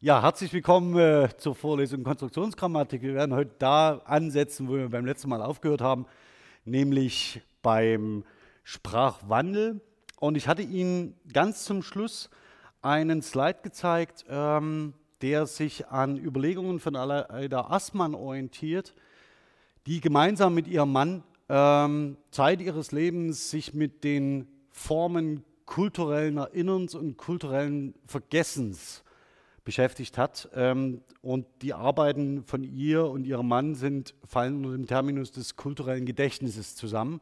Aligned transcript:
Ja, 0.00 0.22
herzlich 0.22 0.52
willkommen 0.52 0.96
äh, 0.96 1.28
zur 1.38 1.56
Vorlesung 1.56 2.04
Konstruktionsgrammatik. 2.04 3.02
Wir 3.02 3.14
werden 3.14 3.34
heute 3.34 3.50
da 3.58 4.00
ansetzen, 4.04 4.68
wo 4.68 4.74
wir 4.74 4.88
beim 4.88 5.04
letzten 5.04 5.28
Mal 5.28 5.42
aufgehört 5.42 5.80
haben, 5.80 6.06
nämlich 6.64 7.42
beim 7.62 8.22
Sprachwandel. 8.62 9.80
Und 10.20 10.36
ich 10.36 10.46
hatte 10.46 10.62
Ihnen 10.62 11.16
ganz 11.32 11.64
zum 11.64 11.82
Schluss 11.82 12.30
einen 12.80 13.22
Slide 13.22 13.58
gezeigt, 13.64 14.24
ähm, 14.28 14.94
der 15.20 15.46
sich 15.46 15.88
an 15.88 16.16
Überlegungen 16.16 16.78
von 16.78 16.94
Aleida 16.94 17.62
Assmann 17.62 18.14
orientiert, 18.14 18.94
die 19.88 20.00
gemeinsam 20.00 20.54
mit 20.54 20.68
ihrem 20.68 20.92
Mann 20.92 21.24
ähm, 21.48 22.18
Zeit 22.30 22.60
ihres 22.60 22.92
Lebens 22.92 23.50
sich 23.50 23.74
mit 23.74 24.04
den 24.04 24.46
Formen 24.70 25.42
kulturellen 25.66 26.36
Erinnerns 26.36 26.94
und 26.94 27.16
kulturellen 27.16 27.94
Vergessens 28.06 29.02
beschäftigt 29.68 30.16
hat. 30.16 30.48
Ähm, 30.54 31.02
und 31.20 31.44
die 31.60 31.74
Arbeiten 31.74 32.42
von 32.42 32.64
ihr 32.64 33.04
und 33.04 33.26
ihrem 33.26 33.48
Mann 33.48 33.74
sind, 33.74 34.14
fallen 34.24 34.64
unter 34.64 34.70
dem 34.70 34.86
Terminus 34.86 35.30
des 35.30 35.56
kulturellen 35.56 36.06
Gedächtnisses 36.06 36.74
zusammen. 36.74 37.20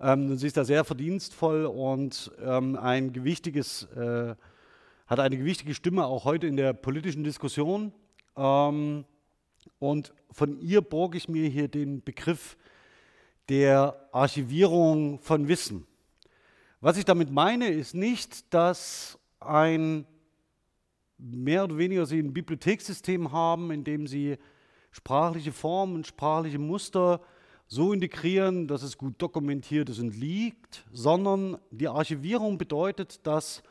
Ähm, 0.00 0.36
sie 0.36 0.46
ist 0.46 0.56
da 0.56 0.64
sehr 0.64 0.84
verdienstvoll 0.84 1.64
und 1.64 2.30
ähm, 2.40 2.76
ein 2.76 3.12
gewichtiges, 3.12 3.82
äh, 3.96 4.36
hat 5.08 5.18
eine 5.18 5.36
gewichtige 5.36 5.74
Stimme 5.74 6.06
auch 6.06 6.24
heute 6.24 6.46
in 6.46 6.56
der 6.56 6.72
politischen 6.72 7.24
Diskussion. 7.24 7.92
Und 8.34 9.04
von 10.30 10.60
ihr 10.60 10.82
borge 10.82 11.16
ich 11.16 11.28
mir 11.28 11.48
hier 11.48 11.68
den 11.68 12.02
Begriff 12.02 12.56
der 13.48 14.08
Archivierung 14.12 15.18
von 15.20 15.48
Wissen. 15.48 15.86
Was 16.80 16.96
ich 16.96 17.06
damit 17.06 17.30
meine, 17.30 17.68
ist 17.68 17.94
nicht, 17.94 18.52
dass 18.52 19.18
ein 19.40 20.06
mehr 21.18 21.64
oder 21.64 21.78
weniger 21.78 22.06
sie 22.06 22.18
ein 22.18 22.32
Bibliothekssystem 22.32 23.32
haben, 23.32 23.70
in 23.70 23.84
dem 23.84 24.06
sie 24.06 24.36
sprachliche 24.90 25.52
Formen 25.52 25.96
und 25.96 26.06
sprachliche 26.06 26.58
Muster 26.58 27.20
so 27.68 27.92
integrieren, 27.92 28.68
dass 28.68 28.82
es 28.82 28.96
gut 28.96 29.20
dokumentiert 29.20 29.88
ist 29.88 29.98
und 29.98 30.16
liegt, 30.16 30.84
sondern 30.92 31.58
die 31.70 31.88
Archivierung 31.88 32.58
bedeutet, 32.58 33.26
dass 33.26 33.62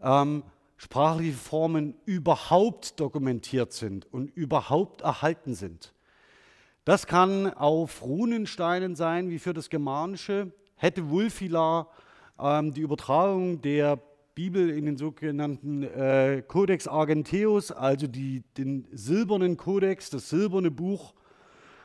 ähm, 0.00 0.42
sprachliche 0.76 1.36
Formen 1.36 1.94
überhaupt 2.06 2.98
dokumentiert 3.00 3.72
sind 3.72 4.12
und 4.12 4.30
überhaupt 4.30 5.02
erhalten 5.02 5.54
sind. 5.54 5.94
Das 6.84 7.06
kann 7.06 7.52
auf 7.54 8.02
Runensteinen 8.02 8.94
sein, 8.94 9.30
wie 9.30 9.38
für 9.38 9.54
das 9.54 9.70
Germanische. 9.70 10.52
Hätte 10.76 11.08
Wulfila 11.08 11.88
ähm, 12.38 12.74
die 12.74 12.82
Übertragung 12.82 13.62
der 13.62 13.98
Bibel 14.34 14.68
in 14.70 14.84
den 14.84 14.96
sogenannten 14.96 15.84
äh, 15.84 16.42
Codex 16.46 16.88
Argenteus, 16.88 17.70
also 17.70 18.08
die, 18.08 18.42
den 18.58 18.86
silbernen 18.90 19.56
Kodex, 19.56 20.10
das 20.10 20.28
silberne 20.28 20.72
Buch, 20.72 21.14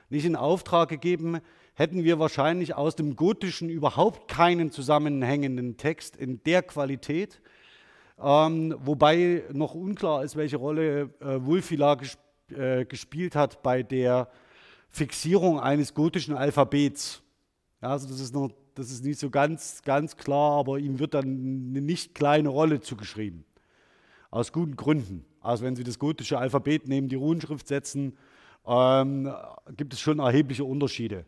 nicht 0.09 0.25
in 0.25 0.35
Auftrag 0.35 0.89
gegeben, 0.89 1.41
hätten 1.75 2.03
wir 2.03 2.17
wahrscheinlich 2.17 2.75
aus 2.75 2.95
dem 2.95 3.15
Gotischen 3.15 3.69
überhaupt 3.69 4.27
keinen 4.27 4.71
zusammenhängenden 4.71 5.77
Text 5.77 6.15
in 6.15 6.41
der 6.43 6.63
Qualität, 6.63 7.39
ähm, 8.19 8.75
wobei 8.79 9.43
noch 9.53 9.75
unklar 9.75 10.23
ist, 10.23 10.35
welche 10.35 10.57
Rolle 10.57 11.11
äh, 11.19 11.45
Wulfila 11.45 11.95
gesp 11.95 12.19
äh, 12.51 12.83
gespielt 12.83 13.35
hat 13.35 13.61
bei 13.61 13.83
der 13.83 14.27
Fixierung 14.89 15.59
eines 15.59 15.93
gotischen 15.93 16.35
Alphabets. 16.35 17.21
Ja, 17.79 17.89
also 17.89 18.07
das 18.07 18.19
ist 18.19 18.33
noch 18.33 18.49
das 18.75 18.91
ist 18.91 19.03
nicht 19.03 19.19
so 19.19 19.29
ganz, 19.29 19.81
ganz 19.83 20.17
klar, 20.17 20.59
aber 20.59 20.79
ihm 20.79 20.99
wird 20.99 21.13
dann 21.13 21.25
eine 21.25 21.81
nicht 21.81 22.15
kleine 22.15 22.49
Rolle 22.49 22.79
zugeschrieben. 22.79 23.45
Aus 24.31 24.51
guten 24.51 24.75
Gründen. 24.75 25.25
Also 25.41 25.63
wenn 25.65 25.75
Sie 25.75 25.83
das 25.83 25.99
gotische 25.99 26.37
Alphabet 26.37 26.87
neben 26.87 27.09
die 27.09 27.15
Runenschrift 27.15 27.67
setzen, 27.67 28.17
ähm, 28.65 29.33
gibt 29.75 29.93
es 29.93 29.99
schon 29.99 30.19
erhebliche 30.19 30.63
Unterschiede. 30.63 31.25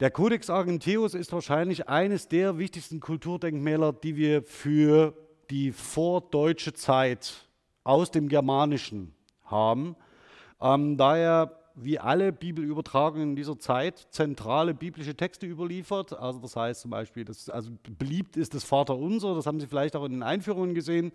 Der 0.00 0.12
Codex 0.12 0.48
Argenteus 0.48 1.14
ist 1.14 1.32
wahrscheinlich 1.32 1.88
eines 1.88 2.28
der 2.28 2.58
wichtigsten 2.58 3.00
Kulturdenkmäler, 3.00 3.92
die 3.92 4.14
wir 4.14 4.44
für 4.44 5.14
die 5.50 5.72
vordeutsche 5.72 6.72
Zeit 6.72 7.48
aus 7.82 8.10
dem 8.10 8.28
Germanischen 8.28 9.14
haben, 9.44 9.96
ähm, 10.60 10.96
da 10.96 11.16
er 11.16 11.57
wie 11.80 11.98
alle 11.98 12.32
Bibelübertragungen 12.32 13.36
dieser 13.36 13.58
Zeit 13.58 14.08
zentrale 14.10 14.74
biblische 14.74 15.14
Texte 15.14 15.46
überliefert. 15.46 16.18
Also 16.18 16.38
das 16.38 16.56
heißt 16.56 16.82
zum 16.82 16.90
Beispiel, 16.90 17.24
dass, 17.24 17.48
also 17.48 17.70
beliebt 17.98 18.36
ist 18.36 18.54
das 18.54 18.64
Vaterunser, 18.64 19.34
das 19.34 19.46
haben 19.46 19.60
Sie 19.60 19.66
vielleicht 19.66 19.96
auch 19.96 20.04
in 20.04 20.12
den 20.12 20.22
Einführungen 20.22 20.74
gesehen. 20.74 21.12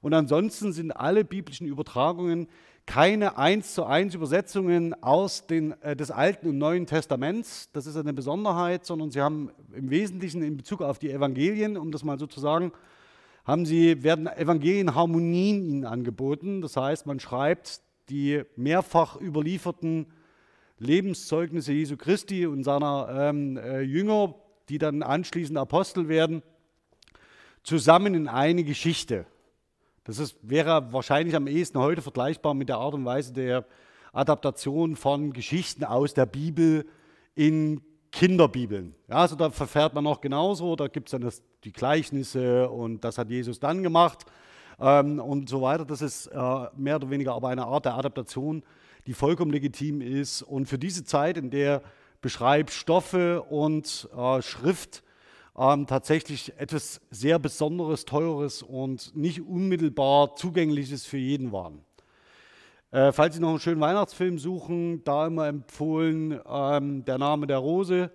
Und 0.00 0.14
ansonsten 0.14 0.72
sind 0.72 0.90
alle 0.90 1.24
biblischen 1.24 1.66
Übertragungen 1.66 2.48
keine 2.86 3.38
eins 3.38 3.74
zu 3.74 3.84
eins 3.84 4.14
Übersetzungen 4.14 5.00
aus 5.02 5.46
den, 5.46 5.80
äh, 5.82 5.94
des 5.94 6.10
Alten 6.10 6.48
und 6.48 6.58
Neuen 6.58 6.86
Testaments. 6.86 7.70
Das 7.72 7.86
ist 7.86 7.96
eine 7.96 8.12
Besonderheit, 8.12 8.84
sondern 8.84 9.10
sie 9.10 9.20
haben 9.20 9.50
im 9.72 9.90
Wesentlichen 9.90 10.42
in 10.42 10.56
Bezug 10.56 10.82
auf 10.82 10.98
die 10.98 11.10
Evangelien, 11.10 11.76
um 11.76 11.92
das 11.92 12.02
mal 12.02 12.18
so 12.18 12.26
zu 12.26 12.40
sagen, 12.40 12.72
haben 13.44 13.66
sie, 13.66 14.02
werden 14.02 14.26
Evangelienharmonien 14.26 15.64
ihnen 15.64 15.84
angeboten. 15.84 16.60
Das 16.60 16.76
heißt, 16.76 17.06
man 17.06 17.20
schreibt 17.20 17.80
die 18.12 18.42
mehrfach 18.56 19.18
überlieferten 19.18 20.06
Lebenszeugnisse 20.78 21.72
Jesu 21.72 21.96
Christi 21.96 22.46
und 22.46 22.62
seiner 22.62 23.08
ähm, 23.10 23.56
äh, 23.56 23.80
Jünger, 23.80 24.34
die 24.68 24.76
dann 24.76 25.02
anschließend 25.02 25.56
Apostel 25.56 26.08
werden, 26.08 26.42
zusammen 27.62 28.14
in 28.14 28.28
eine 28.28 28.64
Geschichte. 28.64 29.24
Das 30.04 30.18
ist, 30.18 30.36
wäre 30.42 30.92
wahrscheinlich 30.92 31.34
am 31.36 31.46
ehesten 31.46 31.78
heute 31.78 32.02
vergleichbar 32.02 32.52
mit 32.52 32.68
der 32.68 32.76
Art 32.76 32.92
und 32.92 33.04
Weise 33.06 33.32
der 33.32 33.64
Adaptation 34.12 34.96
von 34.96 35.32
Geschichten 35.32 35.84
aus 35.84 36.12
der 36.12 36.26
Bibel 36.26 36.84
in 37.34 37.80
Kinderbibeln. 38.10 38.94
Ja, 39.08 39.16
also 39.16 39.36
da 39.36 39.48
verfährt 39.48 39.94
man 39.94 40.04
noch 40.04 40.20
genauso, 40.20 40.76
da 40.76 40.88
gibt 40.88 41.08
es 41.08 41.12
dann 41.12 41.22
das, 41.22 41.42
die 41.64 41.72
Gleichnisse 41.72 42.68
und 42.68 43.02
das 43.04 43.16
hat 43.16 43.30
Jesus 43.30 43.58
dann 43.58 43.82
gemacht 43.82 44.26
ähm, 44.80 45.18
und 45.18 45.48
so 45.48 45.62
weiter. 45.62 45.84
Das 45.84 46.02
ist 46.02 46.26
äh, 46.26 46.66
mehr 46.76 46.96
oder 46.96 47.10
weniger 47.10 47.34
aber 47.34 47.48
eine 47.48 47.66
Art 47.66 47.84
der 47.84 47.94
Adaptation, 47.94 48.62
die 49.06 49.14
vollkommen 49.14 49.50
legitim 49.50 50.00
ist 50.00 50.42
und 50.42 50.66
für 50.66 50.78
diese 50.78 51.04
Zeit, 51.04 51.36
in 51.36 51.50
der 51.50 51.82
Beschreibstoffe 52.20 53.42
und 53.50 54.08
äh, 54.16 54.42
Schrift 54.42 55.02
ähm, 55.58 55.86
tatsächlich 55.86 56.52
etwas 56.58 57.00
sehr 57.10 57.38
Besonderes, 57.38 58.04
Teures 58.04 58.62
und 58.62 59.14
nicht 59.16 59.42
unmittelbar 59.42 60.36
Zugängliches 60.36 61.04
für 61.04 61.18
jeden 61.18 61.52
waren. 61.52 61.84
Äh, 62.92 63.12
falls 63.12 63.34
Sie 63.34 63.40
noch 63.40 63.50
einen 63.50 63.60
schönen 63.60 63.80
Weihnachtsfilm 63.80 64.38
suchen, 64.38 65.02
da 65.04 65.26
immer 65.26 65.48
empfohlen 65.48 66.38
ähm, 66.46 67.04
Der 67.04 67.18
Name 67.18 67.46
der 67.46 67.58
Rose 67.58 68.10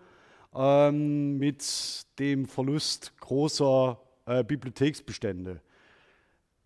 ähm, 0.56 1.38
mit 1.38 2.06
dem 2.20 2.46
Verlust 2.46 3.14
großer 3.20 4.00
äh, 4.26 4.44
Bibliotheksbestände. 4.44 5.62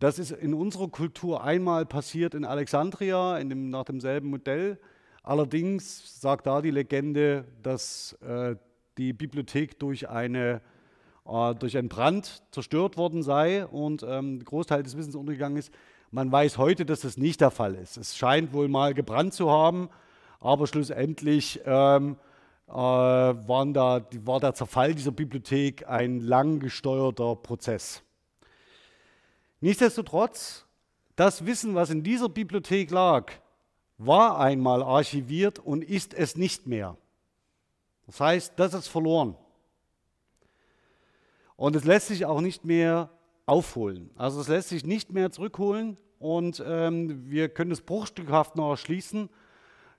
Das 0.01 0.17
ist 0.17 0.31
in 0.31 0.55
unserer 0.55 0.87
Kultur 0.87 1.43
einmal 1.43 1.85
passiert 1.85 2.33
in 2.33 2.43
Alexandria 2.43 3.37
in 3.37 3.49
dem, 3.49 3.69
nach 3.69 3.83
demselben 3.83 4.31
Modell. 4.31 4.79
Allerdings 5.21 6.19
sagt 6.19 6.47
da 6.47 6.63
die 6.63 6.71
Legende, 6.71 7.45
dass 7.61 8.13
äh, 8.13 8.55
die 8.97 9.13
Bibliothek 9.13 9.77
durch, 9.77 10.09
eine, 10.09 10.61
äh, 11.27 11.53
durch 11.53 11.77
einen 11.77 11.87
Brand 11.87 12.41
zerstört 12.49 12.97
worden 12.97 13.21
sei 13.21 13.63
und 13.67 14.01
ähm, 14.01 14.37
ein 14.37 14.43
Großteil 14.43 14.81
des 14.81 14.97
Wissens 14.97 15.13
untergegangen 15.13 15.59
ist. 15.59 15.71
Man 16.09 16.31
weiß 16.31 16.57
heute, 16.57 16.83
dass 16.83 17.01
das 17.01 17.17
nicht 17.17 17.39
der 17.39 17.51
Fall 17.51 17.75
ist. 17.75 17.97
Es 17.97 18.17
scheint 18.17 18.53
wohl 18.53 18.69
mal 18.69 18.95
gebrannt 18.95 19.35
zu 19.35 19.51
haben, 19.51 19.87
aber 20.39 20.65
schlussendlich 20.65 21.61
ähm, 21.63 22.17
äh, 22.67 22.73
waren 22.73 23.75
da, 23.75 24.03
war 24.25 24.39
der 24.39 24.55
Zerfall 24.55 24.95
dieser 24.95 25.11
Bibliothek 25.11 25.87
ein 25.87 26.21
lang 26.21 26.57
gesteuerter 26.57 27.35
Prozess. 27.35 28.01
Nichtsdestotrotz, 29.61 30.65
das 31.15 31.45
Wissen, 31.45 31.75
was 31.75 31.91
in 31.91 32.03
dieser 32.03 32.29
Bibliothek 32.29 32.89
lag, 32.89 33.31
war 33.97 34.39
einmal 34.39 34.81
archiviert 34.81 35.59
und 35.59 35.83
ist 35.83 36.15
es 36.15 36.35
nicht 36.35 36.65
mehr. 36.65 36.97
Das 38.07 38.19
heißt, 38.19 38.53
das 38.57 38.73
ist 38.73 38.87
verloren. 38.87 39.35
Und 41.55 41.75
es 41.75 41.83
lässt 41.83 42.07
sich 42.07 42.25
auch 42.25 42.41
nicht 42.41 42.65
mehr 42.65 43.11
aufholen. 43.45 44.09
Also 44.15 44.41
es 44.41 44.47
lässt 44.47 44.69
sich 44.69 44.83
nicht 44.83 45.11
mehr 45.11 45.31
zurückholen 45.31 45.97
und 46.17 46.63
ähm, 46.65 47.29
wir 47.29 47.49
können 47.49 47.71
es 47.71 47.81
bruchstückhaft 47.81 48.55
noch 48.55 48.71
erschließen. 48.71 49.29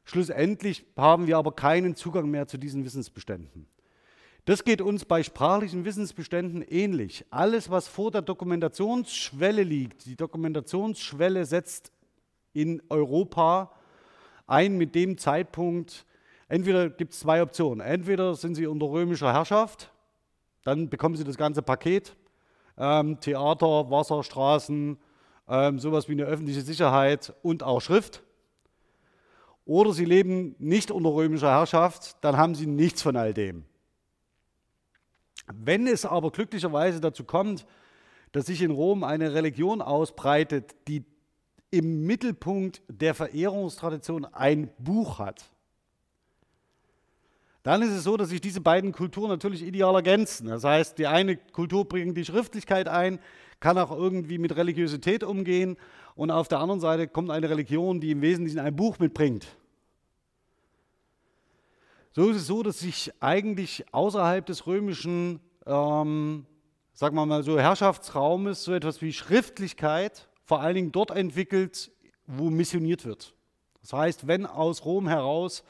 Schlussendlich 0.04 0.84
haben 0.96 1.28
wir 1.28 1.38
aber 1.38 1.52
keinen 1.52 1.94
Zugang 1.94 2.28
mehr 2.28 2.48
zu 2.48 2.58
diesen 2.58 2.84
Wissensbeständen. 2.84 3.68
Das 4.44 4.64
geht 4.64 4.80
uns 4.80 5.04
bei 5.04 5.22
sprachlichen 5.22 5.84
Wissensbeständen 5.84 6.62
ähnlich. 6.62 7.24
Alles, 7.30 7.70
was 7.70 7.86
vor 7.86 8.10
der 8.10 8.22
Dokumentationsschwelle 8.22 9.62
liegt, 9.62 10.04
die 10.06 10.16
Dokumentationsschwelle 10.16 11.44
setzt 11.44 11.92
in 12.52 12.82
Europa 12.88 13.70
ein 14.48 14.76
mit 14.76 14.96
dem 14.96 15.16
Zeitpunkt, 15.16 16.04
entweder 16.48 16.90
gibt 16.90 17.12
es 17.12 17.20
zwei 17.20 17.40
Optionen. 17.40 17.80
Entweder 17.80 18.34
sind 18.34 18.56
sie 18.56 18.66
unter 18.66 18.86
römischer 18.86 19.32
Herrschaft, 19.32 19.92
dann 20.64 20.88
bekommen 20.88 21.14
sie 21.14 21.24
das 21.24 21.36
ganze 21.36 21.62
Paket, 21.62 22.16
ähm, 22.76 23.20
Theater, 23.20 23.92
Wasser, 23.92 24.24
Straßen, 24.24 24.98
ähm, 25.48 25.78
sowas 25.78 26.08
wie 26.08 26.12
eine 26.12 26.24
öffentliche 26.24 26.62
Sicherheit 26.62 27.32
und 27.42 27.62
auch 27.62 27.80
Schrift. 27.80 28.24
Oder 29.64 29.92
sie 29.92 30.04
leben 30.04 30.56
nicht 30.58 30.90
unter 30.90 31.14
römischer 31.14 31.50
Herrschaft, 31.50 32.16
dann 32.24 32.36
haben 32.36 32.56
sie 32.56 32.66
nichts 32.66 33.02
von 33.02 33.16
all 33.16 33.32
dem. 33.32 33.64
Wenn 35.56 35.86
es 35.86 36.04
aber 36.04 36.30
glücklicherweise 36.30 37.00
dazu 37.00 37.24
kommt, 37.24 37.66
dass 38.32 38.46
sich 38.46 38.62
in 38.62 38.70
Rom 38.70 39.04
eine 39.04 39.34
Religion 39.34 39.82
ausbreitet, 39.82 40.74
die 40.88 41.04
im 41.70 42.04
Mittelpunkt 42.06 42.82
der 42.88 43.14
Verehrungstradition 43.14 44.26
ein 44.26 44.70
Buch 44.78 45.18
hat, 45.18 45.44
dann 47.62 47.80
ist 47.82 47.90
es 47.90 48.04
so, 48.04 48.16
dass 48.16 48.30
sich 48.30 48.40
diese 48.40 48.60
beiden 48.60 48.92
Kulturen 48.92 49.28
natürlich 49.28 49.62
ideal 49.62 49.94
ergänzen. 49.94 50.48
Das 50.48 50.64
heißt, 50.64 50.98
die 50.98 51.06
eine 51.06 51.36
Kultur 51.36 51.88
bringt 51.88 52.16
die 52.16 52.24
Schriftlichkeit 52.24 52.88
ein, 52.88 53.20
kann 53.60 53.78
auch 53.78 53.96
irgendwie 53.96 54.38
mit 54.38 54.56
Religiosität 54.56 55.22
umgehen 55.22 55.76
und 56.16 56.30
auf 56.30 56.48
der 56.48 56.58
anderen 56.58 56.80
Seite 56.80 57.06
kommt 57.06 57.30
eine 57.30 57.48
Religion, 57.48 58.00
die 58.00 58.10
im 58.10 58.20
Wesentlichen 58.20 58.58
ein 58.58 58.74
Buch 58.74 58.98
mitbringt. 58.98 59.46
So 62.14 62.28
ist 62.28 62.36
es 62.36 62.46
so, 62.46 62.62
dass 62.62 62.80
sich 62.80 63.10
eigentlich 63.20 63.86
außerhalb 63.90 64.44
des 64.44 64.66
römischen, 64.66 65.40
ähm, 65.64 66.44
sagen 66.92 67.16
wir 67.16 67.24
mal 67.24 67.42
so, 67.42 67.58
Herrschaftsraumes 67.58 68.64
so 68.64 68.74
etwas 68.74 69.00
wie 69.00 69.14
Schriftlichkeit 69.14 70.28
vor 70.44 70.60
allen 70.60 70.74
Dingen 70.74 70.92
dort 70.92 71.10
entwickelt, 71.10 71.90
wo 72.26 72.50
missioniert 72.50 73.06
wird. 73.06 73.34
Das 73.80 73.94
heißt, 73.94 74.26
wenn 74.26 74.44
aus 74.44 74.84
Rom 74.84 75.08
heraus, 75.08 75.64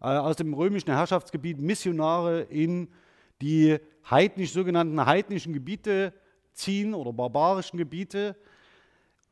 äh, 0.00 0.06
aus 0.06 0.36
dem 0.36 0.54
römischen 0.54 0.90
Herrschaftsgebiet 0.90 1.58
Missionare 1.58 2.40
in 2.40 2.88
die 3.42 3.76
heidnisch, 4.10 4.52
sogenannten 4.52 5.04
heidnischen 5.04 5.52
Gebiete 5.52 6.14
ziehen 6.54 6.94
oder 6.94 7.12
barbarischen 7.12 7.76
Gebiete 7.76 8.36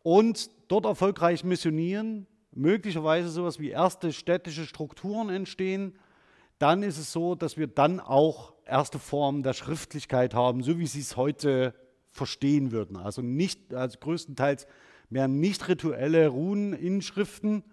und 0.03 0.51
dort 0.69 0.85
erfolgreich 0.85 1.45
missionieren, 1.45 2.27
möglicherweise 2.51 3.31
sowas 3.31 3.59
wie 3.59 3.71
erste 3.71 4.13
städtische 4.13 4.67
Strukturen 4.67 5.31
entstehen, 5.31 5.95
dann 6.63 6.85
ist 6.85 6.99
es 6.99 7.13
so, 7.13 7.35
dass 7.35 7.57
wir 7.57 7.67
dann 7.67 7.99
auch 7.99 8.53
erste 8.65 9.01
Formen 9.01 9.43
der 9.43 9.53
Schriftlichkeit 9.53 10.33
haben, 10.33 10.63
so 10.63 10.79
wie 10.79 10.87
sie 10.87 11.01
es 11.01 11.17
heute 11.17 11.75
verstehen 12.11 12.71
würden. 12.71 12.97
Also 12.97 13.21
nicht, 13.21 13.75
also 13.75 13.99
größtenteils 13.99 14.69
mehr 15.11 15.27
nicht 15.27 15.67
rituelle 15.69 16.29
Runeninschriften, 16.29 17.65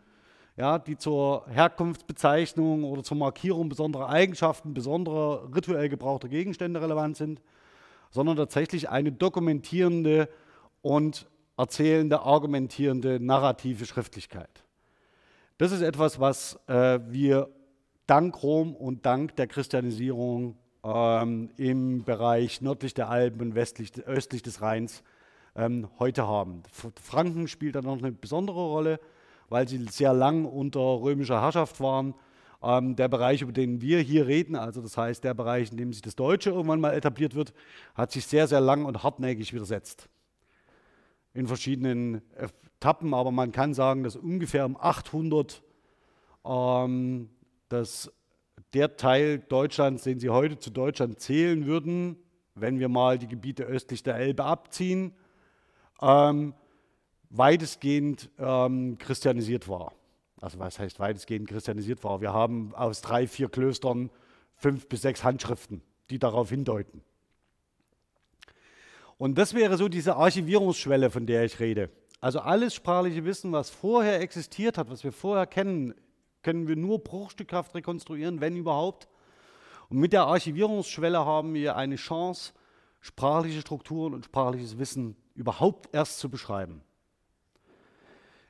ja, 0.58 0.80
die 0.80 0.98
zur 0.98 1.46
Herkunftsbezeichnung 1.50 2.84
oder 2.84 3.04
zur 3.04 3.18
Markierung 3.18 3.70
besonderer 3.70 4.10
Eigenschaften, 4.10 4.74
besonderer 4.74 5.50
rituell 5.56 5.88
gebrauchter 5.88 6.28
Gegenstände 6.28 6.82
relevant 6.82 7.16
sind, 7.16 7.42
sondern 8.10 8.38
tatsächlich 8.38 8.90
eine 8.90 9.12
dokumentierende 9.12 10.28
und 10.82 11.28
erzählende, 11.58 12.22
argumentierende, 12.22 13.20
narrative 13.20 13.86
Schriftlichkeit. 13.86 14.64
Das 15.60 15.72
ist 15.72 15.82
etwas, 15.82 16.20
was 16.20 16.60
äh, 16.68 17.00
wir 17.08 17.50
dank 18.10 18.42
Rom 18.42 18.76
und 18.76 19.06
dank 19.06 19.36
der 19.36 19.46
Christianisierung 19.46 20.58
ähm, 20.84 21.52
im 21.58 22.04
Bereich 22.04 22.62
nördlich 22.62 22.96
der 22.96 23.10
Alpen 23.10 23.42
und 23.42 23.56
westlich, 23.56 23.92
östlich 24.06 24.42
des 24.42 24.62
Rheins 24.62 25.04
ähm, 25.56 25.88
heute 26.00 26.28
haben. 26.28 26.64
Franken 27.02 27.48
spielt 27.48 27.76
da 27.76 27.82
noch 27.82 28.00
eine 28.00 28.12
besondere 28.12 28.66
Rolle, 28.66 29.00
weil 29.50 29.68
sie 29.68 29.86
sehr 29.90 30.14
lang 30.14 30.46
unter 30.46 30.80
römischer 30.80 31.40
Herrschaft 31.40 31.80
waren 31.82 32.16
ähm, 32.64 32.96
der 32.96 33.08
Bereich, 33.10 33.44
über 33.44 33.52
den 33.52 33.80
wir 33.80 34.00
hier 34.00 34.26
reden, 34.26 34.56
also 34.56 34.82
das 34.82 34.98
heißt 34.98 35.24
der 35.24 35.36
Bereich, 35.36 35.72
in 35.72 35.78
dem 35.78 35.94
sich 35.94 36.02
das 36.02 36.16
Deutsche 36.16 36.50
irgendwann 36.50 36.82
mal 36.82 36.94
etabliert 36.94 37.36
wird, 37.36 37.54
hat 37.94 38.12
sich 38.12 38.26
sehr, 38.26 38.48
sehr 38.48 38.62
lang 38.62 38.86
und 38.86 39.04
hartnäckig 39.04 39.54
widersetzt. 39.54 40.10
In 41.36 41.48
verschiedenen 41.48 42.22
Etappen, 42.36 43.14
aber 43.14 43.32
man 43.32 43.52
kann 43.52 43.76
sagen, 43.76 44.04
dass 44.04 44.16
ungefähr 44.16 44.66
um 44.66 44.76
800 44.78 45.62
ähm, 46.44 47.30
dass 47.70 48.12
der 48.74 48.98
Teil 48.98 49.40
Deutschlands, 49.40 50.04
den 50.04 50.20
Sie 50.20 50.30
heute 50.30 50.60
zu 50.60 50.70
Deutschland 50.70 51.20
zählen 51.20 51.66
würden, 51.66 52.18
wenn 52.56 52.80
wir 52.80 52.90
mal 52.90 53.18
die 53.18 53.28
Gebiete 53.28 53.64
östlich 53.64 54.04
der 54.04 54.16
Elbe 54.16 54.44
abziehen, 54.44 55.14
ähm, 56.02 56.54
weitestgehend 57.30 58.30
ähm, 58.38 58.98
christianisiert 58.98 59.70
war 59.70 59.94
also 60.42 60.60
was 60.60 60.80
heißt 60.80 61.00
weitestgehend 61.00 61.48
christianisiert 61.48 62.04
war. 62.04 62.22
Wir 62.22 62.34
haben 62.34 62.74
aus 62.76 63.02
drei, 63.02 63.28
vier 63.28 63.50
Klöstern 63.50 64.10
fünf 64.56 64.88
bis 64.88 65.02
sechs 65.02 65.24
Handschriften, 65.24 65.82
die 66.10 66.20
darauf 66.20 66.50
hindeuten. 66.50 67.02
Und 69.18 69.38
das 69.38 69.54
wäre 69.54 69.78
so 69.78 69.90
diese 69.90 70.16
Archivierungsschwelle, 70.16 71.10
von 71.10 71.26
der 71.26 71.44
ich 71.44 71.60
rede. 71.60 71.90
Also 72.22 72.40
alles 72.40 72.74
sprachliche 72.74 73.26
Wissen, 73.26 73.52
was 73.52 73.70
vorher 73.70 74.22
existiert 74.22 74.78
hat, 74.78 74.90
was 74.90 75.04
wir 75.04 75.12
vorher 75.12 75.46
kennen, 75.46 75.94
können 76.44 76.68
wir 76.68 76.76
nur 76.76 77.04
bruchstückhaft 77.04 77.76
rekonstruieren, 77.76 78.42
wenn 78.42 78.56
überhaupt. 78.56 79.08
Und 79.90 79.98
mit 79.98 80.14
der 80.14 80.24
Archivierungsschwelle 80.24 81.26
haben 81.26 81.54
wir 81.54 81.76
eine 81.76 81.96
Chance, 81.96 82.54
sprachliche 83.02 83.62
Strukturen 83.62 84.14
und 84.14 84.26
sprachliches 84.26 84.78
Wissen 84.78 85.16
überhaupt 85.36 85.90
erst 85.94 86.20
zu 86.20 86.30
beschreiben. 86.30 86.82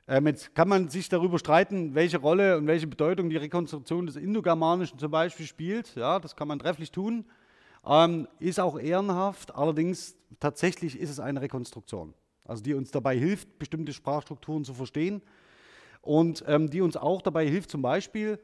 Ähm, 0.06 0.26
jetzt 0.26 0.54
kann 0.54 0.68
man 0.68 0.88
sich 0.88 1.08
darüber 1.08 1.38
streiten, 1.38 1.94
welche 1.94 2.18
Rolle 2.18 2.58
und 2.58 2.66
welche 2.66 2.86
Bedeutung 2.86 3.30
die 3.30 3.36
Rekonstruktion 3.36 4.06
des 4.06 4.16
Indogermanischen 4.16 4.98
zum 4.98 5.10
Beispiel 5.10 5.46
spielt. 5.46 5.94
Ja, 5.94 6.18
das 6.18 6.34
kann 6.34 6.48
man 6.48 6.58
trefflich 6.58 6.90
tun. 6.90 7.24
Ähm, 7.86 8.28
ist 8.40 8.60
auch 8.60 8.78
ehrenhaft, 8.78 9.54
allerdings 9.54 10.16
tatsächlich 10.40 10.98
ist 10.98 11.10
es 11.10 11.20
eine 11.20 11.40
Rekonstruktion, 11.40 12.12
also 12.44 12.62
die 12.62 12.74
uns 12.74 12.90
dabei 12.90 13.16
hilft, 13.16 13.58
bestimmte 13.58 13.92
Sprachstrukturen 13.92 14.64
zu 14.64 14.74
verstehen 14.74 15.22
und 16.00 16.44
ähm, 16.46 16.70
die 16.70 16.80
uns 16.80 16.96
auch 16.96 17.22
dabei 17.22 17.46
hilft, 17.46 17.70
zum 17.70 17.82
Beispiel 17.82 18.38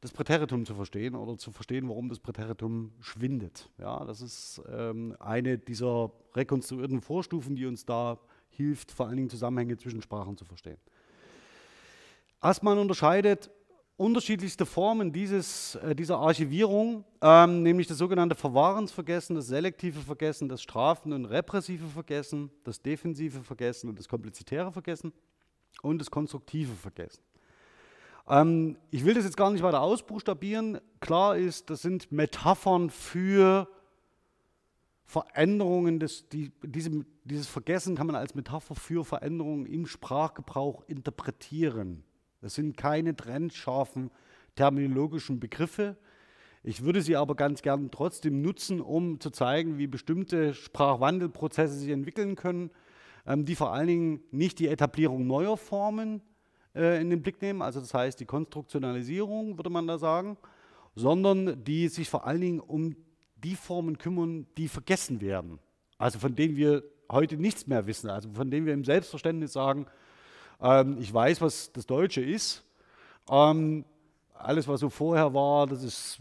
das 0.00 0.12
Präteritum 0.12 0.64
zu 0.66 0.74
verstehen 0.74 1.14
oder 1.14 1.36
zu 1.36 1.50
verstehen, 1.50 1.88
warum 1.88 2.08
das 2.08 2.20
Präteritum 2.20 2.92
schwindet. 3.00 3.70
Ja, 3.78 4.04
das 4.04 4.20
ist 4.20 4.62
ähm, 4.70 5.16
eine 5.18 5.58
dieser 5.58 6.12
rekonstruierten 6.34 7.00
Vorstufen, 7.00 7.56
die 7.56 7.66
uns 7.66 7.84
da 7.84 8.18
hilft, 8.50 8.92
vor 8.92 9.06
allen 9.06 9.16
Dingen 9.16 9.30
Zusammenhänge 9.30 9.76
zwischen 9.76 10.02
Sprachen 10.02 10.36
zu 10.36 10.44
verstehen. 10.44 10.78
Assmann 12.40 12.78
unterscheidet 12.78 13.50
unterschiedlichste 13.96 14.66
Formen 14.66 15.12
dieses, 15.12 15.74
äh, 15.76 15.94
dieser 15.94 16.18
Archivierung, 16.18 17.04
ähm, 17.22 17.62
nämlich 17.62 17.86
das 17.86 17.96
sogenannte 17.96 18.34
Verwahrensvergessen, 18.34 19.36
das 19.36 19.46
selektive 19.46 20.00
Vergessen, 20.00 20.48
das 20.48 20.62
Strafen- 20.62 21.14
und 21.14 21.24
repressive 21.24 21.86
Vergessen, 21.86 22.50
das 22.64 22.80
defensive 22.82 23.40
Vergessen 23.42 23.88
und 23.88 23.98
das 23.98 24.06
komplizitäre 24.06 24.70
Vergessen 24.70 25.12
und 25.82 25.98
das 25.98 26.10
konstruktive 26.10 26.74
Vergessen. 26.74 27.22
Ähm, 28.28 28.76
ich 28.90 29.04
will 29.04 29.14
das 29.14 29.24
jetzt 29.24 29.36
gar 29.36 29.50
nicht 29.50 29.62
weiter 29.62 29.80
ausbuchstabieren. 29.80 30.80
Klar 31.00 31.36
ist, 31.36 31.70
das 31.70 31.82
sind 31.82 32.10
Metaphern 32.12 32.90
für 32.90 33.68
Veränderungen, 35.04 36.00
des, 36.00 36.28
die, 36.28 36.50
diese, 36.62 37.04
dieses 37.24 37.46
Vergessen 37.46 37.94
kann 37.94 38.08
man 38.08 38.16
als 38.16 38.34
Metapher 38.34 38.74
für 38.74 39.04
Veränderungen 39.04 39.64
im 39.66 39.86
Sprachgebrauch 39.86 40.82
interpretieren. 40.88 42.02
Das 42.40 42.54
sind 42.54 42.76
keine 42.76 43.14
trennscharfen 43.14 44.10
terminologischen 44.56 45.38
Begriffe. 45.38 45.96
Ich 46.64 46.82
würde 46.82 47.02
sie 47.02 47.14
aber 47.14 47.36
ganz 47.36 47.62
gern 47.62 47.92
trotzdem 47.92 48.42
nutzen, 48.42 48.80
um 48.80 49.20
zu 49.20 49.30
zeigen, 49.30 49.78
wie 49.78 49.86
bestimmte 49.86 50.52
Sprachwandelprozesse 50.54 51.74
sich 51.74 51.90
entwickeln 51.90 52.34
können, 52.34 52.70
die 53.26 53.54
vor 53.54 53.72
allen 53.72 53.86
Dingen 53.86 54.20
nicht 54.30 54.58
die 54.58 54.68
Etablierung 54.68 55.26
neuer 55.26 55.56
Formen 55.56 56.22
äh, 56.74 57.00
in 57.00 57.10
den 57.10 57.22
Blick 57.22 57.42
nehmen, 57.42 57.62
also 57.62 57.80
das 57.80 57.92
heißt 57.92 58.20
die 58.20 58.24
Konstruktionalisierung, 58.26 59.58
würde 59.58 59.70
man 59.70 59.86
da 59.86 59.98
sagen, 59.98 60.36
sondern 60.94 61.62
die 61.64 61.88
sich 61.88 62.08
vor 62.08 62.26
allen 62.26 62.40
Dingen 62.40 62.60
um 62.60 62.94
die 63.42 63.54
Formen 63.54 63.98
kümmern, 63.98 64.46
die 64.56 64.68
vergessen 64.68 65.20
werden. 65.20 65.58
Also 65.98 66.18
von 66.18 66.34
denen 66.34 66.56
wir 66.56 66.84
heute 67.10 67.36
nichts 67.36 67.66
mehr 67.66 67.86
wissen, 67.86 68.10
also 68.10 68.30
von 68.32 68.50
denen 68.50 68.66
wir 68.66 68.74
im 68.74 68.84
Selbstverständnis 68.84 69.52
sagen, 69.52 69.86
ähm, 70.60 70.96
ich 71.00 71.12
weiß, 71.12 71.40
was 71.40 71.72
das 71.72 71.86
Deutsche 71.86 72.22
ist. 72.22 72.64
Ähm, 73.30 73.84
alles, 74.34 74.68
was 74.68 74.80
so 74.80 74.90
vorher 74.90 75.32
war, 75.34 75.66
das, 75.66 75.82
ist, 75.82 76.20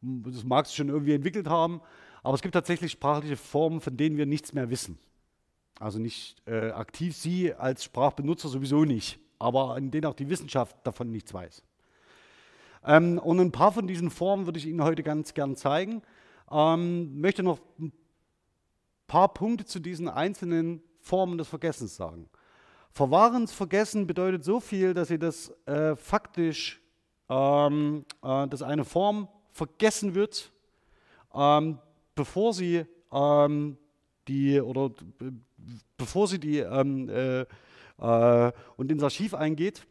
das 0.00 0.44
mag 0.44 0.66
es 0.66 0.74
schon 0.74 0.88
irgendwie 0.88 1.14
entwickelt 1.14 1.48
haben. 1.48 1.80
Aber 2.22 2.34
es 2.34 2.42
gibt 2.42 2.54
tatsächlich 2.54 2.92
sprachliche 2.92 3.36
Formen, 3.36 3.80
von 3.80 3.96
denen 3.96 4.16
wir 4.16 4.26
nichts 4.26 4.52
mehr 4.52 4.70
wissen. 4.70 4.98
Also 5.80 5.98
nicht 5.98 6.36
äh, 6.46 6.70
aktiv 6.70 7.16
Sie 7.16 7.52
als 7.52 7.84
Sprachbenutzer 7.84 8.48
sowieso 8.48 8.84
nicht, 8.84 9.18
aber 9.38 9.76
in 9.76 9.90
denen 9.90 10.06
auch 10.06 10.14
die 10.14 10.28
Wissenschaft 10.28 10.76
davon 10.84 11.10
nichts 11.10 11.34
weiß. 11.34 11.62
Ähm, 12.84 13.18
und 13.18 13.40
ein 13.40 13.52
paar 13.52 13.72
von 13.72 13.86
diesen 13.86 14.10
Formen 14.10 14.46
würde 14.46 14.58
ich 14.58 14.66
Ihnen 14.66 14.82
heute 14.82 15.02
ganz 15.02 15.34
gern 15.34 15.56
zeigen. 15.56 16.02
Ähm, 16.50 17.20
möchte 17.20 17.42
noch 17.42 17.60
ein 17.78 17.92
paar 19.06 19.32
Punkte 19.32 19.64
zu 19.64 19.80
diesen 19.80 20.08
einzelnen 20.08 20.82
Formen 21.00 21.38
des 21.38 21.48
Vergessens 21.48 21.96
sagen. 21.96 22.28
Verwahrensvergessen 22.90 24.06
bedeutet 24.06 24.44
so 24.44 24.60
viel, 24.60 24.94
dass 24.94 25.08
sie 25.08 25.18
das 25.18 25.52
äh, 25.66 25.96
faktisch, 25.96 26.80
ähm, 27.28 28.04
äh, 28.22 28.46
dass 28.46 28.62
eine 28.62 28.84
Form 28.84 29.28
vergessen 29.50 30.14
wird, 30.14 30.52
ähm, 31.34 31.78
bevor 32.14 32.54
sie 32.54 32.86
ähm, 33.12 33.76
die 34.28 34.60
oder 34.60 34.90
bevor 35.96 36.28
sie 36.28 36.38
die 36.38 36.58
ähm, 36.58 37.08
äh, 37.08 37.46
äh, 37.98 38.52
und 38.76 38.90
ins 38.90 39.02
Archiv 39.02 39.34
eingeht. 39.34 39.86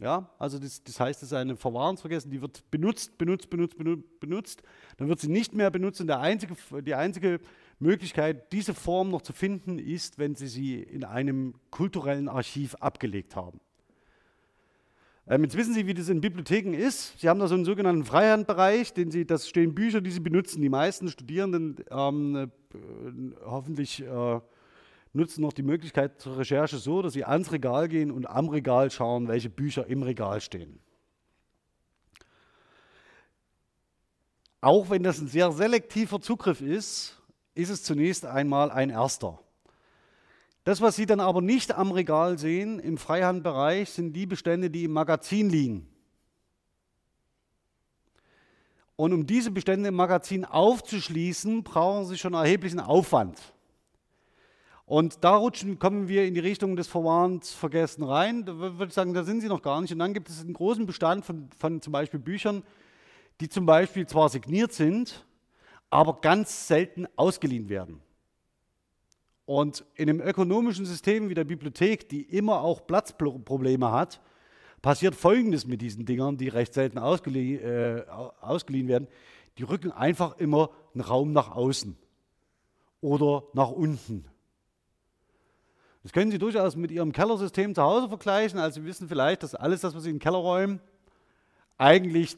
Ja, 0.00 0.30
also 0.38 0.58
das, 0.58 0.82
das 0.82 0.98
heißt, 0.98 1.22
es 1.22 1.28
ist 1.28 1.34
eine 1.34 1.56
Verwahrungsvergessen, 1.56 2.30
die 2.30 2.40
wird 2.40 2.70
benutzt, 2.70 3.18
benutzt, 3.18 3.50
benutzt, 3.50 3.76
benutzt. 4.18 4.62
Dann 4.96 5.08
wird 5.08 5.20
sie 5.20 5.28
nicht 5.28 5.54
mehr 5.54 5.70
benutzt. 5.70 6.00
Und 6.00 6.06
der 6.06 6.20
einzige, 6.20 6.56
die 6.82 6.94
einzige 6.94 7.38
Möglichkeit, 7.78 8.50
diese 8.52 8.72
Form 8.72 9.10
noch 9.10 9.20
zu 9.20 9.34
finden, 9.34 9.78
ist, 9.78 10.18
wenn 10.18 10.34
Sie 10.34 10.48
sie 10.48 10.82
in 10.82 11.04
einem 11.04 11.54
kulturellen 11.70 12.28
Archiv 12.28 12.76
abgelegt 12.76 13.36
haben. 13.36 13.60
Ähm, 15.26 15.44
jetzt 15.44 15.56
wissen 15.56 15.74
Sie, 15.74 15.86
wie 15.86 15.94
das 15.94 16.08
in 16.08 16.22
Bibliotheken 16.22 16.72
ist. 16.72 17.18
Sie 17.20 17.28
haben 17.28 17.38
da 17.38 17.46
so 17.46 17.54
einen 17.54 17.66
sogenannten 17.66 18.04
Freihandbereich, 18.04 18.94
den 18.94 19.10
Sie, 19.10 19.26
das 19.26 19.48
stehen 19.48 19.74
Bücher, 19.74 20.00
die 20.00 20.10
Sie 20.10 20.20
benutzen. 20.20 20.62
Die 20.62 20.70
meisten 20.70 21.08
Studierenden 21.08 21.76
ähm, 21.90 22.36
äh, 22.36 22.48
hoffentlich 23.44 24.02
äh, 24.02 24.40
nutzen 25.12 25.42
noch 25.42 25.52
die 25.52 25.62
Möglichkeit 25.62 26.20
zur 26.20 26.38
Recherche 26.38 26.78
so, 26.78 27.02
dass 27.02 27.12
Sie 27.12 27.24
ans 27.24 27.52
Regal 27.52 27.88
gehen 27.88 28.10
und 28.10 28.26
am 28.26 28.48
Regal 28.48 28.90
schauen, 28.90 29.28
welche 29.28 29.50
Bücher 29.50 29.86
im 29.86 30.02
Regal 30.02 30.40
stehen. 30.40 30.80
Auch 34.60 34.90
wenn 34.90 35.02
das 35.02 35.20
ein 35.20 35.28
sehr 35.28 35.50
selektiver 35.52 36.20
Zugriff 36.20 36.60
ist, 36.60 37.20
ist 37.54 37.70
es 37.70 37.82
zunächst 37.82 38.26
einmal 38.26 38.70
ein 38.70 38.90
erster. 38.90 39.40
Das, 40.64 40.80
was 40.80 40.96
Sie 40.96 41.06
dann 41.06 41.20
aber 41.20 41.40
nicht 41.40 41.72
am 41.72 41.90
Regal 41.90 42.38
sehen, 42.38 42.78
im 42.78 42.98
Freihandbereich, 42.98 43.90
sind 43.90 44.12
die 44.12 44.26
Bestände, 44.26 44.70
die 44.70 44.84
im 44.84 44.92
Magazin 44.92 45.48
liegen. 45.48 45.88
Und 48.96 49.14
um 49.14 49.26
diese 49.26 49.50
Bestände 49.50 49.88
im 49.88 49.94
Magazin 49.94 50.44
aufzuschließen, 50.44 51.64
brauchen 51.64 52.04
Sie 52.04 52.18
schon 52.18 52.34
erheblichen 52.34 52.80
Aufwand. 52.80 53.40
Und 54.90 55.22
da 55.22 55.36
rutschen, 55.36 55.78
kommen 55.78 56.08
wir 56.08 56.26
in 56.26 56.34
die 56.34 56.40
Richtung 56.40 56.74
des 56.74 56.88
Verwahrensvergessen 56.88 58.02
rein. 58.02 58.44
Da 58.44 58.58
würde 58.58 58.86
ich 58.86 58.92
sagen, 58.92 59.14
da 59.14 59.22
sind 59.22 59.40
Sie 59.40 59.46
noch 59.46 59.62
gar 59.62 59.80
nicht. 59.80 59.92
Und 59.92 60.00
dann 60.00 60.14
gibt 60.14 60.28
es 60.28 60.40
einen 60.40 60.52
großen 60.52 60.84
Bestand 60.84 61.24
von, 61.24 61.48
von 61.56 61.80
zum 61.80 61.92
Beispiel 61.92 62.18
Büchern, 62.18 62.64
die 63.40 63.48
zum 63.48 63.66
Beispiel 63.66 64.08
zwar 64.08 64.28
signiert 64.30 64.72
sind, 64.72 65.24
aber 65.90 66.20
ganz 66.20 66.66
selten 66.66 67.06
ausgeliehen 67.14 67.68
werden. 67.68 68.00
Und 69.46 69.84
in 69.94 70.10
einem 70.10 70.20
ökonomischen 70.20 70.86
System 70.86 71.28
wie 71.28 71.34
der 71.34 71.44
Bibliothek, 71.44 72.08
die 72.08 72.22
immer 72.22 72.60
auch 72.60 72.84
Platzprobleme 72.84 73.92
hat, 73.92 74.20
passiert 74.82 75.14
Folgendes 75.14 75.68
mit 75.68 75.82
diesen 75.82 76.04
Dingern, 76.04 76.36
die 76.36 76.48
recht 76.48 76.74
selten 76.74 76.98
ausgeliehen, 76.98 77.62
äh, 77.62 78.02
ausgeliehen 78.40 78.88
werden. 78.88 79.06
Die 79.56 79.62
rücken 79.62 79.92
einfach 79.92 80.38
immer 80.38 80.70
einen 80.94 81.02
Raum 81.02 81.32
nach 81.32 81.52
außen 81.52 81.96
oder 83.00 83.44
nach 83.52 83.70
unten. 83.70 84.29
Das 86.02 86.12
können 86.12 86.30
Sie 86.30 86.38
durchaus 86.38 86.76
mit 86.76 86.90
Ihrem 86.90 87.12
Kellersystem 87.12 87.74
zu 87.74 87.82
Hause 87.82 88.08
vergleichen. 88.08 88.58
Also 88.58 88.80
Sie 88.80 88.86
wissen 88.86 89.08
vielleicht, 89.08 89.42
dass 89.42 89.54
alles 89.54 89.82
das, 89.82 89.94
was 89.94 90.04
Sie 90.04 90.10
in 90.10 90.16
den 90.16 90.22
Keller 90.22 90.38
räumen, 90.38 90.80
eigentlich 91.76 92.36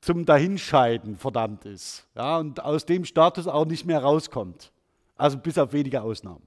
zum 0.00 0.24
Dahinscheiden 0.24 1.16
verdammt 1.16 1.64
ist. 1.64 2.06
Ja, 2.14 2.38
und 2.38 2.62
aus 2.62 2.86
dem 2.86 3.04
Status 3.04 3.46
auch 3.46 3.66
nicht 3.66 3.84
mehr 3.84 4.02
rauskommt. 4.02 4.72
Also 5.16 5.36
bis 5.36 5.58
auf 5.58 5.72
wenige 5.72 6.02
Ausnahmen. 6.02 6.46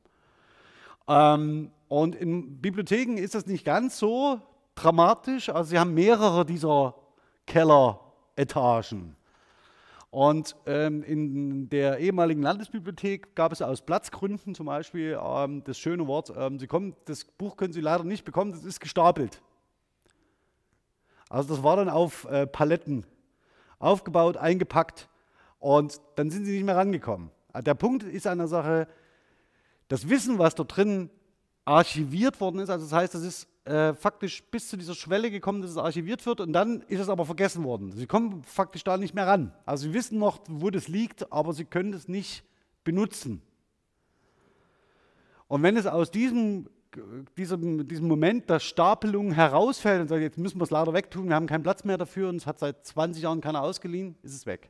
Ähm, 1.07 1.71
und 1.89 2.15
in 2.15 2.61
Bibliotheken 2.61 3.17
ist 3.17 3.35
das 3.35 3.45
nicht 3.45 3.65
ganz 3.65 3.99
so 3.99 4.39
dramatisch. 4.75 5.49
Also 5.49 5.71
sie 5.71 5.79
haben 5.79 5.93
mehrere 5.93 6.45
dieser 6.45 6.95
Kelleretagen. 7.45 9.15
Und 10.11 10.57
ähm, 10.65 11.03
in 11.03 11.69
der 11.69 11.99
ehemaligen 11.99 12.41
Landesbibliothek 12.41 13.33
gab 13.33 13.53
es 13.53 13.61
aus 13.61 13.81
Platzgründen 13.81 14.53
zum 14.53 14.65
Beispiel 14.65 15.17
ähm, 15.23 15.63
das 15.63 15.77
schöne 15.77 16.05
Wort, 16.05 16.33
ähm, 16.35 16.59
sie 16.59 16.67
kommen, 16.67 16.97
das 17.05 17.23
Buch 17.23 17.55
können 17.55 17.71
Sie 17.71 17.79
leider 17.79 18.03
nicht 18.03 18.25
bekommen, 18.25 18.51
das 18.51 18.65
ist 18.65 18.81
gestapelt. 18.81 19.41
Also 21.29 21.55
das 21.55 21.63
war 21.63 21.77
dann 21.77 21.87
auf 21.87 22.25
äh, 22.25 22.45
Paletten 22.45 23.05
aufgebaut, 23.79 24.35
eingepackt 24.35 25.07
und 25.59 26.01
dann 26.15 26.29
sind 26.29 26.43
sie 26.43 26.51
nicht 26.51 26.65
mehr 26.65 26.75
rangekommen. 26.75 27.31
Der 27.55 27.73
Punkt 27.73 28.03
ist 28.03 28.27
an 28.27 28.37
der 28.37 28.47
Sache, 28.47 28.89
das 29.87 30.09
Wissen, 30.09 30.39
was 30.39 30.55
dort 30.55 30.75
drin 30.75 31.09
archiviert 31.63 32.41
worden 32.41 32.59
ist, 32.59 32.69
also 32.69 32.83
das 32.83 32.93
heißt, 32.93 33.15
das 33.15 33.21
ist 33.21 33.47
äh, 33.71 33.93
faktisch 33.93 34.43
bis 34.43 34.67
zu 34.67 34.77
dieser 34.77 34.95
Schwelle 34.95 35.31
gekommen, 35.31 35.61
dass 35.61 35.71
es 35.71 35.77
archiviert 35.77 36.25
wird 36.25 36.41
und 36.41 36.51
dann 36.51 36.81
ist 36.81 36.99
es 36.99 37.09
aber 37.09 37.25
vergessen 37.25 37.63
worden. 37.63 37.91
Sie 37.91 38.05
kommen 38.05 38.43
faktisch 38.43 38.83
da 38.83 38.97
nicht 38.97 39.15
mehr 39.15 39.27
ran. 39.27 39.53
Also 39.65 39.87
sie 39.87 39.93
wissen 39.93 40.19
noch, 40.19 40.39
wo 40.49 40.69
das 40.69 40.87
liegt, 40.87 41.31
aber 41.31 41.53
sie 41.53 41.65
können 41.65 41.93
es 41.93 42.07
nicht 42.07 42.43
benutzen. 42.83 43.41
Und 45.47 45.63
wenn 45.63 45.77
es 45.77 45.87
aus 45.87 46.11
diesem 46.11 46.67
diesem, 47.37 47.87
diesem 47.87 48.07
Moment 48.07 48.49
der 48.49 48.59
Stapelung 48.59 49.31
herausfällt 49.31 50.01
und 50.01 50.07
sagt, 50.09 50.21
jetzt 50.21 50.37
müssen 50.37 50.59
wir 50.59 50.63
es 50.65 50.71
leider 50.71 50.93
wegtun, 50.93 51.29
wir 51.29 51.35
haben 51.35 51.47
keinen 51.47 51.63
Platz 51.63 51.85
mehr 51.85 51.97
dafür 51.97 52.27
und 52.27 52.35
es 52.35 52.45
hat 52.45 52.59
seit 52.59 52.85
20 52.85 53.23
Jahren 53.23 53.39
keiner 53.39 53.61
ausgeliehen, 53.61 54.15
ist 54.23 54.35
es 54.35 54.45
weg. 54.45 54.69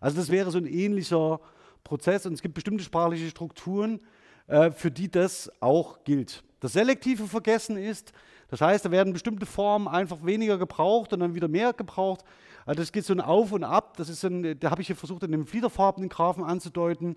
Also 0.00 0.16
das 0.16 0.30
wäre 0.30 0.50
so 0.50 0.56
ein 0.56 0.66
ähnlicher 0.66 1.40
Prozess 1.84 2.24
und 2.24 2.32
es 2.32 2.40
gibt 2.40 2.54
bestimmte 2.54 2.84
sprachliche 2.84 3.28
Strukturen, 3.28 4.00
für 4.48 4.90
die 4.90 5.10
das 5.10 5.50
auch 5.60 6.04
gilt. 6.04 6.42
Das 6.60 6.72
selektive 6.72 7.26
Vergessen 7.26 7.76
ist, 7.76 8.12
das 8.48 8.60
heißt, 8.62 8.84
da 8.84 8.90
werden 8.90 9.12
bestimmte 9.12 9.46
Formen 9.46 9.88
einfach 9.88 10.24
weniger 10.24 10.58
gebraucht 10.58 11.12
und 11.12 11.20
dann 11.20 11.34
wieder 11.34 11.48
mehr 11.48 11.72
gebraucht. 11.72 12.24
Also 12.64 12.80
das 12.80 12.92
geht 12.92 13.04
so 13.04 13.12
ein 13.12 13.20
Auf 13.20 13.52
und 13.52 13.64
Ab. 13.64 13.96
Das 13.96 14.08
ist 14.08 14.24
ein, 14.24 14.58
da 14.58 14.70
habe 14.70 14.80
ich 14.80 14.86
hier 14.86 14.96
versucht, 14.96 15.22
in 15.22 15.32
dem 15.32 15.46
fliederfarbenen 15.46 16.08
Graphen 16.08 16.44
anzudeuten. 16.44 17.16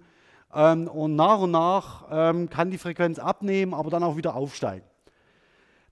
Ähm, 0.54 0.88
und 0.88 1.16
nach 1.16 1.40
und 1.40 1.52
nach 1.52 2.08
ähm, 2.12 2.50
kann 2.50 2.72
die 2.72 2.78
Frequenz 2.78 3.20
abnehmen, 3.20 3.74
aber 3.74 3.90
dann 3.90 4.04
auch 4.04 4.18
wieder 4.18 4.36
aufsteigen. 4.36 4.86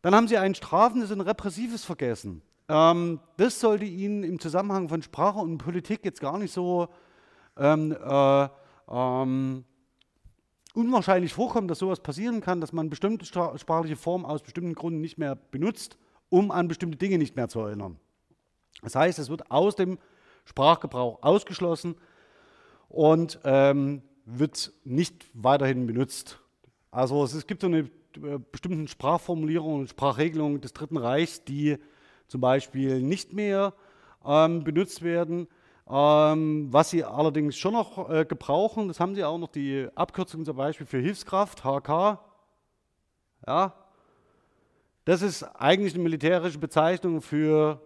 Dann 0.01 0.15
haben 0.15 0.27
Sie 0.27 0.37
ein 0.37 0.55
strafendes 0.55 1.11
und 1.11 1.21
repressives 1.21 1.85
Vergessen. 1.85 2.41
Ähm, 2.67 3.19
das 3.37 3.59
sollte 3.59 3.85
Ihnen 3.85 4.23
im 4.23 4.39
Zusammenhang 4.39 4.89
von 4.89 5.01
Sprache 5.01 5.39
und 5.39 5.57
Politik 5.57 6.01
jetzt 6.03 6.19
gar 6.19 6.37
nicht 6.37 6.53
so 6.53 6.89
ähm, 7.57 7.91
äh, 7.91 8.49
unwahrscheinlich 10.73 11.33
vorkommen, 11.33 11.67
dass 11.67 11.79
sowas 11.79 12.01
passieren 12.01 12.41
kann, 12.41 12.61
dass 12.61 12.73
man 12.73 12.89
bestimmte 12.89 13.25
sprachliche 13.25 13.95
Formen 13.95 14.25
aus 14.25 14.41
bestimmten 14.41 14.73
Gründen 14.73 15.01
nicht 15.01 15.17
mehr 15.17 15.35
benutzt, 15.35 15.97
um 16.29 16.51
an 16.51 16.67
bestimmte 16.67 16.97
Dinge 16.97 17.17
nicht 17.17 17.35
mehr 17.35 17.49
zu 17.49 17.59
erinnern. 17.59 17.97
Das 18.81 18.95
heißt, 18.95 19.19
es 19.19 19.29
wird 19.29 19.51
aus 19.51 19.75
dem 19.75 19.97
Sprachgebrauch 20.45 21.21
ausgeschlossen 21.21 21.95
und 22.87 23.39
ähm, 23.43 24.01
wird 24.25 24.71
nicht 24.83 25.25
weiterhin 25.33 25.87
benutzt. 25.87 26.39
Also 26.91 27.23
es 27.23 27.45
gibt 27.45 27.61
so 27.61 27.67
eine 27.67 27.79
äh, 27.79 28.39
bestimmte 28.51 28.87
Sprachformulierung 28.87 29.81
und 29.81 29.89
Sprachregelung 29.89 30.61
des 30.61 30.73
Dritten 30.73 30.97
Reichs, 30.97 31.43
die 31.43 31.77
zum 32.27 32.41
Beispiel 32.41 33.01
nicht 33.01 33.33
mehr 33.33 33.73
ähm, 34.25 34.63
benutzt 34.63 35.01
werden. 35.01 35.47
Ähm, 35.91 36.67
was 36.71 36.91
sie 36.91 37.03
allerdings 37.03 37.57
schon 37.57 37.73
noch 37.73 38.09
äh, 38.09 38.23
gebrauchen, 38.23 38.87
das 38.87 38.99
haben 38.99 39.15
sie 39.15 39.23
auch 39.23 39.39
noch 39.39 39.47
die 39.47 39.87
Abkürzung 39.95 40.45
zum 40.45 40.55
Beispiel 40.55 40.85
für 40.85 40.99
Hilfskraft, 40.99 41.63
HK. 41.63 42.19
Ja, 43.47 43.73
das 45.05 45.23
ist 45.23 45.43
eigentlich 45.43 45.95
eine 45.95 46.03
militärische 46.03 46.59
Bezeichnung 46.59 47.21
für 47.21 47.81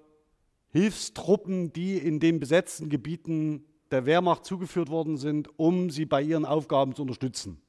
Hilfstruppen, 0.70 1.72
die 1.72 1.98
in 1.98 2.20
den 2.20 2.42
besetzten 2.42 2.90
Gebieten 2.90 3.64
der 3.92 4.06
Wehrmacht 4.06 4.44
zugeführt 4.44 4.90
worden 4.90 5.16
sind, 5.16 5.48
um 5.58 5.90
sie 5.90 6.06
bei 6.06 6.22
ihren 6.22 6.46
Aufgaben 6.46 6.96
zu 6.96 7.04
unterstützen. 7.04 7.62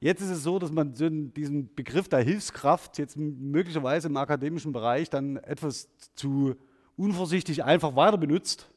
Jetzt 0.00 0.22
ist 0.22 0.30
es 0.30 0.42
so, 0.42 0.58
dass 0.58 0.72
man 0.72 0.92
diesen 0.92 1.72
Begriff 1.74 2.08
der 2.08 2.20
Hilfskraft 2.20 2.98
jetzt 2.98 3.16
möglicherweise 3.16 4.08
im 4.08 4.16
akademischen 4.16 4.72
Bereich 4.72 5.08
dann 5.08 5.36
etwas 5.36 5.88
zu 6.16 6.56
unvorsichtig 6.96 7.64
einfach 7.64 7.96
weiter 7.96 8.18
benutzt, 8.18 8.68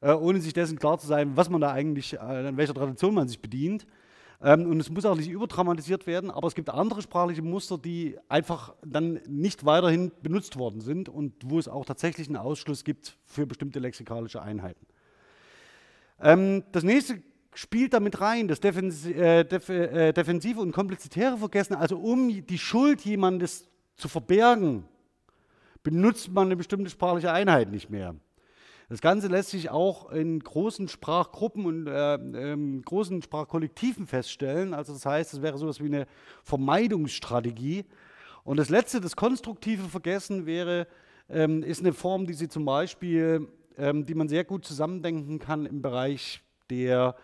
äh, 0.00 0.12
ohne 0.12 0.40
sich 0.40 0.52
dessen 0.52 0.78
klar 0.78 0.98
zu 0.98 1.06
sein, 1.06 1.36
was 1.36 1.48
man 1.48 1.60
da 1.60 1.72
eigentlich, 1.72 2.18
äh, 2.18 2.48
in 2.48 2.56
welcher 2.56 2.74
Tradition 2.74 3.14
man 3.14 3.28
sich 3.28 3.40
bedient. 3.40 3.86
Ähm, 4.42 4.68
und 4.70 4.80
es 4.80 4.90
muss 4.90 5.04
auch 5.04 5.16
nicht 5.16 5.30
überdramatisiert 5.30 6.06
werden, 6.06 6.30
aber 6.30 6.48
es 6.48 6.54
gibt 6.54 6.68
andere 6.68 7.00
sprachliche 7.00 7.42
Muster, 7.42 7.78
die 7.78 8.18
einfach 8.28 8.74
dann 8.84 9.20
nicht 9.28 9.64
weiterhin 9.64 10.10
benutzt 10.22 10.56
worden 10.56 10.80
sind 10.80 11.08
und 11.08 11.34
wo 11.44 11.58
es 11.58 11.68
auch 11.68 11.84
tatsächlich 11.84 12.26
einen 12.26 12.36
Ausschluss 12.36 12.82
gibt 12.82 13.16
für 13.24 13.46
bestimmte 13.46 13.78
lexikalische 13.78 14.42
Einheiten. 14.42 14.84
Ähm, 16.20 16.64
das 16.72 16.82
nächste 16.82 17.22
spielt 17.54 17.92
damit 17.92 18.20
rein, 18.20 18.48
das 18.48 18.58
äh, 18.60 19.40
äh, 19.40 20.12
defensive 20.12 20.60
und 20.60 20.72
komplizitäre 20.72 21.36
Vergessen, 21.36 21.74
also 21.74 21.98
um 21.98 22.44
die 22.44 22.58
Schuld 22.58 23.02
jemandes 23.02 23.68
zu 23.96 24.08
verbergen, 24.08 24.84
benutzt 25.82 26.30
man 26.30 26.46
eine 26.46 26.56
bestimmte 26.56 26.90
sprachliche 26.90 27.32
Einheit 27.32 27.70
nicht 27.70 27.90
mehr. 27.90 28.14
Das 28.88 29.00
Ganze 29.00 29.28
lässt 29.28 29.50
sich 29.50 29.70
auch 29.70 30.10
in 30.12 30.40
großen 30.40 30.88
Sprachgruppen 30.88 31.64
und 31.64 31.86
äh, 31.86 32.14
ähm, 32.14 32.82
großen 32.84 33.22
Sprachkollektiven 33.22 34.06
feststellen. 34.06 34.74
Also 34.74 34.92
das 34.92 35.06
heißt, 35.06 35.32
es 35.32 35.40
wäre 35.40 35.56
so 35.56 35.64
etwas 35.64 35.80
wie 35.80 35.86
eine 35.86 36.06
Vermeidungsstrategie. 36.44 37.86
Und 38.44 38.58
das 38.58 38.68
letzte, 38.68 39.00
das 39.00 39.16
konstruktive 39.16 39.84
Vergessen 39.84 40.44
wäre, 40.46 40.86
ähm, 41.30 41.62
ist 41.62 41.80
eine 41.80 41.94
Form, 41.94 42.26
die 42.26 42.34
Sie 42.34 42.48
zum 42.48 42.64
Beispiel, 42.64 43.48
ähm, 43.78 44.04
die 44.04 44.14
man 44.14 44.28
sehr 44.28 44.44
gut 44.44 44.66
zusammendenken 44.66 45.38
kann 45.38 45.64
im 45.64 45.80
Bereich 45.80 46.42
der 46.68 47.16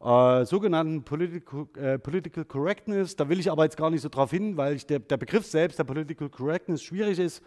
äh, 0.00 0.44
sogenannten 0.44 1.02
Political, 1.02 1.66
äh, 1.76 1.98
Political, 1.98 2.44
Correctness. 2.44 3.16
Da 3.16 3.28
will 3.28 3.40
ich 3.40 3.50
aber 3.50 3.64
jetzt 3.64 3.76
gar 3.76 3.90
nicht 3.90 4.02
so 4.02 4.08
drauf 4.08 4.30
hin, 4.30 4.56
weil 4.56 4.76
der, 4.76 5.00
der 5.00 5.16
Begriff 5.16 5.46
selbst 5.46 5.78
der 5.78 5.84
Political 5.84 6.28
Correctness 6.28 6.82
schwierig 6.82 7.18
ist. 7.18 7.42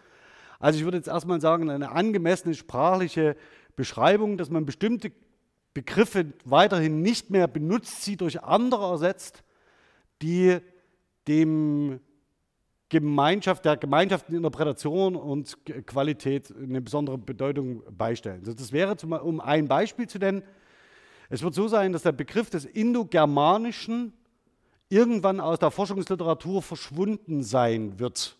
Also 0.60 0.78
ich 0.78 0.84
würde 0.84 0.98
jetzt 0.98 1.08
erstmal 1.08 1.40
sagen, 1.40 1.70
eine 1.70 1.90
angemessene 1.90 2.54
sprachliche 2.54 3.34
Beschreibung, 3.74 4.36
dass 4.36 4.50
man 4.50 4.66
bestimmte 4.66 5.10
Begriffe 5.72 6.26
weiterhin 6.44 7.00
nicht 7.00 7.30
mehr 7.30 7.48
benutzt, 7.48 8.04
sie 8.04 8.16
durch 8.16 8.42
andere 8.42 8.90
ersetzt, 8.90 9.42
die 10.20 10.58
dem 11.26 12.00
Gemeinschaft, 12.90 13.64
der 13.64 13.76
Gemeinschaftsinterpretation 13.76 15.16
und 15.16 15.56
Qualität 15.86 16.52
eine 16.54 16.80
besondere 16.80 17.16
Bedeutung 17.16 17.82
beistellen. 17.96 18.42
Das 18.42 18.72
wäre, 18.72 18.96
zum, 18.96 19.12
um 19.12 19.40
ein 19.40 19.66
Beispiel 19.68 20.08
zu 20.08 20.18
nennen, 20.18 20.42
es 21.30 21.42
wird 21.42 21.54
so 21.54 21.68
sein, 21.68 21.92
dass 21.92 22.02
der 22.02 22.12
Begriff 22.12 22.50
des 22.50 22.64
Indogermanischen 22.64 24.12
irgendwann 24.88 25.38
aus 25.38 25.60
der 25.60 25.70
Forschungsliteratur 25.70 26.60
verschwunden 26.60 27.44
sein 27.44 28.00
wird. 28.00 28.36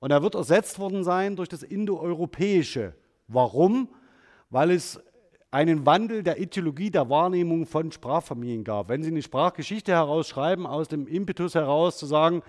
Und 0.00 0.10
er 0.10 0.22
wird 0.22 0.34
ersetzt 0.34 0.78
worden 0.78 1.04
sein 1.04 1.36
durch 1.36 1.48
das 1.48 1.62
Indoeuropäische. 1.62 2.94
Warum? 3.26 3.88
Weil 4.50 4.70
es 4.70 5.00
einen 5.50 5.86
Wandel 5.86 6.22
der 6.22 6.38
Ideologie 6.38 6.90
der 6.90 7.08
Wahrnehmung 7.08 7.66
von 7.66 7.90
Sprachfamilien 7.90 8.64
gab. 8.64 8.88
Wenn 8.88 9.02
Sie 9.02 9.10
eine 9.10 9.22
Sprachgeschichte 9.22 9.92
herausschreiben, 9.92 10.66
aus 10.66 10.88
dem 10.88 11.06
Impetus 11.06 11.54
heraus 11.54 11.98
zu 11.98 12.06
sagen, 12.06 12.42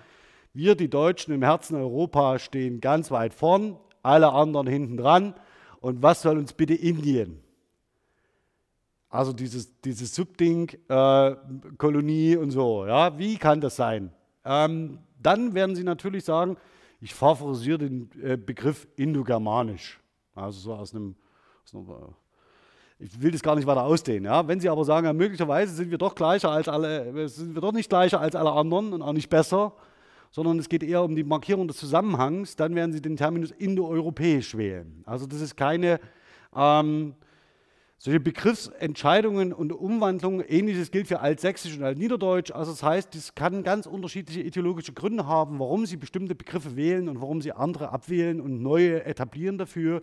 wir, 0.52 0.74
die 0.74 0.90
Deutschen 0.90 1.32
im 1.32 1.42
Herzen 1.42 1.76
Europas, 1.76 2.42
stehen 2.42 2.80
ganz 2.80 3.10
weit 3.10 3.34
vorn, 3.34 3.78
alle 4.02 4.32
anderen 4.32 4.66
hinten 4.66 4.96
dran. 4.96 5.34
Und 5.80 6.02
was 6.02 6.22
soll 6.22 6.38
uns 6.38 6.52
bitte 6.52 6.74
Indien? 6.74 7.40
Also 9.08 9.32
dieses, 9.32 9.80
dieses 9.80 10.14
Subding, 10.14 10.70
äh, 10.88 11.34
Kolonie 11.78 12.36
und 12.36 12.50
so. 12.50 12.86
Ja? 12.86 13.18
Wie 13.18 13.36
kann 13.38 13.60
das 13.60 13.76
sein? 13.76 14.12
Ähm, 14.44 14.98
dann 15.20 15.54
werden 15.54 15.74
Sie 15.74 15.84
natürlich 15.84 16.24
sagen, 16.24 16.56
ich 17.00 17.14
favorisiere 17.14 17.78
den 17.78 18.10
äh, 18.22 18.36
Begriff 18.36 18.86
Indogermanisch. 18.96 20.00
Also 20.34 20.60
so 20.60 20.74
aus 20.74 20.94
einem, 20.94 21.16
aus 21.64 21.74
einem 21.74 21.88
äh, 21.88 23.04
ich 23.04 23.20
will 23.22 23.30
das 23.30 23.42
gar 23.42 23.56
nicht 23.56 23.66
weiter 23.66 23.84
ausdehnen. 23.84 24.24
Ja? 24.24 24.46
Wenn 24.46 24.60
Sie 24.60 24.68
aber 24.68 24.84
sagen, 24.84 25.06
ja, 25.06 25.12
möglicherweise 25.12 25.74
sind 25.74 25.90
wir 25.90 25.98
doch 25.98 26.14
gleicher 26.14 26.50
als 26.50 26.68
alle, 26.68 27.28
sind 27.28 27.54
wir 27.54 27.62
doch 27.62 27.72
nicht 27.72 27.88
gleicher 27.88 28.20
als 28.20 28.36
alle 28.36 28.52
anderen 28.52 28.92
und 28.92 29.02
auch 29.02 29.14
nicht 29.14 29.30
besser, 29.30 29.72
sondern 30.30 30.58
es 30.58 30.68
geht 30.68 30.82
eher 30.82 31.02
um 31.02 31.16
die 31.16 31.24
Markierung 31.24 31.66
des 31.66 31.78
Zusammenhangs, 31.78 32.56
dann 32.56 32.74
werden 32.74 32.92
Sie 32.92 33.00
den 33.00 33.16
Terminus 33.16 33.50
indoeuropäisch 33.50 34.56
wählen. 34.56 35.02
Also 35.06 35.26
das 35.26 35.40
ist 35.40 35.56
keine 35.56 35.98
ähm, 36.54 37.14
solche 38.02 38.18
Begriffsentscheidungen 38.18 39.52
und 39.52 39.72
Umwandlungen, 39.72 40.40
ähnliches 40.48 40.90
gilt 40.90 41.06
für 41.06 41.20
Altsächsisch 41.20 41.76
und 41.76 41.84
Altniederdeutsch. 41.84 42.50
Also 42.50 42.70
das 42.70 42.82
heißt, 42.82 43.14
das 43.14 43.34
kann 43.34 43.62
ganz 43.62 43.84
unterschiedliche 43.84 44.40
ideologische 44.40 44.94
Gründe 44.94 45.26
haben, 45.26 45.58
warum 45.58 45.84
Sie 45.84 45.98
bestimmte 45.98 46.34
Begriffe 46.34 46.76
wählen 46.76 47.10
und 47.10 47.20
warum 47.20 47.42
Sie 47.42 47.52
andere 47.52 47.90
abwählen 47.90 48.40
und 48.40 48.62
neue 48.62 49.04
etablieren 49.04 49.58
dafür 49.58 50.02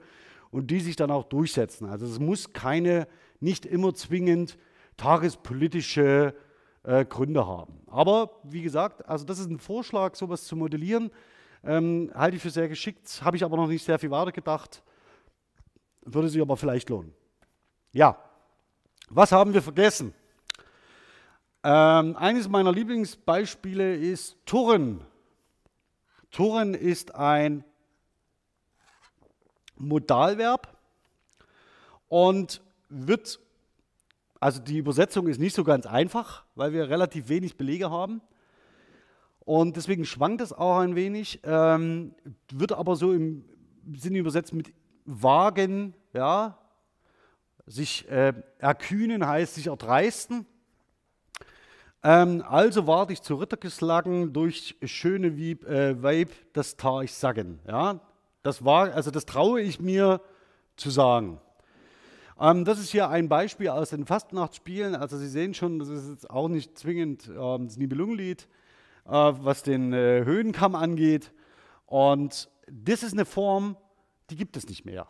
und 0.51 0.69
die 0.69 0.79
sich 0.79 0.95
dann 0.95 1.09
auch 1.09 1.23
durchsetzen. 1.23 1.89
Also 1.89 2.05
es 2.05 2.19
muss 2.19 2.53
keine, 2.53 3.07
nicht 3.39 3.65
immer 3.65 3.95
zwingend 3.95 4.59
tagespolitische 4.95 6.35
äh, 6.83 7.03
Gründe 7.03 7.47
haben. 7.47 7.81
Aber 7.87 8.29
wie 8.43 8.61
gesagt, 8.61 9.09
also 9.09 9.25
das 9.25 9.39
ist 9.39 9.49
ein 9.49 9.57
Vorschlag, 9.57 10.13
sowas 10.13 10.43
zu 10.43 10.55
modellieren. 10.55 11.09
Ähm, 11.63 12.11
halte 12.13 12.37
ich 12.37 12.43
für 12.43 12.51
sehr 12.51 12.69
geschickt, 12.69 13.21
habe 13.23 13.37
ich 13.37 13.43
aber 13.43 13.57
noch 13.57 13.67
nicht 13.67 13.83
sehr 13.83 13.97
viel 13.97 14.11
weiter 14.11 14.31
gedacht. 14.31 14.83
Würde 16.03 16.29
sich 16.29 16.39
aber 16.39 16.57
vielleicht 16.57 16.89
lohnen. 16.89 17.11
Ja, 17.97 18.15
was 19.09 19.31
haben 19.31 19.55
wir 19.55 19.63
vergessen? 19.63 20.13
Ähm, 21.63 22.15
eines 22.15 22.47
meiner 22.47 22.71
Lieblingsbeispiele 22.71 23.95
ist 23.95 24.37
Turren. 24.45 25.03
Turren 26.29 26.75
ist 26.75 27.15
ein 27.15 27.63
Modalverb 29.77 30.77
und 32.07 32.61
wird 32.87 33.39
also 34.39 34.61
die 34.61 34.77
Übersetzung 34.77 35.25
ist 35.25 35.39
nicht 35.39 35.55
so 35.55 35.63
ganz 35.63 35.87
einfach, 35.87 36.43
weil 36.53 36.73
wir 36.73 36.89
relativ 36.89 37.29
wenig 37.29 37.57
Belege 37.57 37.89
haben. 37.89 38.21
Und 39.39 39.75
deswegen 39.75 40.05
schwankt 40.05 40.41
es 40.41 40.53
auch 40.53 40.77
ein 40.77 40.95
wenig, 40.95 41.39
ähm, 41.43 42.13
wird 42.51 42.73
aber 42.73 42.95
so 42.95 43.11
im 43.11 43.43
Sinne 43.95 44.19
übersetzt 44.19 44.53
mit 44.53 44.71
wagen, 45.05 45.95
ja, 46.13 46.59
sich 47.67 48.09
äh, 48.09 48.33
erkühnen 48.57 49.27
heißt 49.27 49.55
sich 49.55 49.67
erdreisten. 49.67 50.45
Ähm, 52.01 52.43
also 52.47 52.87
ward 52.87 53.11
ich 53.11 53.21
zu 53.21 53.35
Ritter 53.35 53.57
geschlagen 53.57 54.33
durch 54.33 54.75
schöne 54.83 55.35
Wieb, 55.35 55.65
äh, 55.67 56.01
Weib, 56.01 56.31
das 56.53 56.77
tar 56.77 57.03
ich 57.03 57.13
sagen. 57.13 57.59
Ja, 57.67 57.99
das 58.43 58.63
war, 58.63 58.93
also 58.93 59.11
das 59.11 59.25
traue 59.25 59.61
ich 59.61 59.79
mir 59.79 60.21
zu 60.77 60.89
sagen. 60.89 61.39
Ähm, 62.39 62.65
das 62.65 62.79
ist 62.79 62.91
hier 62.91 63.09
ein 63.09 63.27
Beispiel 63.27 63.69
aus 63.69 63.89
den 63.89 64.05
Fastnachtsspielen. 64.05 64.95
Also 64.95 65.17
Sie 65.17 65.27
sehen 65.27 65.53
schon, 65.53 65.79
das 65.79 65.89
ist 65.89 66.09
jetzt 66.09 66.29
auch 66.29 66.47
nicht 66.47 66.77
zwingend 66.77 67.29
ähm, 67.29 67.67
das 67.67 67.77
Nibelungenlied, 67.77 68.47
äh, 69.05 69.09
was 69.11 69.63
den 69.63 69.91
äh, 69.91 70.23
Höhenkamm 70.23 70.75
angeht. 70.75 71.33
Und 71.85 72.49
das 72.71 73.03
ist 73.03 73.13
eine 73.13 73.25
Form, 73.25 73.75
die 74.29 74.35
gibt 74.35 74.55
es 74.55 74.67
nicht 74.67 74.85
mehr. 74.85 75.07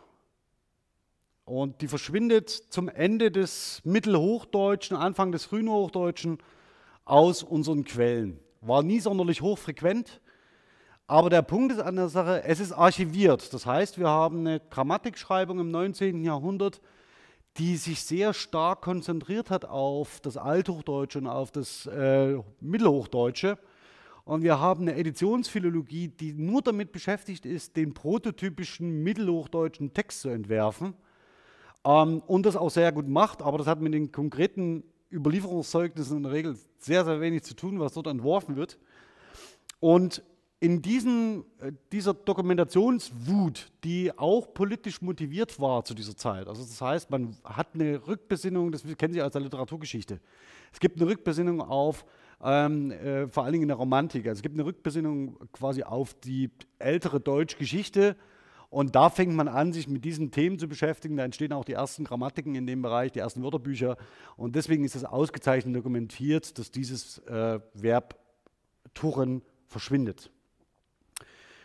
Und 1.48 1.80
die 1.80 1.88
verschwindet 1.88 2.50
zum 2.50 2.90
Ende 2.90 3.30
des 3.30 3.80
Mittelhochdeutschen, 3.82 4.94
Anfang 4.94 5.32
des 5.32 5.46
frühen 5.46 5.70
Hochdeutschen 5.70 6.38
aus 7.06 7.42
unseren 7.42 7.84
Quellen. 7.84 8.38
War 8.60 8.82
nie 8.82 9.00
sonderlich 9.00 9.40
hochfrequent. 9.40 10.20
Aber 11.06 11.30
der 11.30 11.40
Punkt 11.40 11.72
ist 11.72 11.80
an 11.80 11.96
der 11.96 12.10
Sache, 12.10 12.44
es 12.44 12.60
ist 12.60 12.72
archiviert. 12.72 13.54
Das 13.54 13.64
heißt, 13.64 13.98
wir 13.98 14.08
haben 14.08 14.40
eine 14.40 14.60
Grammatikschreibung 14.60 15.58
im 15.58 15.70
19. 15.70 16.22
Jahrhundert, 16.22 16.82
die 17.56 17.78
sich 17.78 18.02
sehr 18.02 18.34
stark 18.34 18.82
konzentriert 18.82 19.48
hat 19.48 19.64
auf 19.64 20.20
das 20.20 20.36
Althochdeutsche 20.36 21.18
und 21.18 21.28
auf 21.28 21.50
das 21.50 21.86
äh, 21.86 22.36
Mittelhochdeutsche. 22.60 23.56
Und 24.26 24.42
wir 24.42 24.60
haben 24.60 24.82
eine 24.82 24.96
Editionsphilologie, 24.96 26.08
die 26.08 26.34
nur 26.34 26.60
damit 26.60 26.92
beschäftigt 26.92 27.46
ist, 27.46 27.74
den 27.74 27.94
prototypischen 27.94 29.02
mittelhochdeutschen 29.02 29.94
Text 29.94 30.20
zu 30.20 30.28
entwerfen. 30.28 30.92
Ähm, 31.88 32.22
und 32.26 32.44
das 32.44 32.54
auch 32.54 32.70
sehr 32.70 32.92
gut 32.92 33.08
macht, 33.08 33.40
aber 33.40 33.56
das 33.56 33.66
hat 33.66 33.80
mit 33.80 33.94
den 33.94 34.12
konkreten 34.12 34.84
Überlieferungszeugnissen 35.10 36.18
in 36.18 36.22
der 36.24 36.32
Regel 36.32 36.58
sehr, 36.78 37.04
sehr 37.06 37.20
wenig 37.22 37.44
zu 37.44 37.54
tun, 37.54 37.80
was 37.80 37.94
dort 37.94 38.08
entworfen 38.08 38.56
wird. 38.56 38.78
Und 39.80 40.22
in 40.60 40.82
diesen, 40.82 41.44
äh, 41.60 41.72
dieser 41.90 42.12
Dokumentationswut, 42.12 43.72
die 43.84 44.12
auch 44.18 44.52
politisch 44.52 45.00
motiviert 45.00 45.58
war 45.60 45.82
zu 45.84 45.94
dieser 45.94 46.14
Zeit, 46.14 46.46
also 46.46 46.62
das 46.62 46.78
heißt, 46.78 47.10
man 47.10 47.36
hat 47.42 47.68
eine 47.72 48.06
Rückbesinnung, 48.06 48.70
das 48.70 48.82
kennen 48.98 49.14
Sie 49.14 49.22
aus 49.22 49.32
der 49.32 49.40
Literaturgeschichte, 49.40 50.20
es 50.72 50.80
gibt 50.80 51.00
eine 51.00 51.08
Rückbesinnung 51.08 51.62
auf, 51.62 52.04
ähm, 52.42 52.90
äh, 52.90 53.28
vor 53.28 53.44
allen 53.44 53.52
Dingen 53.52 53.62
in 53.62 53.68
der 53.68 53.78
Romantik, 53.78 54.26
also 54.26 54.40
es 54.40 54.42
gibt 54.42 54.56
eine 54.56 54.66
Rückbesinnung 54.66 55.38
quasi 55.52 55.84
auf 55.84 56.12
die 56.12 56.50
ältere 56.78 57.18
Deutschgeschichte 57.18 58.14
und 58.70 58.94
da 58.94 59.08
fängt 59.08 59.34
man 59.34 59.48
an, 59.48 59.72
sich 59.72 59.88
mit 59.88 60.04
diesen 60.04 60.30
Themen 60.30 60.58
zu 60.58 60.68
beschäftigen, 60.68 61.16
da 61.16 61.24
entstehen 61.24 61.52
auch 61.52 61.64
die 61.64 61.72
ersten 61.72 62.04
Grammatiken 62.04 62.54
in 62.54 62.66
dem 62.66 62.82
Bereich, 62.82 63.12
die 63.12 63.20
ersten 63.20 63.42
Wörterbücher 63.42 63.96
und 64.36 64.56
deswegen 64.56 64.84
ist 64.84 64.94
es 64.94 65.04
ausgezeichnet 65.04 65.74
dokumentiert, 65.74 66.58
dass 66.58 66.70
dieses 66.70 67.18
äh, 67.26 67.60
Verb 67.74 68.16
Tuchen 68.94 69.42
verschwindet. 69.66 70.30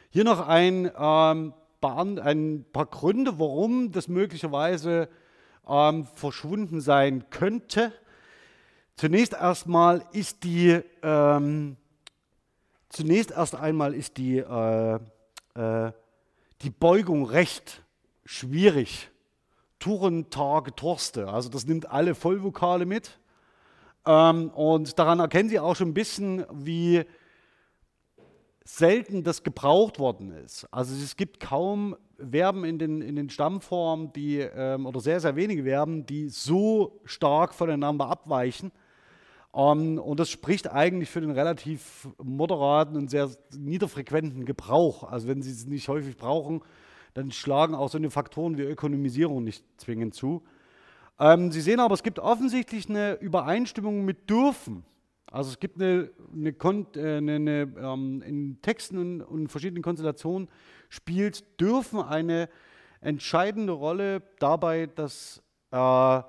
Hier 0.09 0.23
noch 0.23 0.47
ein, 0.47 0.91
ähm, 0.97 1.53
ein 1.81 2.65
paar 2.71 2.85
Gründe, 2.85 3.39
warum 3.39 3.91
das 3.91 4.07
möglicherweise 4.07 5.09
ähm, 5.67 6.05
verschwunden 6.15 6.81
sein 6.81 7.29
könnte. 7.29 7.91
Zunächst 8.95 9.33
erstmal 9.33 10.05
ist 10.11 10.43
die, 10.43 10.79
ähm, 11.01 11.77
zunächst 12.89 13.31
erst 13.31 13.55
einmal 13.55 13.93
ist 13.93 14.17
die, 14.17 14.37
äh, 14.37 14.99
äh, 15.55 15.91
die 16.63 16.69
Beugung 16.69 17.26
recht 17.26 17.84
schwierig. 18.26 19.10
Touren, 19.80 20.30
Tage, 20.30 20.73
Torste. 20.73 21.28
Also 21.28 21.49
das 21.49 21.67
nimmt 21.67 21.91
alle 21.91 22.15
Vollvokale 22.15 22.86
mit. 22.86 23.19
Ähm, 24.06 24.49
und 24.52 24.97
daran 24.97 25.19
erkennen 25.19 25.49
Sie 25.49 25.60
auch 25.60 25.76
schon 25.76 25.89
ein 25.89 25.93
bisschen, 25.93 26.45
wie 26.52 27.04
selten 28.63 29.23
das 29.23 29.43
gebraucht 29.43 29.99
worden 29.99 30.32
ist. 30.32 30.65
Also 30.71 30.95
es 30.95 31.17
gibt 31.17 31.41
kaum 31.41 31.97
Verben 32.17 32.63
in 32.63 32.80
den, 32.80 33.02
in 33.02 33.17
den 33.17 33.30
Stammformen, 33.30 34.13
die, 34.13 34.39
ähm, 34.39 34.86
oder 34.86 35.02
sehr, 35.02 35.19
sehr 35.19 35.36
wenige 35.36 35.63
Verben, 35.63 36.06
die 36.06 36.30
so 36.30 37.02
stark 37.04 37.54
voneinander 37.54 38.08
abweichen. 38.08 38.71
Ähm, 39.55 39.99
und 39.99 40.19
das 40.19 40.29
spricht 40.29 40.71
eigentlich 40.71 41.09
für 41.09 41.21
den 41.21 41.31
relativ 41.31 42.07
moderaten 42.21 42.95
und 42.95 43.09
sehr 43.09 43.29
niederfrequenten 43.55 44.45
Gebrauch. 44.45 45.03
Also 45.03 45.27
wenn 45.27 45.41
Sie 45.41 45.51
es 45.51 45.65
nicht 45.65 45.87
häufig 45.87 46.17
brauchen, 46.17 46.61
dann 47.13 47.31
schlagen 47.31 47.75
auch 47.75 47.89
so 47.89 47.97
eine 47.97 48.09
Faktoren 48.09 48.57
wie 48.57 48.63
Ökonomisierung 48.63 49.43
nicht 49.43 49.63
zwingend 49.77 50.15
zu. 50.15 50.43
Ähm, 51.19 51.51
Sie 51.51 51.61
sehen 51.61 51.79
aber, 51.79 51.93
es 51.93 52.03
gibt 52.03 52.19
offensichtlich 52.19 52.89
eine 52.89 53.13
Übereinstimmung 53.15 54.03
mit 54.03 54.29
dürfen. 54.29 54.83
Also 55.27 55.51
es 55.51 55.59
gibt 55.59 55.81
eine, 55.81 56.09
eine, 56.31 56.49
äh, 56.49 57.17
eine, 57.17 57.35
eine 57.35 57.73
ähm, 57.77 58.21
in 58.21 58.61
Texten 58.61 58.97
und, 58.97 59.21
und 59.21 59.47
verschiedenen 59.49 59.83
Konstellationen 59.83 60.47
spielt 60.89 61.59
dürfen 61.59 62.01
eine 62.01 62.49
entscheidende 63.01 63.73
Rolle 63.73 64.21
dabei, 64.39 64.87
dass 64.87 65.41
äh, 65.71 66.21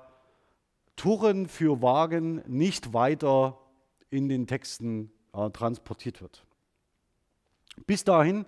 Touren 0.95 1.47
für 1.47 1.81
Wagen 1.81 2.41
nicht 2.47 2.93
weiter 2.93 3.59
in 4.09 4.29
den 4.29 4.47
Texten 4.47 5.11
äh, 5.33 5.49
transportiert 5.49 6.21
wird. 6.21 6.45
Bis 7.85 8.03
dahin, 8.03 8.45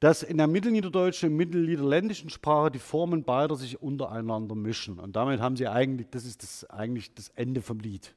dass 0.00 0.22
in 0.22 0.36
der 0.36 0.46
mittelniederdeutschen 0.46 1.30
und 1.30 1.36
mittelniederländischen 1.36 2.30
Sprache 2.30 2.70
die 2.70 2.78
Formen 2.78 3.24
beider 3.24 3.56
sich 3.56 3.80
untereinander 3.80 4.54
mischen. 4.54 4.98
Und 4.98 5.16
damit 5.16 5.40
haben 5.40 5.56
sie 5.56 5.66
eigentlich, 5.66 6.08
das 6.10 6.24
ist 6.24 6.42
das, 6.42 6.68
eigentlich 6.70 7.14
das 7.14 7.30
Ende 7.30 7.62
vom 7.62 7.80
Lied. 7.80 8.14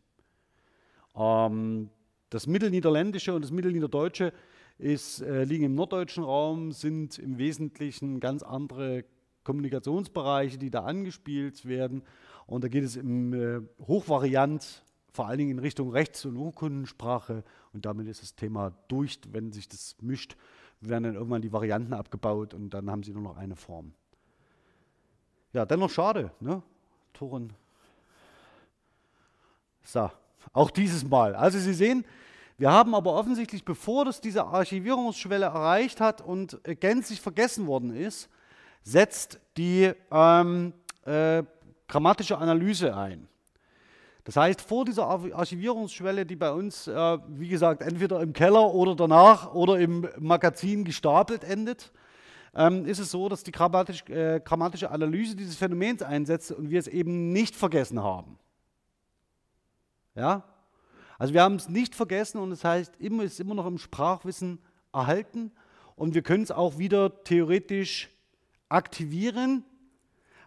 Ähm, 1.16 1.90
das 2.30 2.46
Mittelniederländische 2.46 3.34
und 3.34 3.42
das 3.42 3.52
Mittelniederdeutsche 3.52 4.34
ist, 4.78 5.22
äh, 5.22 5.44
liegen 5.44 5.64
im 5.64 5.76
norddeutschen 5.76 6.24
Raum, 6.24 6.72
sind 6.72 7.18
im 7.20 7.38
Wesentlichen 7.38 8.20
ganz 8.20 8.44
andere 8.44 9.06
Kommunikationsbereiche, 9.44 10.58
die 10.58 10.70
da 10.70 10.84
angespielt 10.84 11.66
werden. 11.66 12.04
Und 12.48 12.64
da 12.64 12.70
geht 12.70 12.84
es 12.84 12.96
im 12.96 13.34
äh, 13.34 13.62
Hochvariant 13.86 14.84
vor 15.12 15.28
allen 15.28 15.40
Dingen 15.40 15.52
in 15.52 15.60
Richtung 15.60 15.92
Rechts- 15.92 16.26
und 16.26 16.38
Urkundensprache. 16.38 17.44
Und 17.74 17.86
damit 17.86 18.08
ist 18.08 18.22
das 18.22 18.36
Thema 18.36 18.72
durch, 18.88 19.20
wenn 19.32 19.52
sich 19.52 19.68
das 19.68 19.96
mischt, 20.02 20.38
werden 20.80 21.04
dann 21.04 21.16
irgendwann 21.16 21.42
die 21.42 21.52
Varianten 21.52 21.94
abgebaut 21.94 22.54
und 22.54 22.70
dann 22.70 22.90
haben 22.90 23.04
sie 23.04 23.12
nur 23.12 23.24
noch 23.24 23.38
eine 23.38 23.56
Form. 23.56 23.94
Ja, 25.54 25.66
dennoch 25.66 25.90
schade, 25.90 26.32
ne? 26.40 26.62
Toren. 27.14 27.54
So, 29.84 30.12
auch 30.54 30.70
dieses 30.70 31.04
Mal. 31.04 31.34
Also 31.34 31.58
Sie 31.58 31.74
sehen, 31.74 32.06
wir 32.60 32.72
haben 32.72 32.94
aber 32.94 33.14
offensichtlich, 33.14 33.66
bevor 33.66 34.06
das 34.06 34.22
diese 34.22 34.46
Archivierungsschwelle 34.46 35.46
erreicht 35.46 36.00
hat 36.00 36.22
und 36.22 36.60
äh, 36.64 36.76
gänzlich 36.76 37.22
vergessen 37.22 37.66
worden 37.66 37.96
ist, 37.96 38.30
setzt 38.84 39.40
die 39.58 39.92
ähm, 40.12 40.74
äh, 41.06 41.44
grammatische 41.88 42.38
Analyse 42.38 42.96
ein. 42.96 43.28
Das 44.24 44.36
heißt, 44.36 44.60
vor 44.60 44.84
dieser 44.84 45.08
Archivierungsschwelle, 45.08 46.26
die 46.26 46.36
bei 46.36 46.52
uns, 46.52 46.88
äh, 46.88 47.18
wie 47.30 47.48
gesagt, 47.48 47.82
entweder 47.82 48.22
im 48.22 48.34
Keller 48.34 48.74
oder 48.74 48.94
danach 48.94 49.54
oder 49.54 49.80
im 49.80 50.08
Magazin 50.20 50.84
gestapelt 50.84 51.46
endet, 51.46 51.94
ähm, 52.54 52.86
ist 52.86 53.00
es 53.00 53.12
so, 53.12 53.30
dass 53.30 53.44
die 53.44 53.52
grammatisch, 53.52 54.04
äh, 54.10 54.42
grammatische 54.44 54.92
Analyse 54.92 55.36
dieses 55.36 55.56
Phänomens 55.56 56.02
einsetzt 56.02 56.52
und 56.52 56.70
wir 56.70 56.80
es 56.80 56.88
eben 56.88 57.32
nicht 57.32 57.56
vergessen 57.56 58.04
haben. 58.04 58.38
Ja? 60.14 60.44
Also 61.18 61.34
wir 61.34 61.42
haben 61.42 61.56
es 61.56 61.70
nicht 61.70 61.96
vergessen 61.96 62.40
und 62.40 62.50
das 62.50 62.64
heißt, 62.64 62.98
immer 62.98 63.24
ist 63.24 63.40
immer 63.40 63.56
noch 63.56 63.66
im 63.66 63.78
Sprachwissen 63.78 64.60
erhalten 64.92 65.52
und 65.96 66.16
wir 66.16 66.22
können 66.22 66.44
es 66.44 66.52
auch 66.52 66.78
wieder 66.78 67.24
theoretisch 67.24 68.10
aktivieren, 68.70 69.64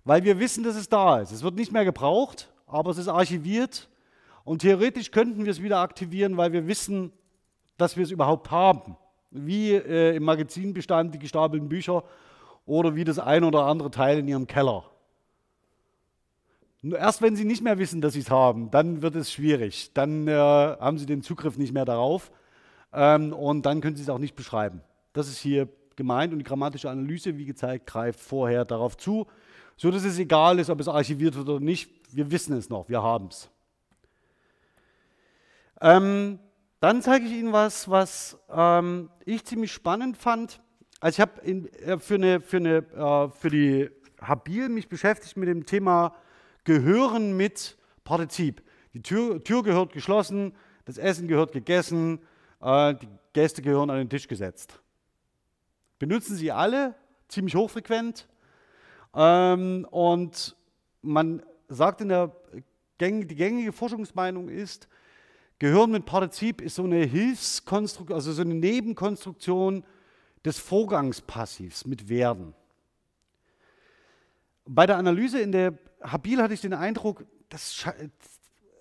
weil 0.05 0.25
wir 0.25 0.39
wissen, 0.39 0.65
dass 0.65 0.77
es 0.77 0.89
da 0.89 1.21
ist. 1.21 1.33
Es 1.33 1.43
wird 1.43 1.57
nicht 1.57 1.73
mehr 1.73 1.85
gebraucht, 1.85 2.53
aber 2.67 2.91
es 2.91 2.99
ist 2.99 3.09
archiviert 3.09 3.89
und 4.45 4.63
theoretisch 4.63 5.11
könnten 5.11 5.45
wir 5.45 5.53
es 5.53 5.63
wieder 5.63 5.79
aktivieren, 5.79 6.37
weil 6.37 6.53
wir 6.53 6.67
wissen, 6.67 7.13
dass 7.77 7.97
wir 7.97 8.05
es 8.05 8.11
überhaupt 8.11 8.51
haben. 8.51 8.97
Wie 9.31 9.73
äh, 9.73 10.17
im 10.17 10.25
Magazinbestand 10.25 11.15
die 11.15 11.19
gestapelten 11.19 11.69
Bücher 11.69 12.05
oder 12.67 12.95
wie 12.95 13.05
das 13.05 13.19
ein 13.19 13.45
oder 13.45 13.67
andere 13.67 13.91
Teil 13.91 14.19
in 14.19 14.29
Ihrem 14.29 14.47
Keller. 14.47 14.85
Nur 16.83 16.99
erst 16.99 17.21
wenn 17.21 17.37
Sie 17.37 17.45
nicht 17.45 17.63
mehr 17.63 17.79
wissen, 17.79 18.01
dass 18.01 18.15
Sie 18.15 18.21
es 18.21 18.31
haben, 18.31 18.71
dann 18.71 19.03
wird 19.03 19.15
es 19.15 19.31
schwierig. 19.33 19.93
Dann 19.93 20.27
äh, 20.27 20.33
haben 20.33 20.99
Sie 20.99 21.07
den 21.07 21.23
Zugriff 21.23 21.59
nicht 21.59 21.73
mehr 21.73 21.85
darauf 21.85 22.33
ähm, 22.93 23.33
und 23.33 23.67
dann 23.67 23.81
können 23.81 23.97
Sie 23.97 24.03
es 24.03 24.09
auch 24.09 24.19
nicht 24.19 24.35
beschreiben. 24.35 24.81
Das 25.13 25.29
ist 25.29 25.39
hier 25.39 25.69
gemeint 25.97 26.33
und 26.33 26.39
die 26.39 26.45
grammatische 26.45 26.89
Analyse, 26.89 27.37
wie 27.37 27.45
gezeigt, 27.45 27.87
greift 27.87 28.21
vorher 28.21 28.65
darauf 28.65 28.97
zu, 28.97 29.27
so 29.81 29.91
dass 29.91 30.05
es 30.05 30.19
egal 30.19 30.59
ist, 30.59 30.69
ob 30.69 30.81
es 30.81 30.89
archiviert 30.89 31.35
wird 31.37 31.49
oder 31.49 31.61
nicht. 31.61 31.91
Wir 32.13 32.31
wissen 32.31 32.55
es 32.57 32.69
noch, 32.69 32.89
wir 32.89 33.03
haben 33.03 33.29
es. 33.29 33.49
Ähm, 35.81 36.39
dann 36.81 37.01
zeige 37.01 37.25
ich 37.25 37.33
Ihnen 37.33 37.53
was, 37.53 37.89
was 37.89 38.37
ähm, 38.51 39.09
ich 39.25 39.45
ziemlich 39.45 39.73
spannend 39.73 40.19
fand. 40.19 40.61
Also 41.01 41.17
ich 41.17 41.21
habe 41.21 41.43
äh, 41.43 41.99
für, 41.99 42.17
eine, 42.17 42.41
für, 42.41 42.57
eine, 42.59 42.77
äh, 42.77 43.29
für 43.31 43.49
die 43.49 43.89
Habil 44.21 44.69
mich 44.69 44.89
beschäftigt 44.89 45.37
mit 45.37 45.49
dem 45.49 45.65
Thema 45.65 46.15
Gehören 46.65 47.37
mit 47.37 47.79
Partizip. 48.05 48.63
Die 48.93 49.03
Tür, 49.03 49.43
Tür 49.43 49.63
gehört 49.63 49.93
geschlossen, 49.93 50.55
das 50.85 50.99
Essen 50.99 51.27
gehört 51.27 51.53
gegessen, 51.53 52.21
äh, 52.61 52.95
die 52.95 53.09
Gäste 53.33 53.63
gehören 53.63 53.89
an 53.89 53.97
den 53.97 54.11
Tisch 54.11 54.29
gesetzt 54.29 54.81
benutzen 56.01 56.35
sie 56.35 56.51
alle 56.51 56.97
ziemlich 57.29 57.55
hochfrequent. 57.55 58.27
Ähm, 59.15 59.87
und 59.91 60.57
man 61.03 61.43
sagt 61.69 62.01
in 62.01 62.09
der 62.09 62.33
die 63.01 63.35
gängige 63.35 63.73
Forschungsmeinung 63.73 64.51
ist, 64.51 64.89
Gehören 65.61 65.91
mit 65.91 66.07
Partizip 66.07 66.63
ist 66.63 66.77
so 66.77 66.85
eine 66.85 67.05
Hilfskonstruktion, 67.05 68.17
also 68.17 68.33
so 68.33 68.41
eine 68.41 68.55
Nebenkonstruktion 68.55 69.85
des 70.43 70.59
Vorgangspassivs 70.59 71.85
mit 71.85 72.09
werden. 72.09 72.55
Bei 74.65 74.87
der 74.87 74.97
Analyse 74.97 75.39
in 75.39 75.53
der 75.53 75.75
Habil 76.03 76.41
hatte 76.41 76.55
ich 76.55 76.63
den 76.63 76.73
Eindruck, 76.73 77.27
das 77.51 77.87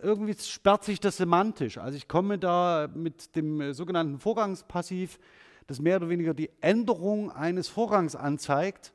irgendwie 0.01 0.35
sperrt 0.41 0.85
sich 0.85 1.01
das 1.01 1.17
semantisch. 1.17 1.77
Also 1.77 1.97
ich 1.97 2.07
komme 2.07 2.39
da 2.39 2.87
mit 2.93 3.35
dem 3.35 3.73
sogenannten 3.73 4.17
Vorgangspassiv 4.17 5.19
das 5.67 5.81
mehr 5.81 5.97
oder 5.97 6.07
weniger 6.07 6.33
die 6.33 6.49
Änderung 6.61 7.29
eines 7.29 7.67
Vorgangs 7.67 8.15
anzeigt, 8.15 8.93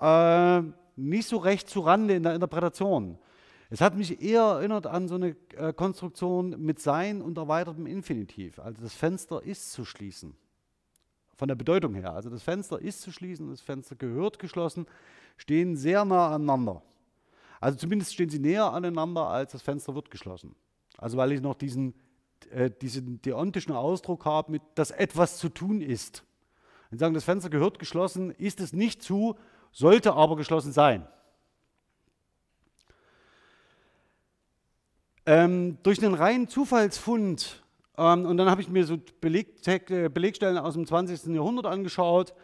äh, 0.00 0.62
nicht 0.96 1.28
so 1.28 1.38
recht 1.38 1.68
zu 1.68 1.80
Rande 1.80 2.14
in 2.14 2.22
der 2.22 2.34
Interpretation. 2.34 3.18
Es 3.70 3.80
hat 3.80 3.96
mich 3.96 4.22
eher 4.22 4.42
erinnert 4.42 4.86
an 4.86 5.08
so 5.08 5.16
eine 5.16 5.36
äh, 5.56 5.72
Konstruktion 5.72 6.50
mit 6.58 6.80
Sein 6.80 7.20
und 7.20 7.36
erweitertem 7.36 7.86
Infinitiv. 7.86 8.58
Also 8.58 8.82
das 8.82 8.94
Fenster 8.94 9.42
ist 9.42 9.72
zu 9.72 9.84
schließen. 9.84 10.34
Von 11.36 11.48
der 11.48 11.54
Bedeutung 11.54 11.94
her. 11.94 12.14
Also 12.14 12.30
das 12.30 12.42
Fenster 12.42 12.80
ist 12.80 13.02
zu 13.02 13.12
schließen 13.12 13.50
das 13.50 13.60
Fenster 13.60 13.94
gehört 13.94 14.38
geschlossen, 14.38 14.86
stehen 15.36 15.76
sehr 15.76 16.04
nah 16.04 16.34
aneinander. 16.34 16.82
Also 17.60 17.78
zumindest 17.78 18.14
stehen 18.14 18.30
sie 18.30 18.38
näher 18.38 18.72
aneinander, 18.72 19.28
als 19.28 19.52
das 19.52 19.62
Fenster 19.62 19.94
wird 19.94 20.10
geschlossen. 20.10 20.54
Also 20.96 21.16
weil 21.16 21.32
ich 21.32 21.40
noch 21.40 21.54
diesen 21.54 21.94
äh, 22.50 22.70
diesen 22.70 23.20
deontischen 23.22 23.72
Ausdruck 23.72 24.24
haben, 24.24 24.52
mit 24.52 24.62
dass 24.74 24.90
etwas 24.90 25.38
zu 25.38 25.48
tun 25.48 25.80
ist. 25.80 26.24
Wenn 26.88 26.98
Sie 26.98 27.00
sagen, 27.00 27.14
das 27.14 27.24
Fenster 27.24 27.50
gehört 27.50 27.78
geschlossen, 27.78 28.30
ist 28.30 28.60
es 28.60 28.72
nicht 28.72 29.02
zu, 29.02 29.36
sollte 29.72 30.14
aber 30.14 30.36
geschlossen 30.36 30.72
sein. 30.72 31.06
Ähm, 35.26 35.78
durch 35.82 36.02
einen 36.02 36.14
reinen 36.14 36.48
Zufallsfund, 36.48 37.62
ähm, 37.98 38.24
und 38.24 38.38
dann 38.38 38.50
habe 38.50 38.62
ich 38.62 38.68
mir 38.68 38.86
so 38.86 38.98
Beleg, 39.20 39.66
äh, 39.66 40.08
Belegstellen 40.08 40.56
aus 40.56 40.74
dem 40.74 40.86
20. 40.86 41.34
Jahrhundert 41.34 41.66
angeschaut, 41.66 42.34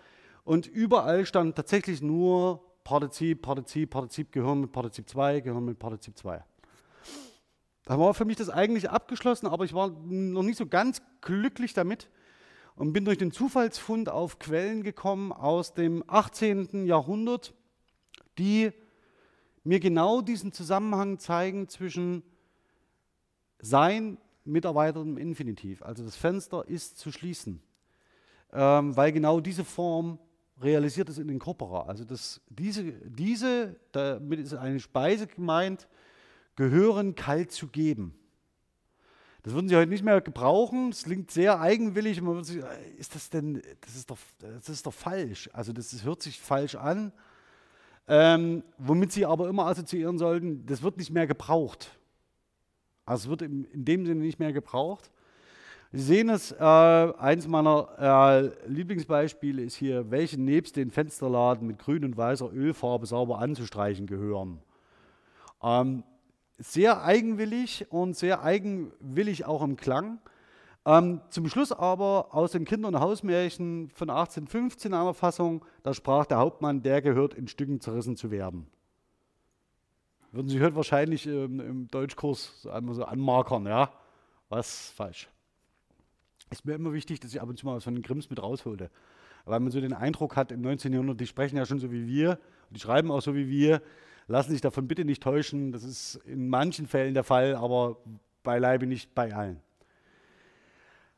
und 0.44 0.66
überall 0.66 1.24
stand 1.24 1.56
tatsächlich 1.56 2.02
nur 2.02 2.62
Partizip, 2.84 3.40
Partizip, 3.40 3.88
Partizip, 3.90 4.32
Gehirn 4.32 4.60
mit 4.60 4.72
Partizip 4.72 5.08
2, 5.08 5.40
Gehirn 5.40 5.64
mit 5.64 5.78
Partizip 5.78 6.18
2. 6.18 6.44
Da 7.86 7.98
war 7.98 8.14
für 8.14 8.24
mich 8.24 8.36
das 8.36 8.50
eigentlich 8.50 8.90
abgeschlossen, 8.90 9.46
aber 9.46 9.64
ich 9.64 9.74
war 9.74 9.88
noch 9.88 10.42
nicht 10.42 10.56
so 10.56 10.66
ganz 10.66 11.02
glücklich 11.20 11.72
damit 11.72 12.08
und 12.76 12.92
bin 12.92 13.04
durch 13.04 13.18
den 13.18 13.32
Zufallsfund 13.32 14.08
auf 14.08 14.38
Quellen 14.38 14.82
gekommen 14.82 15.32
aus 15.32 15.74
dem 15.74 16.02
18. 16.06 16.86
Jahrhundert, 16.86 17.54
die 18.38 18.72
mir 19.62 19.80
genau 19.80 20.20
diesen 20.20 20.52
Zusammenhang 20.52 21.18
zeigen 21.18 21.68
zwischen 21.68 22.22
Sein 23.60 24.18
mit 24.44 24.64
erweitertem 24.64 25.16
Infinitiv. 25.16 25.82
Also 25.82 26.04
das 26.04 26.16
Fenster 26.16 26.66
ist 26.68 26.98
zu 26.98 27.12
schließen, 27.12 27.62
ähm, 28.52 28.96
weil 28.96 29.12
genau 29.12 29.40
diese 29.40 29.64
Form 29.64 30.18
realisiert 30.60 31.08
ist 31.08 31.18
in 31.18 31.28
den 31.28 31.38
Corpora. 31.38 31.86
Also 31.86 32.04
das, 32.04 32.40
diese, 32.48 32.84
diese, 32.84 33.76
damit 33.92 34.40
ist 34.40 34.54
eine 34.54 34.80
Speise 34.80 35.26
gemeint, 35.26 35.88
gehören 36.56 37.14
kalt 37.14 37.50
zu 37.52 37.68
geben. 37.68 38.14
Das 39.44 39.52
würden 39.52 39.68
Sie 39.68 39.76
heute 39.76 39.90
nicht 39.90 40.02
mehr 40.02 40.22
gebrauchen. 40.22 40.88
Es 40.88 41.04
klingt 41.04 41.30
sehr 41.30 41.60
eigenwillig. 41.60 42.20
Man 42.22 42.32
würde 42.32 42.46
sich, 42.46 42.62
äh, 42.62 42.90
ist 42.96 43.14
das 43.14 43.28
denn, 43.28 43.60
das 43.82 43.94
ist 43.94 44.10
doch, 44.10 44.16
das 44.38 44.70
ist 44.70 44.86
doch 44.86 44.94
falsch. 44.94 45.50
Also 45.52 45.74
das, 45.74 45.90
das 45.90 46.02
hört 46.02 46.22
sich 46.22 46.40
falsch 46.40 46.76
an. 46.76 47.12
Ähm, 48.08 48.64
womit 48.78 49.12
Sie 49.12 49.26
aber 49.26 49.50
immer 49.50 49.66
assoziieren 49.66 50.16
sollten, 50.16 50.64
das 50.64 50.82
wird 50.82 50.96
nicht 50.96 51.10
mehr 51.10 51.26
gebraucht. 51.26 51.90
Also 53.04 53.24
es 53.26 53.28
wird 53.28 53.42
in, 53.42 53.64
in 53.64 53.84
dem 53.84 54.06
Sinne 54.06 54.22
nicht 54.22 54.38
mehr 54.38 54.54
gebraucht. 54.54 55.10
Sie 55.92 56.02
sehen 56.02 56.30
es, 56.30 56.50
äh, 56.50 56.64
eins 56.64 57.46
meiner 57.46 57.88
äh, 57.98 58.66
Lieblingsbeispiele 58.66 59.62
ist 59.62 59.76
hier, 59.76 60.10
welche 60.10 60.40
nebst 60.40 60.76
den 60.76 60.90
Fensterladen 60.90 61.66
mit 61.66 61.78
grün 61.78 62.06
und 62.06 62.16
weißer 62.16 62.50
Ölfarbe 62.50 63.04
sauber 63.04 63.40
anzustreichen 63.40 64.06
gehören. 64.06 64.58
Ähm, 65.62 66.02
sehr 66.58 67.02
eigenwillig 67.02 67.86
und 67.90 68.16
sehr 68.16 68.42
eigenwillig 68.42 69.44
auch 69.44 69.62
im 69.62 69.76
Klang. 69.76 70.20
Ähm, 70.86 71.20
zum 71.30 71.48
Schluss 71.48 71.72
aber 71.72 72.34
aus 72.34 72.52
den 72.52 72.64
Kinder- 72.64 72.88
und 72.88 73.00
Hausmärchen 73.00 73.90
von 73.94 74.10
1815 74.10 74.92
einer 74.92 75.14
Fassung, 75.14 75.64
da 75.82 75.94
sprach 75.94 76.26
der 76.26 76.38
Hauptmann, 76.38 76.82
der 76.82 77.00
gehört 77.00 77.34
in 77.34 77.48
Stücken 77.48 77.80
zerrissen 77.80 78.16
zu 78.16 78.30
werden. 78.30 78.66
Würden 80.30 80.48
Sie 80.48 80.60
heute 80.60 80.76
wahrscheinlich 80.76 81.26
ähm, 81.26 81.60
im 81.60 81.88
Deutschkurs 81.88 82.66
einmal 82.66 82.94
so 82.94 83.04
anmarkern, 83.04 83.66
ja? 83.66 83.92
Was 84.48 84.90
falsch. 84.90 85.28
Ist 86.50 86.66
mir 86.66 86.74
immer 86.74 86.92
wichtig, 86.92 87.20
dass 87.20 87.32
ich 87.32 87.40
ab 87.40 87.48
und 87.48 87.58
zu 87.58 87.66
mal 87.66 87.80
von 87.80 87.94
den 87.94 88.02
Grimms 88.02 88.28
mit 88.28 88.42
raushole. 88.42 88.90
Weil 89.46 89.60
man 89.60 89.70
so 89.70 89.80
den 89.80 89.92
Eindruck 89.92 90.36
hat, 90.36 90.52
im 90.52 90.60
19. 90.60 90.92
Jahrhundert, 90.92 91.20
die 91.20 91.26
sprechen 91.26 91.56
ja 91.56 91.64
schon 91.64 91.78
so 91.78 91.90
wie 91.90 92.06
wir, 92.06 92.38
die 92.70 92.80
schreiben 92.80 93.10
auch 93.10 93.22
so 93.22 93.34
wie 93.34 93.48
wir, 93.48 93.80
lassen 94.26 94.52
sich 94.52 94.60
davon 94.60 94.88
bitte 94.88 95.04
nicht 95.04 95.22
täuschen. 95.22 95.72
Das 95.72 95.82
ist 95.84 96.16
in 96.26 96.48
manchen 96.48 96.86
Fällen 96.86 97.14
der 97.14 97.24
Fall, 97.24 97.54
aber 97.54 97.98
beileibe 98.42 98.86
nicht 98.86 99.14
bei 99.14 99.34
allen. 99.34 99.60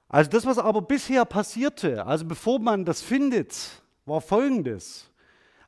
Also 0.09 0.31
das, 0.31 0.47
was 0.47 0.59
aber 0.59 0.83
bisher 0.83 1.25
passierte, 1.25 2.07
also 2.07 2.25
bevor 2.25 2.61
man 2.61 2.85
das 2.85 3.03
findet, 3.03 3.83
war 4.05 4.21
folgendes. 4.21 5.11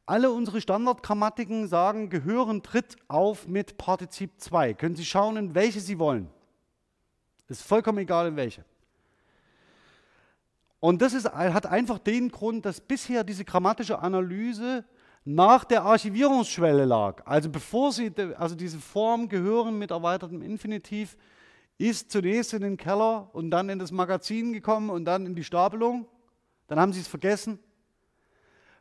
Alle 0.07 0.31
unsere 0.31 0.61
Standardgrammatiken 0.61 1.69
sagen, 1.69 2.09
gehören 2.09 2.63
tritt 2.63 2.97
auf 3.09 3.47
mit 3.47 3.77
Partizip 3.77 4.31
2. 4.39 4.75
Können 4.75 4.97
Sie 4.97 5.05
schauen, 5.05 5.37
in 5.37 5.55
welche 5.55 5.81
Sie 5.81 5.99
wollen. 5.99 6.31
Ist 7.49 7.63
vollkommen 7.63 7.99
egal, 7.99 8.29
in 8.29 8.37
welche. 8.37 8.65
Und 10.81 11.03
das 11.03 11.13
ist, 11.13 11.29
hat 11.31 11.67
einfach 11.67 11.99
den 11.99 12.31
Grund, 12.31 12.65
dass 12.65 12.81
bisher 12.81 13.25
diese 13.25 13.45
grammatische 13.45 13.99
Analyse 13.99 14.85
nach 15.31 15.65
der 15.65 15.83
Archivierungsschwelle 15.83 16.87
lag. 16.87 17.21
Also 17.27 17.51
bevor 17.51 17.93
Sie, 17.93 18.11
also 18.39 18.55
diese 18.55 18.79
Form 18.79 19.29
gehören 19.29 19.79
mit 19.79 19.91
erweitertem 19.91 20.41
Infinitiv, 20.41 21.19
ist 21.77 22.11
zunächst 22.11 22.55
in 22.55 22.63
den 22.63 22.79
Keller 22.79 23.29
und 23.35 23.51
dann 23.51 23.69
in 23.69 23.79
das 23.79 23.93
Magazin 23.93 24.55
gekommen 24.55 24.89
und 24.89 25.05
dann 25.05 25.27
in 25.27 25.35
die 25.35 25.45
Stapelung. 25.45 26.07
Dann 26.67 26.81
haben 26.81 26.95
Sie 26.95 27.01
es 27.01 27.09
vergessen, 27.09 27.59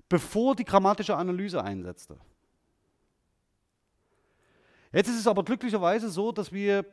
bevor 0.08 0.56
die 0.56 0.64
grammatische 0.64 1.18
Analyse 1.18 1.62
einsetzte. 1.62 2.18
Jetzt 4.94 5.10
ist 5.10 5.20
es 5.20 5.28
aber 5.28 5.44
glücklicherweise 5.44 6.10
so, 6.10 6.32
dass 6.32 6.54
wir, 6.54 6.86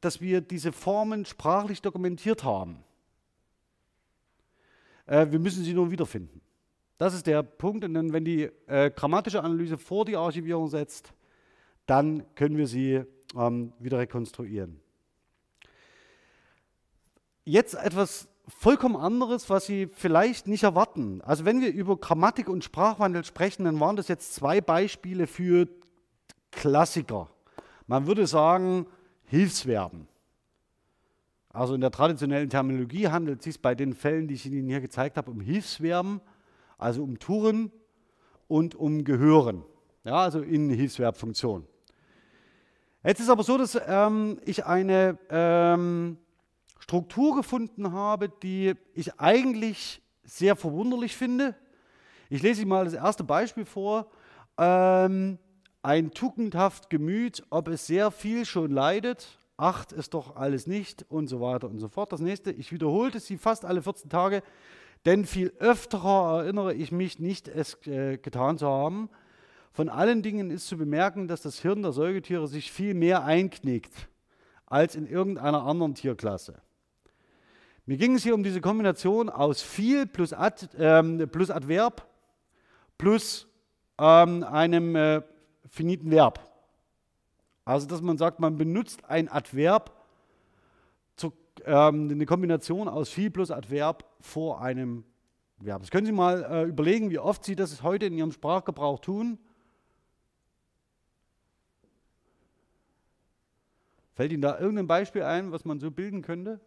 dass 0.00 0.20
wir 0.20 0.40
diese 0.40 0.70
Formen 0.70 1.24
sprachlich 1.24 1.82
dokumentiert 1.82 2.44
haben. 2.44 2.84
Äh, 5.06 5.26
wir 5.32 5.40
müssen 5.40 5.64
sie 5.64 5.74
nur 5.74 5.90
wiederfinden. 5.90 6.40
Das 6.98 7.14
ist 7.14 7.26
der 7.26 7.42
Punkt. 7.42 7.84
Und 7.84 8.12
wenn 8.12 8.24
die 8.24 8.50
äh, 8.66 8.90
grammatische 8.90 9.42
Analyse 9.42 9.78
vor 9.78 10.04
die 10.04 10.16
Archivierung 10.16 10.68
setzt, 10.68 11.12
dann 11.86 12.24
können 12.34 12.56
wir 12.56 12.66
sie 12.66 13.02
ähm, 13.36 13.72
wieder 13.78 13.98
rekonstruieren. 13.98 14.80
Jetzt 17.44 17.74
etwas 17.74 18.28
vollkommen 18.48 18.96
anderes, 18.96 19.50
was 19.50 19.66
Sie 19.66 19.86
vielleicht 19.86 20.46
nicht 20.46 20.62
erwarten. 20.62 21.20
Also 21.22 21.44
wenn 21.44 21.60
wir 21.60 21.72
über 21.72 21.96
Grammatik 21.96 22.48
und 22.48 22.64
Sprachwandel 22.64 23.24
sprechen, 23.24 23.64
dann 23.64 23.80
waren 23.80 23.96
das 23.96 24.08
jetzt 24.08 24.34
zwei 24.34 24.60
Beispiele 24.60 25.26
für 25.26 25.68
Klassiker. 26.50 27.28
Man 27.86 28.06
würde 28.06 28.26
sagen 28.26 28.86
Hilfsverben. 29.24 30.08
Also 31.50 31.74
in 31.74 31.80
der 31.80 31.90
traditionellen 31.90 32.50
Terminologie 32.50 33.08
handelt 33.08 33.38
es 33.40 33.44
sich 33.44 33.62
bei 33.62 33.74
den 33.74 33.94
Fällen, 33.94 34.26
die 34.26 34.34
ich 34.34 34.46
Ihnen 34.46 34.68
hier 34.68 34.80
gezeigt 34.80 35.16
habe, 35.16 35.30
um 35.30 35.40
Hilfsverben, 35.40 36.20
also 36.84 37.02
um 37.02 37.18
Touren 37.18 37.72
und 38.46 38.74
um 38.74 39.04
Gehören. 39.04 39.64
Ja, 40.04 40.16
also 40.16 40.42
in 40.42 40.68
Hilfsverbfunktion. 40.68 41.66
Jetzt 43.02 43.20
ist 43.20 43.30
aber 43.30 43.42
so, 43.42 43.56
dass 43.56 43.78
ähm, 43.86 44.38
ich 44.44 44.66
eine 44.66 45.18
ähm, 45.30 46.18
Struktur 46.78 47.36
gefunden 47.36 47.92
habe, 47.92 48.28
die 48.28 48.74
ich 48.92 49.18
eigentlich 49.18 50.02
sehr 50.24 50.56
verwunderlich 50.56 51.16
finde. 51.16 51.54
Ich 52.28 52.42
lese 52.42 52.60
Ihnen 52.60 52.68
mal 52.68 52.84
das 52.84 52.94
erste 52.94 53.24
Beispiel 53.24 53.64
vor. 53.64 54.10
Ähm, 54.58 55.38
ein 55.82 56.10
tugendhaft 56.10 56.90
Gemüt, 56.90 57.42
ob 57.48 57.68
es 57.68 57.86
sehr 57.86 58.10
viel 58.10 58.44
schon 58.44 58.70
leidet, 58.70 59.38
acht 59.56 59.92
es 59.92 60.10
doch 60.10 60.36
alles 60.36 60.66
nicht 60.66 61.06
und 61.08 61.28
so 61.28 61.40
weiter 61.40 61.66
und 61.66 61.78
so 61.78 61.88
fort. 61.88 62.12
Das 62.12 62.20
nächste, 62.20 62.52
ich 62.52 62.72
wiederholte 62.72 63.20
sie 63.20 63.38
fast 63.38 63.64
alle 63.64 63.80
14 63.80 64.10
Tage, 64.10 64.42
denn 65.04 65.24
viel 65.26 65.52
öfterer 65.58 66.42
erinnere 66.42 66.74
ich 66.74 66.92
mich 66.92 67.18
nicht, 67.18 67.48
es 67.48 67.74
äh, 67.86 68.16
getan 68.16 68.58
zu 68.58 68.68
haben. 68.68 69.10
Von 69.72 69.88
allen 69.88 70.22
Dingen 70.22 70.50
ist 70.50 70.68
zu 70.68 70.76
bemerken, 70.76 71.28
dass 71.28 71.42
das 71.42 71.58
Hirn 71.60 71.82
der 71.82 71.92
Säugetiere 71.92 72.46
sich 72.46 72.70
viel 72.70 72.94
mehr 72.94 73.24
einknickt 73.24 73.92
als 74.66 74.94
in 74.94 75.06
irgendeiner 75.06 75.64
anderen 75.64 75.94
Tierklasse. 75.94 76.60
Mir 77.86 77.98
ging 77.98 78.14
es 78.14 78.22
hier 78.22 78.34
um 78.34 78.42
diese 78.42 78.60
Kombination 78.60 79.28
aus 79.28 79.60
viel 79.60 80.06
plus, 80.06 80.32
Ad, 80.32 80.68
ähm, 80.78 81.28
plus 81.30 81.50
Adverb 81.50 82.06
plus 82.96 83.46
ähm, 83.98 84.42
einem 84.44 84.96
äh, 84.96 85.22
finiten 85.68 86.10
Verb. 86.10 86.40
Also, 87.64 87.86
dass 87.86 88.00
man 88.00 88.16
sagt, 88.18 88.40
man 88.40 88.56
benutzt 88.56 89.04
ein 89.06 89.28
Adverb, 89.28 89.92
ähm, 91.66 92.10
eine 92.10 92.26
Kombination 92.26 92.88
aus 92.88 93.08
viel 93.08 93.30
plus 93.30 93.50
Adverb 93.50 94.04
vor 94.20 94.60
einem 94.60 95.04
Verb. 95.58 95.80
Das 95.80 95.90
können 95.90 96.06
Sie 96.06 96.12
mal 96.12 96.44
äh, 96.44 96.62
überlegen, 96.64 97.10
wie 97.10 97.18
oft 97.18 97.44
Sie 97.44 97.56
das 97.56 97.82
heute 97.82 98.06
in 98.06 98.14
Ihrem 98.14 98.32
Sprachgebrauch 98.32 99.00
tun. 99.00 99.38
Fällt 104.14 104.32
Ihnen 104.32 104.42
da 104.42 104.58
irgendein 104.58 104.86
Beispiel 104.86 105.22
ein, 105.22 105.50
was 105.52 105.64
man 105.64 105.80
so 105.80 105.90
bilden 105.90 106.22
könnte? 106.22 106.60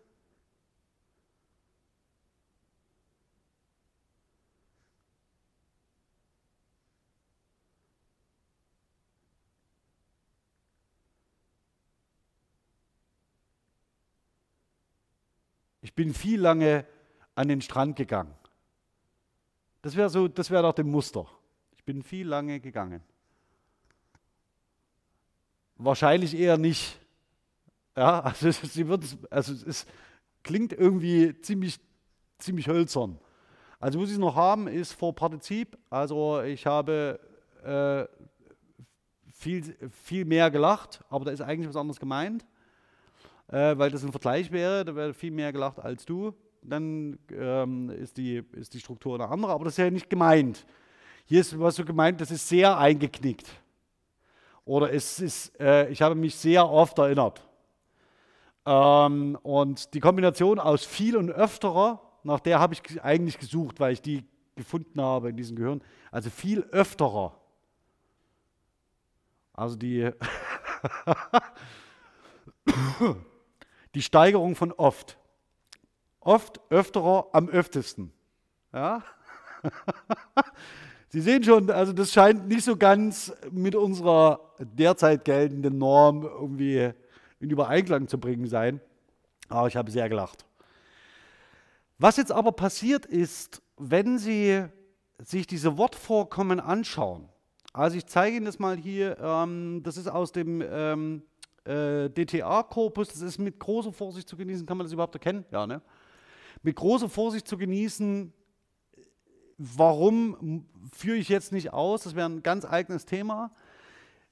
Ich 15.87 15.93
bin 15.93 16.13
viel 16.13 16.41
lange 16.41 16.85
an 17.33 17.47
den 17.47 17.61
Strand 17.61 17.95
gegangen. 17.95 18.33
Das 19.81 19.95
wäre 19.95 20.09
so, 20.09 20.27
das 20.27 20.51
wäre 20.51 20.63
doch 20.63 20.73
dem 20.73 20.91
Muster. 20.91 21.25
Ich 21.77 21.85
bin 21.85 22.03
viel 22.03 22.27
lange 22.27 22.59
gegangen. 22.59 23.01
Wahrscheinlich 25.77 26.37
eher 26.37 26.57
nicht. 26.57 26.99
Ja, 27.95 28.19
also, 28.19 28.51
sie 28.63 28.85
also 29.29 29.53
es 29.65 29.85
klingt 30.43 30.73
irgendwie 30.73 31.39
ziemlich, 31.39 31.79
ziemlich 32.37 32.67
hölzern. 32.67 33.17
Also 33.79 34.01
was 34.01 34.11
ich 34.11 34.17
noch 34.17 34.35
haben 34.35 34.67
ist 34.67 34.91
vor 34.91 35.15
Partizip. 35.15 35.77
Also 35.89 36.41
ich 36.41 36.65
habe 36.65 37.17
äh, 37.63 38.03
viel, 39.31 39.73
viel 40.03 40.25
mehr 40.25 40.51
gelacht, 40.51 41.01
aber 41.09 41.23
da 41.23 41.31
ist 41.31 41.39
eigentlich 41.39 41.69
was 41.69 41.77
anderes 41.77 42.01
gemeint 42.01 42.45
äh, 43.47 43.77
weil 43.77 43.91
das 43.91 44.03
ein 44.03 44.11
Vergleich 44.11 44.51
wäre, 44.51 44.83
da 44.85 44.95
wäre 44.95 45.13
viel 45.13 45.31
mehr 45.31 45.51
gelacht 45.51 45.79
als 45.79 46.05
du, 46.05 46.33
dann 46.61 47.17
ähm, 47.31 47.89
ist, 47.89 48.17
die, 48.17 48.43
ist 48.53 48.73
die 48.73 48.79
Struktur 48.79 49.15
eine 49.15 49.29
andere, 49.29 49.53
aber 49.53 49.65
das 49.65 49.73
ist 49.73 49.77
ja 49.77 49.89
nicht 49.89 50.09
gemeint. 50.09 50.65
Hier 51.25 51.41
ist 51.41 51.57
was 51.59 51.75
so 51.75 51.85
gemeint, 51.85 52.21
das 52.21 52.31
ist 52.31 52.47
sehr 52.47 52.77
eingeknickt. 52.77 53.47
Oder 54.65 54.91
es 54.93 55.19
ist, 55.19 55.57
äh, 55.59 55.89
ich 55.89 56.01
habe 56.01 56.15
mich 56.15 56.35
sehr 56.35 56.69
oft 56.69 56.97
erinnert. 56.97 57.41
Ähm, 58.65 59.37
und 59.43 59.93
die 59.93 59.99
Kombination 60.01 60.59
aus 60.59 60.83
viel 60.85 61.15
und 61.15 61.31
öfterer, 61.31 62.01
nach 62.23 62.41
der 62.41 62.59
habe 62.59 62.73
ich 62.73 63.01
eigentlich 63.01 63.39
gesucht, 63.39 63.79
weil 63.79 63.93
ich 63.93 64.01
die 64.01 64.25
gefunden 64.55 64.99
habe 65.01 65.29
in 65.29 65.37
diesem 65.37 65.55
Gehirn. 65.55 65.81
Also 66.11 66.29
viel 66.29 66.61
öfterer. 66.71 67.39
Also 69.53 69.77
die 69.77 70.11
die 73.97 74.03
Steigerung 74.03 74.55
von 74.55 74.71
oft. 74.73 75.17
Oft, 76.19 76.61
öfterer, 76.69 77.29
am 77.31 77.49
öftesten. 77.49 78.13
Ja? 78.71 79.03
Sie 81.09 81.19
sehen 81.19 81.43
schon, 81.43 81.71
also 81.71 81.93
das 81.93 82.13
scheint 82.13 82.47
nicht 82.47 82.63
so 82.63 82.77
ganz 82.77 83.33
mit 83.49 83.73
unserer 83.73 84.53
derzeit 84.59 85.25
geltenden 85.25 85.79
Norm 85.79 86.21
irgendwie 86.21 86.91
in 87.39 87.49
Übereinklang 87.49 88.07
zu 88.07 88.19
bringen 88.19 88.45
sein. 88.45 88.81
Aber 89.49 89.67
ich 89.67 89.75
habe 89.75 89.89
sehr 89.89 90.09
gelacht. 90.09 90.45
Was 91.97 92.17
jetzt 92.17 92.31
aber 92.31 92.51
passiert 92.51 93.07
ist, 93.07 93.63
wenn 93.77 94.19
Sie 94.19 94.63
sich 95.17 95.47
diese 95.47 95.75
Wortvorkommen 95.75 96.59
anschauen, 96.59 97.29
also 97.73 97.97
ich 97.97 98.05
zeige 98.05 98.37
Ihnen 98.37 98.45
das 98.45 98.59
mal 98.59 98.77
hier, 98.77 99.17
ähm, 99.19 99.81
das 99.81 99.97
ist 99.97 100.07
aus 100.07 100.31
dem 100.33 100.61
ähm, 100.61 101.23
äh, 101.67 102.09
DTA-Korpus, 102.09 103.09
das 103.09 103.21
ist 103.21 103.37
mit 103.37 103.59
großer 103.59 103.91
Vorsicht 103.91 104.27
zu 104.27 104.37
genießen. 104.37 104.65
Kann 104.65 104.77
man 104.77 104.85
das 104.85 104.93
überhaupt 104.93 105.15
erkennen? 105.15 105.45
Ja, 105.51 105.67
ne? 105.67 105.81
Mit 106.63 106.75
großer 106.75 107.09
Vorsicht 107.09 107.47
zu 107.47 107.57
genießen. 107.57 108.33
Warum 109.57 110.65
führe 110.93 111.17
ich 111.17 111.29
jetzt 111.29 111.51
nicht 111.51 111.73
aus? 111.73 112.03
Das 112.03 112.15
wäre 112.15 112.29
ein 112.29 112.43
ganz 112.43 112.65
eigenes 112.65 113.05
Thema. 113.05 113.51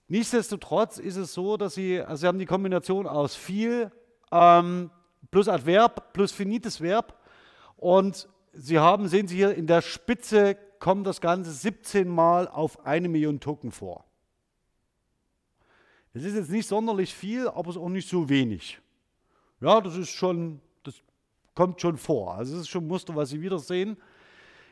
Nichtsdestotrotz 0.08 1.00
ist 1.00 1.16
es 1.16 1.34
so, 1.34 1.58
dass 1.58 1.74
Sie, 1.74 2.00
also 2.00 2.22
Sie 2.22 2.28
haben 2.28 2.40
die 2.40 2.46
Kombination 2.46 3.08
aus 3.08 3.36
viel 3.36 3.92
ähm, 4.32 4.92
plus 5.32 5.48
Adverb 5.48 6.14
plus 6.14 6.32
finites 6.32 6.80
Verb 6.80 7.20
und 7.76 8.30
Sie 8.54 8.80
haben, 8.80 9.08
sehen 9.08 9.28
Sie 9.28 9.36
hier 9.36 9.56
in 9.56 9.68
der 9.68 9.82
Spitze 9.82 10.58
kommt 10.80 11.08
das 11.08 11.22
Ganze 11.22 11.52
17 11.52 12.08
Mal 12.08 12.48
auf 12.48 12.86
eine 12.86 13.10
Million 13.10 13.40
Token 13.40 13.72
vor. 13.72 14.06
Das 16.16 16.24
ist 16.24 16.34
jetzt 16.34 16.50
nicht 16.50 16.66
sonderlich 16.66 17.14
viel, 17.14 17.50
aber 17.50 17.72
es 17.72 17.76
ist 17.76 17.82
auch 17.82 17.90
nicht 17.90 18.08
so 18.08 18.30
wenig. 18.30 18.80
Ja, 19.60 19.82
das 19.82 19.98
ist 19.98 20.12
schon, 20.12 20.62
das 20.82 20.96
kommt 21.54 21.82
schon 21.82 21.98
vor. 21.98 22.36
Also 22.36 22.56
es 22.56 22.62
ist 22.62 22.70
schon 22.70 22.86
ein 22.86 22.88
Muster, 22.88 23.14
was 23.18 23.32
Sie 23.32 23.42
wieder 23.42 23.60
sehen. 23.60 23.98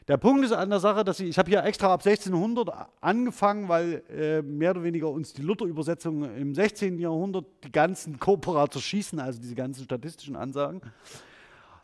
Der 0.08 0.15
Punkt 0.15 0.45
ist 0.45 0.53
an 0.53 0.69
der 0.69 0.79
Sache, 0.79 1.03
dass 1.03 1.19
ich, 1.19 1.27
ich 1.27 1.38
habe 1.38 1.49
hier 1.49 1.62
extra 1.65 1.93
ab 1.93 1.99
1600 1.99 2.69
angefangen, 3.01 3.67
weil 3.67 4.03
äh, 4.10 4.41
mehr 4.41 4.71
oder 4.71 4.84
weniger 4.84 5.10
uns 5.10 5.34
die 5.34 5.41
Luther-Übersetzung 5.41 6.34
im 6.34 6.56
16. 6.56 6.97
Jahrhundert 6.97 7.45
die 7.65 7.71
ganzen 7.73 8.17
Corpora 8.19 8.71
zerschießen, 8.71 9.19
also 9.19 9.41
diese 9.41 9.56
ganzen 9.56 9.84
statistischen 9.84 10.38
Ansagen. 10.38 10.79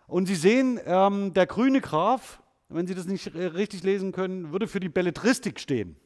Und 0.07 0.27
Sie 0.27 0.35
sehen, 0.35 0.79
ähm, 0.85 1.33
der 1.33 1.47
grüne 1.47 1.81
Graph, 1.81 2.41
wenn 2.69 2.87
Sie 2.87 2.95
das 2.95 3.07
nicht 3.07 3.35
richtig 3.35 3.83
lesen 3.83 4.13
können, 4.13 4.53
würde 4.53 4.67
für 4.67 4.79
die 4.79 4.87
Belletristik 4.87 5.59
stehen. 5.59 5.97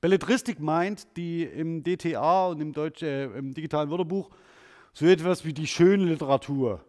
Belletristik 0.00 0.60
meint 0.60 1.16
die 1.16 1.42
im 1.42 1.82
DTA 1.82 2.48
und 2.48 2.60
im, 2.60 2.72
Deutsch, 2.72 3.02
äh, 3.02 3.24
im 3.24 3.52
digitalen 3.52 3.90
Wörterbuch 3.90 4.30
so 4.92 5.06
etwas 5.06 5.44
wie 5.44 5.52
die 5.52 5.66
schöne 5.66 6.04
Literatur. 6.04 6.84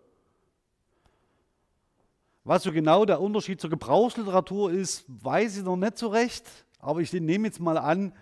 Was 2.43 2.63
so 2.63 2.71
genau 2.71 3.05
der 3.05 3.21
Unterschied 3.21 3.61
zur 3.61 3.69
Gebrauchsliteratur 3.69 4.71
ist, 4.71 5.05
weiß 5.07 5.57
ich 5.57 5.63
noch 5.63 5.75
nicht 5.75 5.97
so 5.97 6.07
recht. 6.07 6.45
Aber 6.79 7.01
ich 7.01 7.11
nehme 7.13 7.47
jetzt 7.47 7.59
mal 7.59 7.77
an, 7.77 8.13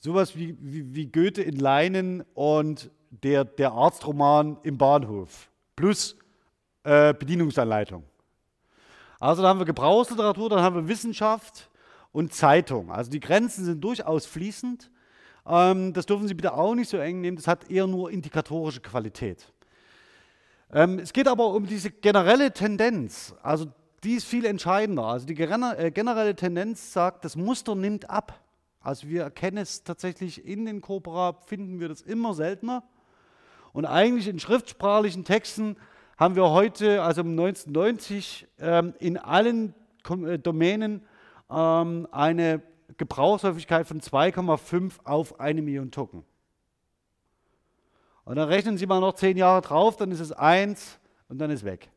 sowas 0.00 0.36
wie, 0.36 0.56
wie, 0.60 0.94
wie 0.94 1.06
Goethe 1.06 1.42
in 1.42 1.56
Leinen 1.56 2.24
und 2.34 2.90
der, 3.10 3.44
der 3.44 3.72
Arztroman 3.72 4.58
im 4.62 4.78
Bahnhof 4.78 5.50
plus 5.76 6.16
äh, 6.84 7.14
Bedienungsanleitung. 7.14 8.04
Also 9.20 9.42
da 9.42 9.48
haben 9.48 9.58
wir 9.58 9.66
Gebrauchsliteratur, 9.66 10.50
dann 10.50 10.60
haben 10.60 10.76
wir 10.76 10.88
Wissenschaft 10.88 11.68
und 12.12 12.32
Zeitung. 12.32 12.90
Also 12.90 13.10
die 13.10 13.20
Grenzen 13.20 13.64
sind 13.64 13.82
durchaus 13.82 14.26
fließend. 14.26 14.90
Ähm, 15.46 15.92
das 15.92 16.06
dürfen 16.06 16.28
Sie 16.28 16.34
bitte 16.34 16.54
auch 16.54 16.74
nicht 16.74 16.88
so 16.88 16.98
eng 16.98 17.20
nehmen. 17.20 17.36
Das 17.36 17.46
hat 17.46 17.70
eher 17.70 17.86
nur 17.86 18.10
indikatorische 18.10 18.80
Qualität. 18.80 19.52
Ähm, 20.72 20.98
es 20.98 21.12
geht 21.12 21.28
aber 21.28 21.48
um 21.48 21.66
diese 21.66 21.90
generelle 21.90 22.52
Tendenz, 22.52 23.34
also 23.42 23.66
die 24.04 24.14
ist 24.14 24.26
viel 24.26 24.44
entscheidender. 24.44 25.04
Also 25.04 25.26
die 25.26 25.34
äh, 25.34 25.90
generelle 25.90 26.36
Tendenz 26.36 26.92
sagt, 26.92 27.24
das 27.24 27.36
Muster 27.36 27.74
nimmt 27.74 28.08
ab. 28.08 28.38
Also 28.80 29.08
wir 29.08 29.22
erkennen 29.22 29.58
es 29.58 29.82
tatsächlich 29.82 30.44
in 30.44 30.66
den 30.66 30.80
Corpora, 30.80 31.32
finden 31.46 31.80
wir 31.80 31.88
das 31.88 32.02
immer 32.02 32.34
seltener. 32.34 32.84
Und 33.72 33.86
eigentlich 33.86 34.28
in 34.28 34.38
schriftsprachlichen 34.38 35.24
Texten 35.24 35.76
haben 36.16 36.36
wir 36.36 36.50
heute, 36.50 37.02
also 37.02 37.22
um 37.22 37.30
1990, 37.30 38.46
ähm, 38.60 38.94
in 38.98 39.18
allen 39.18 39.74
äh, 40.26 40.38
Domänen 40.38 41.02
ähm, 41.50 42.08
eine 42.10 42.62
Gebrauchshäufigkeit 42.96 43.86
von 43.86 44.00
2,5 44.00 45.04
auf 45.04 45.40
eine 45.40 45.62
Million 45.62 45.90
Token. 45.90 46.24
Und 48.24 48.36
dann 48.36 48.48
rechnen 48.48 48.76
Sie 48.76 48.86
mal 48.86 49.00
noch 49.00 49.14
zehn 49.14 49.36
Jahre 49.36 49.62
drauf, 49.62 49.96
dann 49.96 50.10
ist 50.10 50.20
es 50.20 50.32
eins 50.32 50.98
und 51.28 51.38
dann 51.38 51.50
ist 51.50 51.64
weg. 51.64 51.90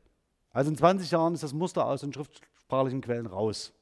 Also 0.53 0.69
in 0.69 0.77
20 0.77 1.11
Jahren 1.11 1.33
ist 1.33 1.43
das 1.43 1.53
Muster 1.53 1.85
aus 1.85 2.01
den 2.01 2.13
schriftsprachlichen 2.13 3.01
Quellen 3.01 3.25
raus. 3.25 3.73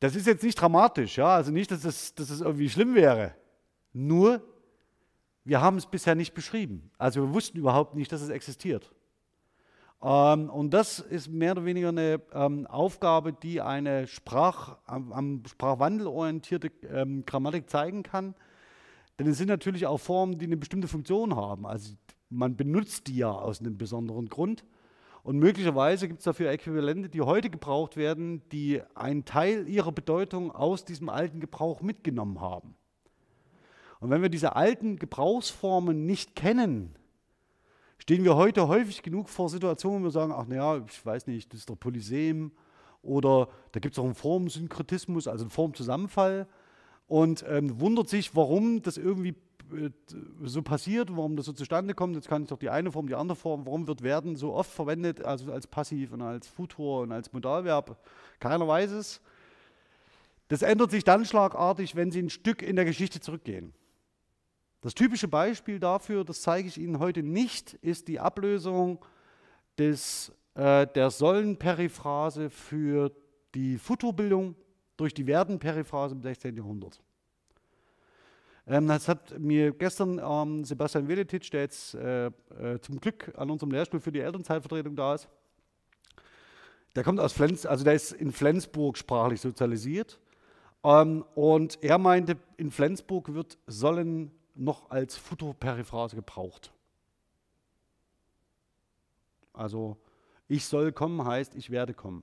Das 0.00 0.16
ist 0.16 0.26
jetzt 0.26 0.42
nicht 0.42 0.58
dramatisch, 0.58 1.18
ja, 1.18 1.34
also 1.34 1.50
nicht, 1.50 1.70
dass 1.70 1.84
es, 1.84 2.14
dass 2.14 2.30
es 2.30 2.40
irgendwie 2.40 2.70
schlimm 2.70 2.94
wäre. 2.94 3.34
Nur, 3.92 4.42
wir 5.44 5.60
haben 5.60 5.76
es 5.76 5.86
bisher 5.86 6.14
nicht 6.14 6.32
beschrieben. 6.32 6.90
Also 6.96 7.22
wir 7.22 7.34
wussten 7.34 7.58
überhaupt 7.58 7.94
nicht, 7.94 8.10
dass 8.10 8.22
es 8.22 8.30
existiert. 8.30 8.90
Ähm, 10.02 10.48
und 10.50 10.70
das 10.70 10.98
ist 10.98 11.28
mehr 11.28 11.52
oder 11.52 11.64
weniger 11.64 11.88
eine 11.88 12.20
ähm, 12.32 12.66
Aufgabe, 12.66 13.32
die 13.32 13.60
eine 13.60 14.06
Sprach, 14.06 14.78
am, 14.86 15.12
am 15.12 15.42
Sprachwandel 15.46 16.06
orientierte 16.06 16.70
ähm, 16.90 17.24
Grammatik 17.26 17.68
zeigen 17.68 18.02
kann. 18.02 18.34
Denn 19.18 19.26
es 19.26 19.38
sind 19.38 19.48
natürlich 19.48 19.86
auch 19.86 19.98
Formen, 19.98 20.38
die 20.38 20.46
eine 20.46 20.56
bestimmte 20.56 20.88
Funktion 20.88 21.36
haben. 21.36 21.66
Also 21.66 21.94
man 22.30 22.56
benutzt 22.56 23.08
die 23.08 23.16
ja 23.16 23.30
aus 23.30 23.60
einem 23.60 23.76
besonderen 23.76 24.28
Grund. 24.28 24.64
Und 25.22 25.38
möglicherweise 25.38 26.08
gibt 26.08 26.20
es 26.20 26.24
dafür 26.24 26.50
Äquivalente, 26.50 27.10
die 27.10 27.20
heute 27.20 27.50
gebraucht 27.50 27.98
werden, 27.98 28.42
die 28.50 28.80
einen 28.94 29.26
Teil 29.26 29.68
ihrer 29.68 29.92
Bedeutung 29.92 30.50
aus 30.50 30.86
diesem 30.86 31.10
alten 31.10 31.40
Gebrauch 31.40 31.82
mitgenommen 31.82 32.40
haben. 32.40 32.74
Und 34.00 34.08
wenn 34.08 34.22
wir 34.22 34.30
diese 34.30 34.56
alten 34.56 34.98
Gebrauchsformen 34.98 36.06
nicht 36.06 36.34
kennen, 36.34 36.94
stehen 38.00 38.24
wir 38.24 38.34
heute 38.34 38.66
häufig 38.66 39.02
genug 39.02 39.28
vor 39.28 39.48
Situationen, 39.48 40.00
wo 40.00 40.04
wir 40.04 40.10
sagen, 40.10 40.32
ach 40.34 40.46
naja, 40.46 40.82
ich 40.88 41.04
weiß 41.04 41.26
nicht, 41.26 41.52
das 41.52 41.60
ist 41.60 41.68
der 41.68 41.76
Polysem 41.76 42.50
oder 43.02 43.48
da 43.72 43.80
gibt 43.80 43.94
es 43.94 43.98
auch 43.98 44.04
einen 44.04 44.14
Formsynkretismus, 44.14 45.28
also 45.28 45.44
einen 45.44 45.50
Formzusammenfall 45.50 46.48
und 47.08 47.44
ähm, 47.46 47.78
wundert 47.78 48.08
sich, 48.08 48.34
warum 48.34 48.80
das 48.82 48.96
irgendwie 48.96 49.34
äh, 49.72 49.90
so 50.44 50.62
passiert, 50.62 51.14
warum 51.14 51.36
das 51.36 51.46
so 51.46 51.52
zustande 51.52 51.92
kommt. 51.92 52.14
Jetzt 52.16 52.28
kann 52.28 52.42
ich 52.42 52.48
doch 52.48 52.58
die 52.58 52.70
eine 52.70 52.90
Form, 52.90 53.06
die 53.06 53.14
andere 53.14 53.36
Form, 53.36 53.66
warum 53.66 53.86
wird 53.86 54.02
werden 54.02 54.34
so 54.34 54.54
oft 54.54 54.70
verwendet, 54.70 55.22
also 55.22 55.52
als 55.52 55.66
Passiv 55.66 56.12
und 56.12 56.22
als 56.22 56.48
Futur 56.48 57.02
und 57.02 57.12
als 57.12 57.32
Modalverb? 57.32 57.98
Keiner 58.38 58.66
weiß 58.66 58.92
es. 58.92 59.20
Das 60.48 60.62
ändert 60.62 60.90
sich 60.90 61.04
dann 61.04 61.24
schlagartig, 61.26 61.94
wenn 61.94 62.10
Sie 62.10 62.22
ein 62.22 62.30
Stück 62.30 62.62
in 62.62 62.76
der 62.76 62.86
Geschichte 62.86 63.20
zurückgehen. 63.20 63.72
Das 64.80 64.94
typische 64.94 65.28
Beispiel 65.28 65.78
dafür, 65.78 66.24
das 66.24 66.40
zeige 66.40 66.68
ich 66.68 66.78
Ihnen 66.78 66.98
heute 66.98 67.22
nicht, 67.22 67.74
ist 67.74 68.08
die 68.08 68.18
Ablösung 68.18 69.04
des, 69.78 70.32
äh, 70.54 70.86
der 70.86 71.10
Sollenperiphrase 71.10 72.48
für 72.48 73.12
die 73.54 73.76
Futurbildung 73.76 74.54
durch 74.96 75.12
die 75.12 75.26
Werdenperiphrase 75.26 76.14
im 76.14 76.22
16. 76.22 76.56
Jahrhundert. 76.56 77.02
Ähm, 78.66 78.86
das 78.86 79.06
hat 79.06 79.38
mir 79.38 79.72
gestern 79.72 80.18
ähm, 80.18 80.64
Sebastian 80.64 81.08
Veletic, 81.08 81.50
der 81.50 81.60
jetzt 81.60 81.94
äh, 81.94 82.26
äh, 82.26 82.80
zum 82.80 83.00
Glück 83.00 83.32
an 83.36 83.50
unserem 83.50 83.72
Lehrstuhl 83.72 84.00
für 84.00 84.12
die 84.12 84.20
Elternzeitvertretung 84.20 84.96
da 84.96 85.14
ist, 85.14 85.28
der 86.96 87.04
kommt 87.04 87.20
aus 87.20 87.34
Flens, 87.34 87.66
also 87.66 87.84
der 87.84 87.94
ist 87.94 88.12
in 88.12 88.32
Flensburg 88.32 88.96
sprachlich 88.96 89.40
sozialisiert. 89.42 90.18
Ähm, 90.82 91.24
und 91.34 91.82
er 91.82 91.98
meinte, 91.98 92.38
in 92.56 92.70
Flensburg 92.70 93.34
wird 93.34 93.58
sollen 93.66 94.30
noch 94.60 94.90
als 94.90 95.16
Futurperiphrase 95.16 96.16
gebraucht. 96.16 96.72
Also 99.52 99.96
ich 100.48 100.64
soll 100.64 100.92
kommen 100.92 101.24
heißt, 101.24 101.54
ich 101.54 101.70
werde 101.70 101.94
kommen. 101.94 102.22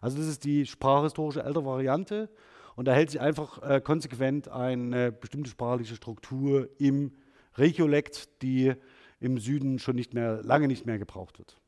Also 0.00 0.18
das 0.18 0.26
ist 0.26 0.44
die 0.44 0.66
sprachhistorische 0.66 1.42
ältere 1.42 1.64
Variante 1.64 2.28
und 2.76 2.84
da 2.86 2.92
hält 2.92 3.10
sich 3.10 3.20
einfach 3.20 3.62
äh, 3.62 3.80
konsequent 3.80 4.48
eine 4.48 5.10
bestimmte 5.10 5.50
sprachliche 5.50 5.96
Struktur 5.96 6.68
im 6.78 7.16
Regiolekt, 7.54 8.42
die 8.42 8.74
im 9.18 9.38
Süden 9.38 9.78
schon 9.78 9.96
nicht 9.96 10.12
mehr, 10.12 10.42
lange 10.42 10.68
nicht 10.68 10.84
mehr 10.84 10.98
gebraucht 10.98 11.38
wird. 11.38 11.58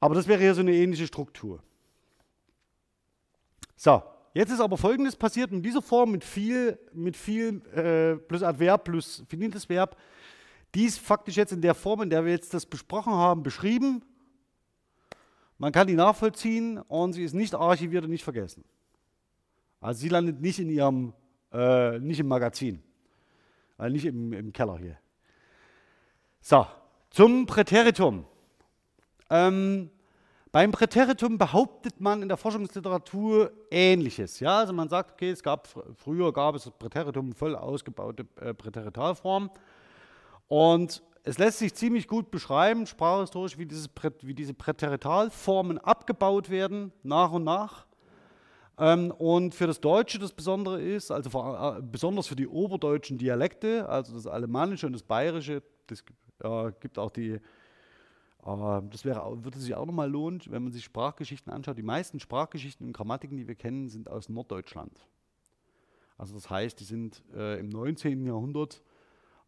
Aber 0.00 0.14
das 0.14 0.26
wäre 0.26 0.40
hier 0.40 0.54
so 0.54 0.60
eine 0.60 0.74
ähnliche 0.74 1.06
Struktur. 1.06 1.62
So, 3.76 4.02
jetzt 4.36 4.52
ist 4.52 4.60
aber 4.60 4.76
Folgendes 4.76 5.16
passiert 5.16 5.50
in 5.52 5.62
dieser 5.62 5.82
Form 5.82 6.12
mit 6.12 6.24
viel, 6.24 6.78
mit 6.92 7.16
viel 7.16 7.62
äh, 7.74 8.16
plus 8.16 8.42
Adverb 8.42 8.84
plus 8.84 9.24
finites 9.28 9.68
Verb. 9.68 9.96
Die 10.74 10.84
ist 10.84 10.98
faktisch 10.98 11.36
jetzt 11.36 11.52
in 11.52 11.60
der 11.60 11.74
Form, 11.74 12.02
in 12.02 12.10
der 12.10 12.24
wir 12.24 12.32
jetzt 12.32 12.52
das 12.52 12.66
besprochen 12.66 13.12
haben, 13.14 13.42
beschrieben 13.42 14.02
man 15.58 15.72
kann 15.72 15.86
die 15.86 15.94
nachvollziehen 15.94 16.78
und 16.78 17.14
sie 17.14 17.24
ist 17.24 17.32
nicht 17.32 17.54
archiviert 17.54 18.04
und 18.04 18.10
nicht 18.10 18.24
vergessen. 18.24 18.64
Also 19.80 20.00
sie 20.00 20.08
landet 20.08 20.40
nicht 20.40 20.58
in 20.58 20.68
ihrem, 20.68 21.14
äh, 21.52 21.98
nicht 21.98 22.20
im 22.20 22.28
Magazin, 22.28 22.82
also 23.78 23.92
nicht 23.92 24.04
im, 24.04 24.32
im 24.32 24.52
Keller 24.52 24.78
hier. 24.78 24.98
So, 26.40 26.66
zum 27.10 27.46
Präteritum. 27.46 28.26
Ähm, 29.30 29.90
beim 30.56 30.72
Präteritum 30.72 31.36
behauptet 31.36 32.00
man 32.00 32.22
in 32.22 32.28
der 32.28 32.38
Forschungsliteratur 32.38 33.52
Ähnliches. 33.70 34.40
Ja, 34.40 34.60
also 34.60 34.72
man 34.72 34.88
sagt, 34.88 35.12
okay, 35.12 35.28
es 35.28 35.42
gab 35.42 35.68
früher 35.98 36.32
gab 36.32 36.54
es 36.54 36.70
Präteritum 36.70 37.34
voll 37.34 37.54
ausgebaute 37.54 38.24
äh, 38.40 38.54
Präteritalform 38.54 39.50
und 40.48 41.02
es 41.24 41.36
lässt 41.36 41.58
sich 41.58 41.74
ziemlich 41.74 42.08
gut 42.08 42.30
beschreiben, 42.30 42.86
sprachhistorisch, 42.86 43.58
wie, 43.58 43.66
dieses, 43.66 43.90
wie 44.22 44.32
diese 44.32 44.54
Präteritalformen 44.54 45.76
abgebaut 45.76 46.48
werden, 46.48 46.90
nach 47.02 47.32
und 47.32 47.44
nach. 47.44 47.84
Ähm, 48.78 49.10
und 49.10 49.54
für 49.54 49.66
das 49.66 49.78
Deutsche 49.78 50.18
das 50.18 50.32
Besondere 50.32 50.80
ist, 50.80 51.10
also 51.10 51.28
äh, 51.38 51.82
besonders 51.82 52.28
für 52.28 52.36
die 52.36 52.48
oberdeutschen 52.48 53.18
Dialekte, 53.18 53.86
also 53.90 54.14
das 54.14 54.26
Alemannische 54.26 54.86
und 54.86 54.94
das 54.94 55.02
Bayerische, 55.02 55.62
das 55.86 56.02
gibt 56.80 56.98
auch 56.98 57.10
die, 57.10 57.40
das 58.46 59.04
wäre, 59.04 59.44
würde 59.44 59.58
sich 59.58 59.74
auch 59.74 59.86
nochmal 59.86 60.08
lohnen, 60.08 60.40
wenn 60.46 60.62
man 60.62 60.72
sich 60.72 60.84
Sprachgeschichten 60.84 61.52
anschaut. 61.52 61.76
Die 61.76 61.82
meisten 61.82 62.20
Sprachgeschichten 62.20 62.86
und 62.86 62.92
Grammatiken, 62.92 63.36
die 63.36 63.48
wir 63.48 63.56
kennen, 63.56 63.88
sind 63.88 64.08
aus 64.08 64.28
Norddeutschland. 64.28 64.92
Also 66.16 66.34
das 66.34 66.48
heißt, 66.48 66.78
die 66.78 66.84
sind 66.84 67.24
äh, 67.34 67.58
im 67.58 67.68
19. 67.68 68.24
Jahrhundert 68.24 68.82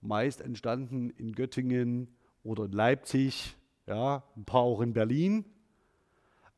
meist 0.01 0.41
entstanden 0.41 1.11
in 1.11 1.33
Göttingen 1.33 2.09
oder 2.43 2.65
in 2.65 2.73
Leipzig, 2.73 3.57
ja, 3.87 4.25
ein 4.37 4.45
paar 4.45 4.63
auch 4.63 4.81
in 4.81 4.93
Berlin. 4.93 5.45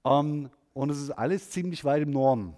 Ähm, 0.04 0.48
und 0.72 0.90
es 0.90 1.00
ist 1.00 1.10
alles 1.10 1.50
ziemlich 1.50 1.84
weit 1.84 2.02
im 2.02 2.10
Norden. 2.10 2.56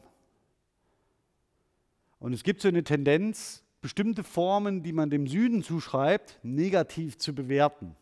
Und 2.20 2.32
es 2.32 2.44
gibt 2.44 2.62
so 2.62 2.68
eine 2.68 2.84
Tendenz, 2.84 3.64
bestimmte 3.80 4.22
Formen, 4.22 4.84
die 4.84 4.92
man 4.92 5.10
dem 5.10 5.26
Süden 5.26 5.64
zuschreibt, 5.64 6.38
negativ 6.44 7.18
zu 7.18 7.34
bewerten. 7.34 7.96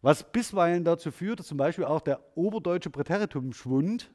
Was 0.00 0.30
bisweilen 0.30 0.84
dazu 0.84 1.10
führt, 1.10 1.40
dass 1.40 1.46
zum 1.48 1.58
Beispiel 1.58 1.84
auch 1.84 2.00
der 2.00 2.20
oberdeutsche 2.36 2.90
Präteritumschwund 2.90 4.10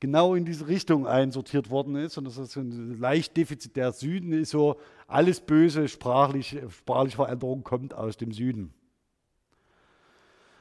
genau 0.00 0.34
in 0.34 0.44
diese 0.44 0.68
Richtung 0.68 1.06
einsortiert 1.06 1.70
worden 1.70 1.96
ist. 1.96 2.18
Und 2.18 2.24
das 2.24 2.38
ist 2.38 2.56
ein 2.56 2.98
leicht 2.98 3.36
defizitär 3.36 3.92
Süden 3.92 4.32
ist 4.32 4.50
so, 4.50 4.76
alles 5.06 5.40
böse 5.40 5.88
sprachlich, 5.88 6.56
sprachliche 6.70 7.16
Veränderung 7.16 7.64
kommt 7.64 7.94
aus 7.94 8.16
dem 8.16 8.32
Süden. 8.32 8.72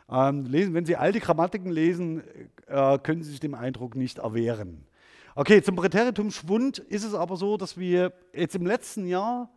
Ähm, 0.09 0.45
lesen, 0.45 0.73
wenn 0.73 0.85
Sie 0.85 0.95
alte 0.95 1.19
Grammatiken 1.19 1.69
lesen, 1.69 2.23
äh, 2.67 2.97
können 2.99 3.21
Sie 3.21 3.31
sich 3.31 3.41
dem 3.41 3.53
Eindruck 3.53 3.95
nicht 3.95 4.19
erwehren. 4.19 4.85
Okay, 5.35 5.61
zum 5.61 5.75
Präteritum-Schwund 5.75 6.79
ist 6.79 7.03
es 7.03 7.13
aber 7.13 7.35
so, 7.35 7.57
dass 7.57 7.77
wir 7.77 8.13
jetzt 8.33 8.55
im 8.55 8.65
letzten 8.65 9.05
Jahr 9.05 9.51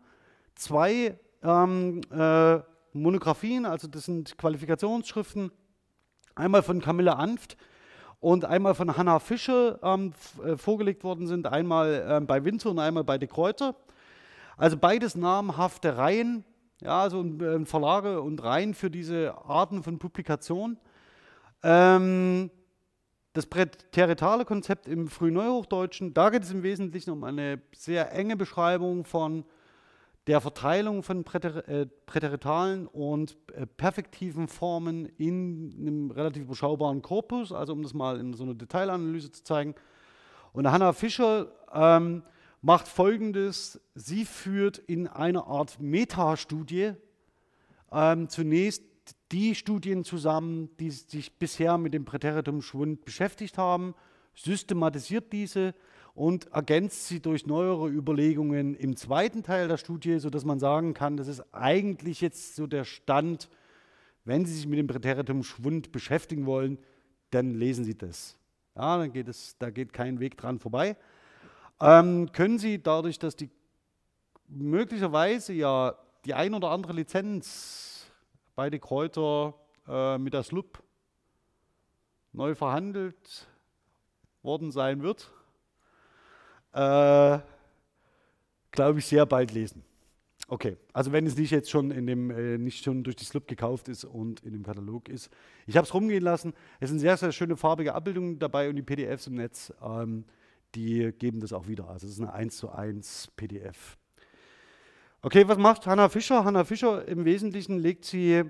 zwei 0.56 1.16
ähm, 1.42 2.02
äh, 2.10 2.58
Monographien, 2.92 3.66
also 3.66 3.88
das 3.88 4.04
sind 4.04 4.36
Qualifikationsschriften, 4.38 5.52
einmal 6.34 6.62
von 6.62 6.80
Camilla 6.80 7.14
Anft 7.14 7.56
und 8.20 8.44
einmal 8.44 8.74
von 8.74 8.96
Hannah 8.96 9.18
Fischer 9.18 9.78
ähm, 9.82 10.12
äh, 10.44 10.56
vorgelegt 10.56 11.04
worden 11.04 11.26
sind, 11.26 11.46
einmal 11.46 12.04
ähm, 12.08 12.26
bei 12.26 12.44
Winzer 12.44 12.70
und 12.70 12.78
einmal 12.78 13.04
bei 13.04 13.18
De 13.18 13.28
Kräuter. 13.28 13.74
Also 14.56 14.76
beides 14.76 15.14
namhafte 15.14 15.96
Reihen, 15.96 16.44
ja, 16.82 17.00
also 17.00 17.24
äh, 17.24 17.64
Verlage 17.64 18.20
und 18.20 18.42
Reihen 18.42 18.74
für 18.74 18.90
diese 18.90 19.34
Arten 19.46 19.82
von 19.82 19.98
Publikation. 19.98 20.78
Ähm, 21.62 22.50
das 23.32 23.46
präteritale 23.46 24.44
Konzept 24.44 24.88
im 24.88 25.08
Frühneuhochdeutschen, 25.08 26.12
da 26.14 26.30
geht 26.30 26.42
es 26.42 26.50
im 26.50 26.62
Wesentlichen 26.62 27.10
um 27.10 27.22
eine 27.22 27.62
sehr 27.72 28.12
enge 28.12 28.36
Beschreibung 28.36 29.04
von 29.04 29.44
der 30.26 30.40
Verteilung 30.40 31.02
von 31.02 31.24
präter, 31.24 31.66
äh, 31.68 31.86
präteritalen 32.06 32.86
und 32.86 33.36
äh, 33.54 33.66
perfektiven 33.66 34.48
Formen 34.48 35.06
in 35.06 35.74
einem 35.78 36.10
relativ 36.10 36.42
überschaubaren 36.42 37.02
Korpus, 37.02 37.52
also 37.52 37.72
um 37.72 37.82
das 37.82 37.94
mal 37.94 38.20
in 38.20 38.34
so 38.34 38.44
einer 38.44 38.54
Detailanalyse 38.54 39.32
zu 39.32 39.42
zeigen. 39.42 39.74
Und 40.52 40.70
Hannah 40.70 40.92
Fischer 40.92 41.52
ähm, 41.72 42.22
macht 42.60 42.86
Folgendes, 42.86 43.80
sie 43.94 44.24
führt 44.24 44.78
in 44.78 45.08
einer 45.08 45.46
Art 45.46 45.80
Metastudie 45.80 46.92
ähm, 47.92 48.28
zunächst 48.28 48.84
die 49.32 49.54
Studien 49.54 50.04
zusammen, 50.04 50.70
die 50.78 50.90
sich 50.90 51.38
bisher 51.38 51.78
mit 51.78 51.94
dem 51.94 52.04
Präteritumschwund 52.04 53.04
beschäftigt 53.04 53.58
haben, 53.58 53.94
systematisiert 54.34 55.32
diese 55.32 55.74
und 56.20 56.52
ergänzt 56.52 57.08
sie 57.08 57.20
durch 57.20 57.46
neuere 57.46 57.88
Überlegungen 57.88 58.74
im 58.74 58.94
zweiten 58.94 59.42
Teil 59.42 59.68
der 59.68 59.78
Studie, 59.78 60.18
sodass 60.18 60.44
man 60.44 60.58
sagen 60.58 60.92
kann, 60.92 61.16
das 61.16 61.28
ist 61.28 61.42
eigentlich 61.50 62.20
jetzt 62.20 62.56
so 62.56 62.66
der 62.66 62.84
Stand, 62.84 63.48
wenn 64.26 64.44
Sie 64.44 64.52
sich 64.52 64.66
mit 64.66 64.78
dem 64.78 64.86
Präteritumschwund 64.86 65.92
beschäftigen 65.92 66.44
wollen, 66.44 66.76
dann 67.30 67.54
lesen 67.54 67.86
Sie 67.86 67.96
das. 67.96 68.36
Ja, 68.76 68.98
dann 68.98 69.14
geht 69.14 69.28
es, 69.28 69.56
da 69.56 69.70
geht 69.70 69.94
kein 69.94 70.20
Weg 70.20 70.36
dran 70.36 70.58
vorbei. 70.58 70.94
Ähm, 71.80 72.30
können 72.32 72.58
Sie 72.58 72.82
dadurch, 72.82 73.18
dass 73.18 73.34
die 73.34 73.48
möglicherweise 74.46 75.54
ja 75.54 75.94
die 76.26 76.34
ein 76.34 76.52
oder 76.52 76.68
andere 76.68 76.92
Lizenz 76.92 78.12
beide 78.54 78.78
Kräuter 78.78 79.54
äh, 79.88 80.18
mit 80.18 80.34
der 80.34 80.42
SLUB 80.42 80.82
neu 82.32 82.54
verhandelt 82.54 83.48
worden 84.42 84.70
sein 84.70 85.02
wird, 85.02 85.32
äh, 86.72 87.38
glaube 88.70 88.98
ich, 88.98 89.06
sehr 89.06 89.26
bald 89.26 89.52
lesen. 89.52 89.84
Okay, 90.48 90.76
also 90.92 91.12
wenn 91.12 91.26
es 91.26 91.36
nicht 91.36 91.50
jetzt 91.50 91.70
schon 91.70 91.90
in 91.90 92.06
dem, 92.06 92.30
äh, 92.30 92.58
nicht 92.58 92.84
schon 92.84 93.04
durch 93.04 93.14
die 93.14 93.24
SLUB 93.24 93.46
gekauft 93.46 93.88
ist 93.88 94.04
und 94.04 94.40
in 94.40 94.52
dem 94.52 94.64
Katalog 94.64 95.08
ist. 95.08 95.30
Ich 95.66 95.76
habe 95.76 95.86
es 95.86 95.94
rumgehen 95.94 96.24
lassen. 96.24 96.54
Es 96.80 96.90
sind 96.90 96.98
sehr, 96.98 97.16
sehr 97.16 97.30
schöne 97.30 97.56
farbige 97.56 97.94
Abbildungen 97.94 98.38
dabei 98.38 98.68
und 98.68 98.76
die 98.76 98.82
PDFs 98.82 99.28
im 99.28 99.34
Netz, 99.34 99.72
ähm, 99.80 100.24
die 100.74 101.12
geben 101.12 101.40
das 101.40 101.52
auch 101.52 101.68
wieder. 101.68 101.88
Also 101.88 102.06
es 102.06 102.14
ist 102.14 102.20
eine 102.20 102.32
1 102.32 102.56
zu 102.56 102.70
1 102.70 103.28
PDF. 103.36 103.96
Okay, 105.22 105.46
was 105.46 105.58
macht 105.58 105.86
Hanna 105.86 106.08
Fischer? 106.08 106.44
Hanna 106.44 106.64
Fischer 106.64 107.06
im 107.06 107.24
Wesentlichen 107.24 107.78
legt 107.78 108.04
sie 108.04 108.42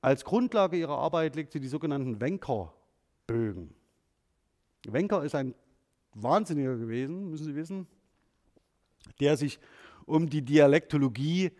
als 0.00 0.24
Grundlage 0.24 0.76
ihrer 0.76 0.96
Arbeit 0.96 1.34
legt 1.34 1.52
sie 1.52 1.60
die 1.60 1.68
sogenannten 1.68 2.20
Wenker-Bögen. 2.20 3.74
Wenker 4.86 5.24
ist 5.24 5.34
ein 5.34 5.54
Wahnsinniger 6.14 6.76
gewesen, 6.76 7.30
müssen 7.30 7.44
Sie 7.44 7.54
wissen, 7.54 7.86
der 9.20 9.36
sich 9.36 9.58
um 10.06 10.28
die 10.28 10.42
Dialektologie 10.42 11.52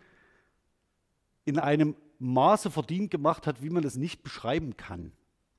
in 1.45 1.59
einem 1.59 1.97
Maße 2.19 2.71
verdient 2.71 3.11
gemacht 3.11 3.47
hat, 3.47 3.63
wie 3.63 3.71
man 3.71 3.83
das 3.83 3.97
nicht 3.97 4.23
beschreiben 4.23 4.77
kann. 4.77 5.13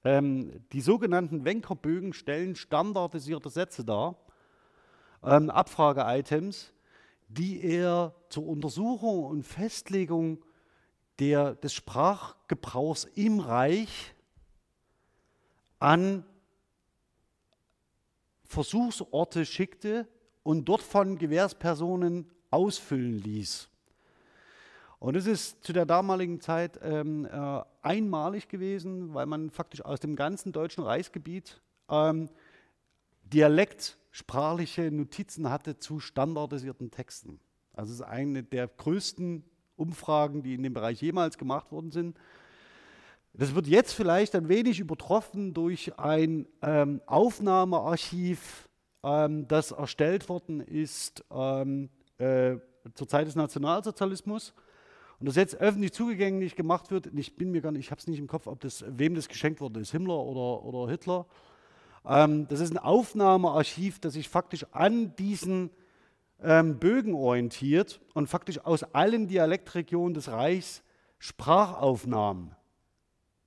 Ähm, 0.03 0.51
die 0.71 0.81
sogenannten 0.81 1.45
Wenker-Bögen 1.45 2.13
stellen 2.13 2.55
standardisierte 2.55 3.49
Sätze 3.49 3.83
dar, 3.83 4.17
ähm, 5.23 5.49
Abfrage-Items, 5.49 6.73
die 7.27 7.61
er 7.63 8.15
zur 8.29 8.47
Untersuchung 8.47 9.25
und 9.25 9.43
Festlegung 9.43 10.43
der, 11.19 11.55
des 11.55 11.73
Sprachgebrauchs 11.73 13.03
im 13.15 13.39
Reich 13.39 14.15
an 15.79 16.25
Versuchsorte 18.49 19.45
schickte 19.45 20.07
und 20.41 20.65
dort 20.65 20.81
von 20.81 21.19
Gewährspersonen 21.19 22.27
ausfüllen 22.49 23.19
ließ. 23.19 23.69
Und 24.97 25.15
es 25.15 25.27
ist 25.27 25.63
zu 25.63 25.71
der 25.71 25.85
damaligen 25.85 26.41
Zeit 26.41 26.79
ähm, 26.81 27.25
äh, 27.25 27.61
einmalig 27.83 28.49
gewesen, 28.49 29.13
weil 29.13 29.27
man 29.27 29.51
faktisch 29.51 29.85
aus 29.85 29.99
dem 29.99 30.15
ganzen 30.15 30.51
deutschen 30.51 30.83
Reichsgebiet 30.83 31.61
ähm, 31.89 32.27
dialektsprachliche 33.21 34.89
Notizen 34.89 35.51
hatte 35.51 35.77
zu 35.77 35.99
standardisierten 35.99 36.89
Texten. 36.89 37.39
Also 37.73 37.93
es 37.93 37.99
ist 37.99 38.05
eine 38.05 38.41
der 38.41 38.67
größten 38.67 39.43
Umfragen, 39.75 40.41
die 40.41 40.55
in 40.55 40.63
dem 40.63 40.73
Bereich 40.73 41.03
jemals 41.03 41.37
gemacht 41.37 41.71
worden 41.71 41.91
sind. 41.91 42.17
Das 43.33 43.55
wird 43.55 43.67
jetzt 43.67 43.93
vielleicht 43.93 44.35
ein 44.35 44.49
wenig 44.49 44.79
übertroffen 44.79 45.53
durch 45.53 45.97
ein 45.97 46.47
ähm, 46.61 47.01
Aufnahmearchiv, 47.05 48.67
ähm, 49.03 49.47
das 49.47 49.71
erstellt 49.71 50.27
worden 50.29 50.61
ist 50.61 51.23
ähm, 51.31 51.89
äh, 52.17 52.57
zur 52.95 53.07
Zeit 53.07 53.27
des 53.27 53.35
Nationalsozialismus 53.35 54.53
und 55.19 55.27
das 55.27 55.35
jetzt 55.35 55.55
öffentlich 55.57 55.93
zugänglich 55.93 56.55
gemacht 56.55 56.91
wird. 56.91 57.07
Ich 57.13 57.35
bin 57.35 57.51
mir 57.51 57.61
gar 57.61 57.71
nicht, 57.71 57.85
ich 57.85 57.91
habe 57.91 57.99
es 57.99 58.07
nicht 58.07 58.19
im 58.19 58.27
Kopf, 58.27 58.47
ob 58.47 58.59
das 58.61 58.83
wem 58.87 59.15
das 59.15 59.27
geschenkt 59.27 59.61
worden 59.61 59.81
ist, 59.81 59.91
Himmler 59.91 60.17
oder, 60.17 60.63
oder 60.65 60.91
Hitler. 60.91 61.25
Ähm, 62.05 62.47
das 62.47 62.59
ist 62.59 62.71
ein 62.71 62.77
Aufnahmearchiv, 62.77 63.99
das 63.99 64.13
sich 64.13 64.27
faktisch 64.27 64.65
an 64.71 65.15
diesen 65.17 65.69
ähm, 66.41 66.79
Bögen 66.79 67.13
orientiert 67.13 68.01
und 68.13 68.27
faktisch 68.27 68.59
aus 68.65 68.83
allen 68.83 69.27
Dialektregionen 69.27 70.13
des 70.13 70.29
Reichs 70.29 70.83
Sprachaufnahmen 71.19 72.55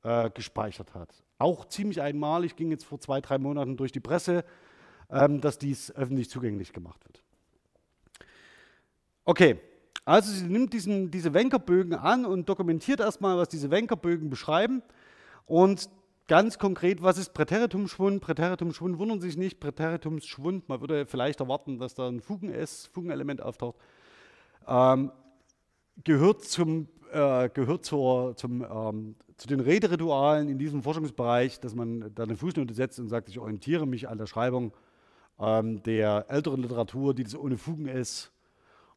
äh, 0.02 0.30
gespeichert 0.30 0.94
hat. 0.94 1.22
Auch 1.38 1.64
ziemlich 1.66 2.00
einmalig, 2.00 2.56
ging 2.56 2.70
jetzt 2.70 2.84
vor 2.84 3.00
zwei, 3.00 3.20
drei 3.20 3.38
Monaten 3.38 3.76
durch 3.76 3.92
die 3.92 4.00
Presse, 4.00 4.44
ähm, 5.10 5.40
dass 5.40 5.58
dies 5.58 5.94
öffentlich 5.94 6.30
zugänglich 6.30 6.72
gemacht 6.72 7.04
wird. 7.06 7.22
Okay, 9.24 9.60
also 10.04 10.32
sie 10.32 10.46
nimmt 10.46 10.72
diesen, 10.72 11.10
diese 11.10 11.32
Wenkerbögen 11.34 11.94
an 11.94 12.24
und 12.24 12.48
dokumentiert 12.48 13.00
erstmal, 13.00 13.36
was 13.36 13.48
diese 13.48 13.70
Wenkerbögen 13.70 14.30
beschreiben. 14.30 14.82
Und 15.46 15.88
Ganz 16.28 16.58
konkret, 16.58 17.02
was 17.02 17.18
ist 17.18 17.34
Präteritumschwund? 17.34 18.22
Präteritumschwund 18.22 18.98
wundern 18.98 19.20
Sie 19.20 19.26
sich 19.28 19.36
nicht. 19.36 19.58
Präteritumsschwund, 19.58 20.68
man 20.68 20.80
würde 20.80 21.04
vielleicht 21.04 21.40
erwarten, 21.40 21.78
dass 21.78 21.94
da 21.94 22.08
ein 22.08 22.20
Fugen 22.20 22.54
Fugenelement 22.92 23.42
auftaucht. 23.42 23.76
Ähm, 24.66 25.10
gehört 26.04 26.44
zum, 26.44 26.88
äh, 27.12 27.48
gehört 27.48 27.84
zur, 27.84 28.36
zum, 28.36 28.62
ähm, 28.62 29.16
zu 29.42 29.48
den 29.48 29.58
Rederitualen 29.58 30.48
in 30.48 30.56
diesem 30.56 30.84
Forschungsbereich, 30.84 31.58
dass 31.58 31.74
man 31.74 32.14
da 32.14 32.22
eine 32.22 32.36
Fußnote 32.36 32.72
setzt 32.74 33.00
und 33.00 33.08
sagt, 33.08 33.28
ich 33.28 33.40
orientiere 33.40 33.88
mich 33.88 34.08
an 34.08 34.16
der 34.16 34.26
Schreibung 34.26 34.72
ähm, 35.40 35.82
der 35.82 36.26
älteren 36.28 36.62
Literatur, 36.62 37.12
die 37.12 37.24
das 37.24 37.34
ohne 37.34 37.58
Fugen 37.58 37.88
S 37.88 38.30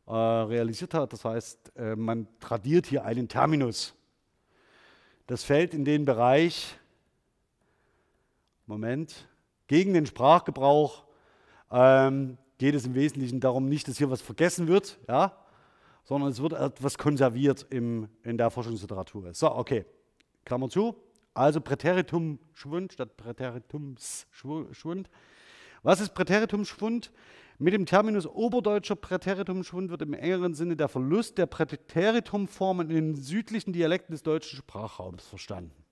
äh, 0.05 0.11
realisiert 0.11 0.93
hat. 0.93 1.13
Das 1.13 1.25
heißt, 1.25 1.75
äh, 1.77 1.95
man 1.95 2.27
tradiert 2.39 2.85
hier 2.85 3.05
einen 3.05 3.27
Terminus. 3.27 3.95
Das 5.25 5.43
fällt 5.43 5.73
in 5.73 5.83
den 5.83 6.05
Bereich, 6.05 6.77
Moment, 8.67 9.27
gegen 9.65 9.95
den 9.95 10.05
Sprachgebrauch 10.05 11.05
ähm, 11.71 12.37
geht 12.59 12.75
es 12.75 12.85
im 12.85 12.93
Wesentlichen 12.93 13.39
darum, 13.39 13.67
nicht, 13.67 13.87
dass 13.87 13.97
hier 13.97 14.11
was 14.11 14.21
vergessen 14.21 14.67
wird, 14.67 14.99
ja, 15.07 15.43
sondern 16.03 16.29
es 16.29 16.39
wird 16.39 16.53
etwas 16.53 16.99
konserviert 16.99 17.65
im, 17.71 18.09
in 18.21 18.37
der 18.37 18.51
Forschungsliteratur. 18.51 19.33
So, 19.33 19.51
okay, 19.51 19.85
Klammer 20.45 20.69
zu. 20.69 20.95
Also 21.33 21.59
Präteritum-Schwund 21.59 22.93
statt 22.93 23.17
Präteritumsschwund. 23.17 25.09
Was 25.83 25.99
ist 25.99 26.13
Präteritumsschwund? 26.13 27.11
Mit 27.57 27.73
dem 27.73 27.85
Terminus 27.85 28.27
oberdeutscher 28.27 28.95
Präteritumschwund 28.95 29.89
wird 29.89 30.01
im 30.01 30.13
engeren 30.13 30.53
Sinne 30.53 30.75
der 30.75 30.89
Verlust 30.89 31.37
der 31.37 31.45
Präteritumformen 31.45 32.89
in 32.89 32.95
den 32.95 33.15
südlichen 33.15 33.71
Dialekten 33.71 34.13
des 34.13 34.23
deutschen 34.23 34.57
Sprachraums 34.57 35.25
verstanden. 35.25 35.85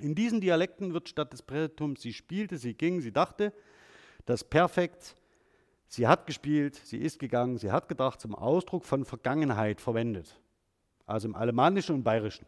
In 0.00 0.14
diesen 0.14 0.40
Dialekten 0.40 0.94
wird 0.94 1.08
statt 1.08 1.32
des 1.32 1.42
Präteritums 1.42 2.00
sie 2.00 2.12
spielte, 2.12 2.58
sie 2.58 2.74
ging, 2.74 3.00
sie 3.00 3.12
dachte, 3.12 3.52
das 4.24 4.44
Perfekt, 4.44 5.16
sie 5.88 6.06
hat 6.06 6.26
gespielt, 6.26 6.76
sie 6.76 6.98
ist 6.98 7.18
gegangen, 7.18 7.58
sie 7.58 7.72
hat 7.72 7.88
gedacht, 7.88 8.20
zum 8.20 8.34
Ausdruck 8.34 8.84
von 8.84 9.04
Vergangenheit 9.04 9.80
verwendet. 9.80 10.40
Also 11.06 11.28
im 11.28 11.34
Alemannischen 11.34 11.96
und 11.96 12.04
Bayerischen. 12.04 12.46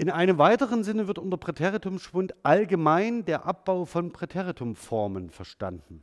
In 0.00 0.08
einem 0.08 0.38
weiteren 0.38 0.82
Sinne 0.82 1.08
wird 1.08 1.18
unter 1.18 1.36
Präteritumschwund 1.36 2.34
allgemein 2.42 3.26
der 3.26 3.44
Abbau 3.44 3.84
von 3.84 4.12
Präteritumformen 4.12 5.28
verstanden. 5.28 6.02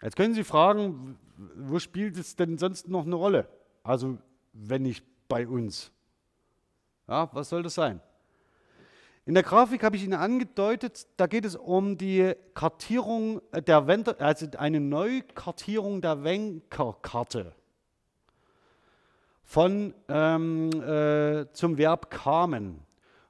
Jetzt 0.00 0.14
können 0.14 0.32
Sie 0.32 0.44
fragen, 0.44 1.18
wo 1.56 1.80
spielt 1.80 2.16
es 2.16 2.36
denn 2.36 2.56
sonst 2.56 2.86
noch 2.86 3.04
eine 3.04 3.16
Rolle? 3.16 3.48
Also 3.82 4.18
wenn 4.52 4.82
nicht 4.82 5.04
bei 5.26 5.48
uns. 5.48 5.90
Ja, 7.08 7.28
was 7.32 7.48
soll 7.48 7.64
das 7.64 7.74
sein? 7.74 8.00
In 9.26 9.34
der 9.34 9.42
Grafik 9.42 9.82
habe 9.82 9.96
ich 9.96 10.04
Ihnen 10.04 10.14
angedeutet, 10.14 11.08
da 11.16 11.26
geht 11.26 11.46
es 11.46 11.56
um 11.56 11.98
die 11.98 12.32
Kartierung 12.54 13.42
der 13.52 13.88
Wender, 13.88 14.20
also 14.20 14.46
eine 14.56 14.78
Neukartierung 14.78 16.00
der 16.00 16.22
Wenkerkarte 16.22 17.56
von 19.48 19.94
ähm, 20.08 20.68
äh, 20.82 21.50
zum 21.54 21.78
Verb 21.78 22.10
kamen. 22.10 22.80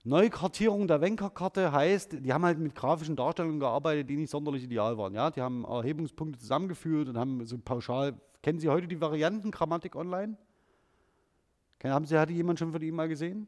Neukartierung 0.03 0.89
der 0.89 1.01
Wenkerkarte 1.01 1.71
heißt, 1.71 2.25
die 2.25 2.33
haben 2.33 2.45
halt 2.45 2.59
mit 2.59 2.75
grafischen 2.75 3.15
Darstellungen 3.15 3.61
gearbeitet, 3.61 4.11
die 4.11 4.17
nicht 4.17 4.31
sonderlich 4.31 4.65
ideal 4.65 4.99
waren. 4.99 5.15
Ja? 5.15 5.31
Die 5.31 5.41
haben 5.41 5.65
Erhebungspunkte 5.65 6.41
zusammengeführt 6.41 7.09
und 7.09 7.17
haben 7.17 7.47
so 7.47 7.57
pauschal. 7.59 8.15
Kennen 8.43 8.59
Sie 8.59 8.69
heute 8.69 8.89
die 8.89 9.01
Variantengrammatik 9.01 9.95
online? 9.95 10.37
Haben 11.85 12.05
Sie, 12.05 12.19
hatte 12.19 12.33
jemand 12.33 12.59
schon 12.59 12.73
von 12.73 12.83
Ihnen 12.83 12.97
mal 12.97 13.09
gesehen? 13.09 13.47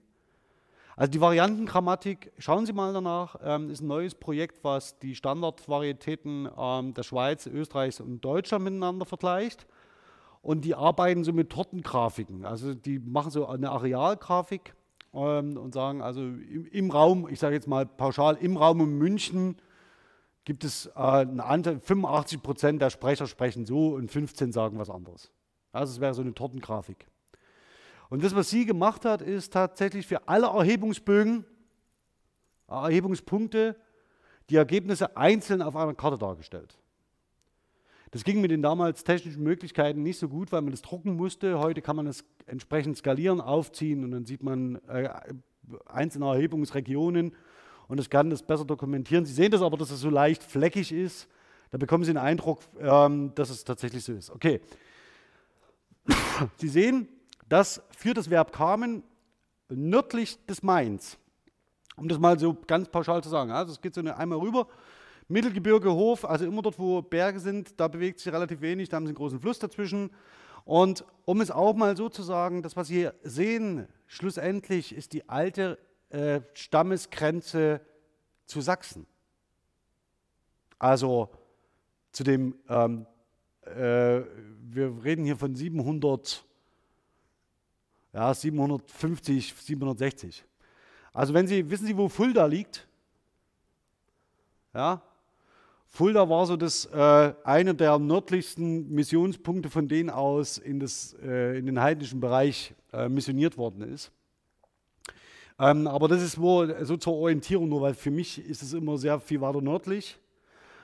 Also 0.94 1.10
die 1.10 1.20
Variantengrammatik, 1.20 2.30
schauen 2.38 2.66
Sie 2.66 2.72
mal 2.72 2.92
danach, 2.92 3.34
ähm, 3.42 3.70
ist 3.70 3.80
ein 3.80 3.88
neues 3.88 4.14
Projekt, 4.14 4.62
was 4.62 4.96
die 5.00 5.16
Standardvarietäten 5.16 6.48
ähm, 6.56 6.94
der 6.94 7.02
Schweiz, 7.02 7.46
Österreichs 7.46 7.98
und 7.98 8.20
Deutschland 8.20 8.62
miteinander 8.62 9.06
vergleicht. 9.06 9.66
Und 10.42 10.64
die 10.64 10.74
arbeiten 10.74 11.24
so 11.24 11.32
mit 11.32 11.50
Tortengrafiken. 11.50 12.44
Also 12.44 12.74
die 12.74 12.98
machen 12.98 13.30
so 13.30 13.46
eine 13.46 13.70
Arealgrafik 13.70 14.74
ähm, 15.12 15.56
und 15.56 15.74
sagen, 15.74 16.00
also 16.02 16.20
im, 16.20 16.66
im 16.70 16.90
Raum, 16.90 17.28
ich 17.28 17.38
sage 17.38 17.54
jetzt 17.54 17.68
mal 17.68 17.84
pauschal, 17.84 18.36
im 18.36 18.56
Raum 18.56 18.80
um 18.80 18.98
München 18.98 19.56
gibt 20.44 20.64
es 20.64 20.86
äh, 20.86 20.92
eine 20.94 21.44
Anteil, 21.44 21.80
85 21.80 22.42
Prozent 22.42 22.82
der 22.82 22.90
Sprecher 22.90 23.26
sprechen 23.26 23.66
so 23.66 23.94
und 23.94 24.10
15 24.10 24.52
sagen 24.52 24.78
was 24.78 24.88
anderes. 24.88 25.30
Also 25.72 25.92
es 25.92 26.00
wäre 26.00 26.14
so 26.14 26.22
eine 26.22 26.34
Tortengrafik. 26.34 27.06
Und 28.08 28.24
das, 28.24 28.34
was 28.34 28.50
sie 28.50 28.66
gemacht 28.66 29.04
hat, 29.04 29.22
ist 29.22 29.52
tatsächlich 29.52 30.06
für 30.06 30.26
alle 30.26 30.46
Erhebungsbögen, 30.46 31.44
Erhebungspunkte, 32.66 33.76
die 34.48 34.56
Ergebnisse 34.56 35.16
einzeln 35.16 35.62
auf 35.62 35.76
einer 35.76 35.94
Karte 35.94 36.18
dargestellt. 36.18 36.76
Das 38.12 38.24
ging 38.24 38.40
mit 38.40 38.50
den 38.50 38.62
damals 38.62 39.04
technischen 39.04 39.42
Möglichkeiten 39.42 40.02
nicht 40.02 40.18
so 40.18 40.28
gut, 40.28 40.50
weil 40.50 40.62
man 40.62 40.72
das 40.72 40.82
drucken 40.82 41.14
musste. 41.14 41.60
Heute 41.60 41.80
kann 41.80 41.94
man 41.94 42.06
das 42.06 42.24
entsprechend 42.46 42.96
skalieren, 42.96 43.40
aufziehen 43.40 44.02
und 44.04 44.10
dann 44.10 44.26
sieht 44.26 44.42
man 44.42 44.76
äh, 44.88 45.08
einzelne 45.86 46.26
Erhebungsregionen 46.26 47.36
und 47.86 47.96
das 47.98 48.10
kann 48.10 48.30
das 48.30 48.42
besser 48.42 48.64
dokumentieren. 48.64 49.24
Sie 49.26 49.32
sehen 49.32 49.52
das 49.52 49.62
aber, 49.62 49.76
dass 49.76 49.90
es 49.90 50.00
so 50.00 50.10
leicht 50.10 50.42
fleckig 50.42 50.90
ist. 50.92 51.28
Da 51.70 51.78
bekommen 51.78 52.02
Sie 52.02 52.10
den 52.10 52.18
Eindruck, 52.18 52.62
ähm, 52.80 53.32
dass 53.36 53.50
es 53.50 53.62
tatsächlich 53.62 54.02
so 54.02 54.12
ist. 54.12 54.30
Okay. 54.30 54.60
Sie 56.56 56.68
sehen, 56.68 57.08
dass 57.48 57.82
für 57.90 58.14
das 58.14 58.28
Verb 58.28 58.52
kamen 58.52 59.04
nördlich 59.68 60.44
des 60.46 60.62
Mains, 60.62 61.16
um 61.96 62.08
das 62.08 62.18
mal 62.18 62.38
so 62.38 62.56
ganz 62.66 62.88
pauschal 62.88 63.22
zu 63.22 63.28
sagen, 63.28 63.52
also 63.52 63.72
es 63.72 63.80
geht 63.80 63.94
so 63.94 64.00
eine 64.00 64.16
einmal 64.16 64.38
rüber, 64.38 64.66
Mittelgebirge, 65.30 65.92
Hof, 65.92 66.24
also 66.24 66.44
immer 66.44 66.62
dort, 66.62 66.78
wo 66.78 67.02
Berge 67.02 67.38
sind, 67.38 67.78
da 67.78 67.88
bewegt 67.88 68.18
sich 68.18 68.32
relativ 68.32 68.60
wenig, 68.60 68.88
da 68.88 68.96
haben 68.96 69.06
sie 69.06 69.10
einen 69.10 69.16
großen 69.16 69.40
Fluss 69.40 69.58
dazwischen. 69.58 70.10
Und 70.64 71.04
um 71.24 71.40
es 71.40 71.50
auch 71.50 71.74
mal 71.74 71.96
so 71.96 72.08
zu 72.08 72.22
sagen, 72.22 72.62
das, 72.62 72.76
was 72.76 72.88
Sie 72.88 72.96
hier 72.96 73.14
sehen, 73.22 73.88
schlussendlich 74.06 74.94
ist 74.94 75.12
die 75.12 75.28
alte 75.28 75.78
äh, 76.10 76.40
Stammesgrenze 76.54 77.80
zu 78.46 78.60
Sachsen. 78.60 79.06
Also 80.78 81.30
zu 82.12 82.24
dem, 82.24 82.56
ähm, 82.68 83.06
äh, 83.62 84.22
wir 84.62 85.02
reden 85.04 85.24
hier 85.24 85.36
von 85.36 85.54
700, 85.54 86.44
ja, 88.12 88.34
750, 88.34 89.54
760. 89.54 90.44
Also 91.12 91.34
wenn 91.34 91.46
Sie, 91.46 91.70
wissen 91.70 91.86
Sie, 91.86 91.96
wo 91.96 92.08
Fulda 92.08 92.46
liegt? 92.46 92.88
Ja, 94.74 95.02
Fulda 95.92 96.28
war 96.28 96.46
so 96.46 96.56
das, 96.56 96.86
äh, 96.86 97.34
einer 97.42 97.74
der 97.74 97.98
nördlichsten 97.98 98.88
Missionspunkte, 98.94 99.70
von 99.70 99.88
denen 99.88 100.08
aus 100.08 100.56
in, 100.56 100.78
das, 100.78 101.16
äh, 101.20 101.58
in 101.58 101.66
den 101.66 101.80
heidnischen 101.80 102.20
Bereich 102.20 102.74
äh, 102.92 103.08
missioniert 103.08 103.58
worden 103.58 103.82
ist. 103.82 104.12
Ähm, 105.58 105.88
aber 105.88 106.06
das 106.06 106.22
ist 106.22 106.38
nur 106.38 106.86
so 106.86 106.96
zur 106.96 107.14
Orientierung, 107.14 107.68
nur 107.68 107.80
weil 107.82 107.94
für 107.94 108.12
mich 108.12 108.38
ist 108.38 108.62
es 108.62 108.72
immer 108.72 108.98
sehr 108.98 109.18
viel 109.18 109.40
weiter 109.40 109.60
nördlich. 109.60 110.16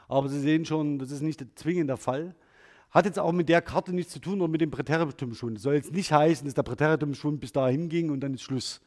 Aber 0.09 0.29
Sie 0.29 0.41
sehen 0.41 0.65
schon, 0.65 0.99
das 0.99 1.13
ist 1.13 1.23
nicht 1.23 1.43
zwingend 1.55 1.89
der 1.89 1.97
Fall. 1.97 2.35
Hat 2.91 3.07
jetzt 3.07 3.19
auch 3.21 3.33
mit 3.33 3.49
der 3.49 3.63
Karte 3.63 3.93
nichts 3.93 4.13
zu 4.13 4.19
tun 4.19 4.41
oder 4.41 4.51
mit 4.51 4.61
dem 4.61 4.73
Präteritumschwund. 4.73 5.57
Das 5.57 5.63
soll 5.63 5.75
jetzt 5.75 5.93
nicht 5.93 6.11
heißen, 6.11 6.45
dass 6.45 6.55
der 6.55 6.65
Präteritumschwund 6.65 7.41
bis 7.41 7.53
dahin 7.53 7.89
ging 7.89 8.11
und 8.11 8.21
dann 8.21 8.35
ist 8.35 8.43
Schluss, 8.43 8.81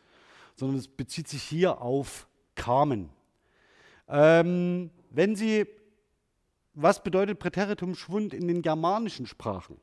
sondern 0.55 0.77
es 0.77 0.87
bezieht 0.89 1.29
sich 1.29 1.43
hier 1.43 1.81
auf 1.81 2.27
Kamen. 2.55 3.09
Ähm, 4.09 4.89
wenn 5.11 5.35
Sie 5.35 5.65
was 6.81 7.03
bedeutet 7.03 7.39
Präteritum 7.39 7.95
Schwund 7.95 8.33
in 8.33 8.47
den 8.47 8.61
germanischen 8.61 9.25
Sprachen? 9.25 9.79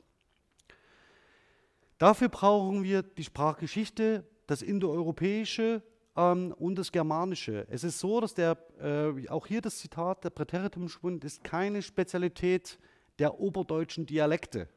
Dafür 1.97 2.29
brauchen 2.29 2.83
wir 2.83 3.03
die 3.03 3.23
Sprachgeschichte, 3.23 4.23
das 4.47 4.61
Indoeuropäische 4.61 5.83
ähm, 6.15 6.53
und 6.57 6.75
das 6.75 6.91
Germanische. 6.91 7.67
Es 7.69 7.83
ist 7.83 7.99
so, 7.99 8.19
dass 8.19 8.33
der, 8.33 8.57
äh, 8.79 9.29
auch 9.29 9.47
hier 9.47 9.61
das 9.61 9.77
Zitat, 9.77 10.23
der 10.23 10.29
Präteritum 10.29 10.89
Schwund 10.89 11.23
ist 11.23 11.43
keine 11.43 11.81
Spezialität 11.81 12.79
der 13.19 13.39
oberdeutschen 13.39 14.05
Dialekte. 14.05 14.67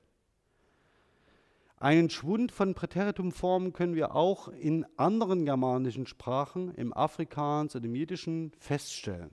Einen 1.77 2.11
Schwund 2.11 2.53
von 2.53 2.75
Präteritumformen 2.75 3.73
können 3.73 3.95
wir 3.95 4.15
auch 4.15 4.49
in 4.49 4.85
anderen 4.99 5.47
germanischen 5.47 6.07
Sprachen, 6.07 6.75
im 6.75 6.93
Afrikaans 6.93 7.75
und 7.75 7.85
im 7.87 7.95
Jiddischen, 7.95 8.53
feststellen. 8.59 9.31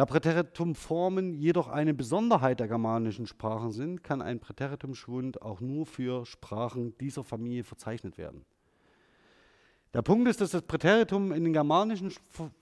Da 0.00 0.06
Präteritumformen 0.06 1.34
jedoch 1.34 1.68
eine 1.68 1.92
Besonderheit 1.92 2.58
der 2.58 2.68
germanischen 2.68 3.26
Sprachen 3.26 3.70
sind, 3.70 4.02
kann 4.02 4.22
ein 4.22 4.40
Präteritumschwund 4.40 5.42
auch 5.42 5.60
nur 5.60 5.84
für 5.84 6.24
Sprachen 6.24 6.96
dieser 6.96 7.22
Familie 7.22 7.64
verzeichnet 7.64 8.16
werden. 8.16 8.46
Der 9.92 10.00
Punkt 10.00 10.26
ist, 10.26 10.40
dass 10.40 10.52
das 10.52 10.62
Präteritum 10.62 11.32
in 11.32 11.44
den 11.44 11.52
germanischen 11.52 12.10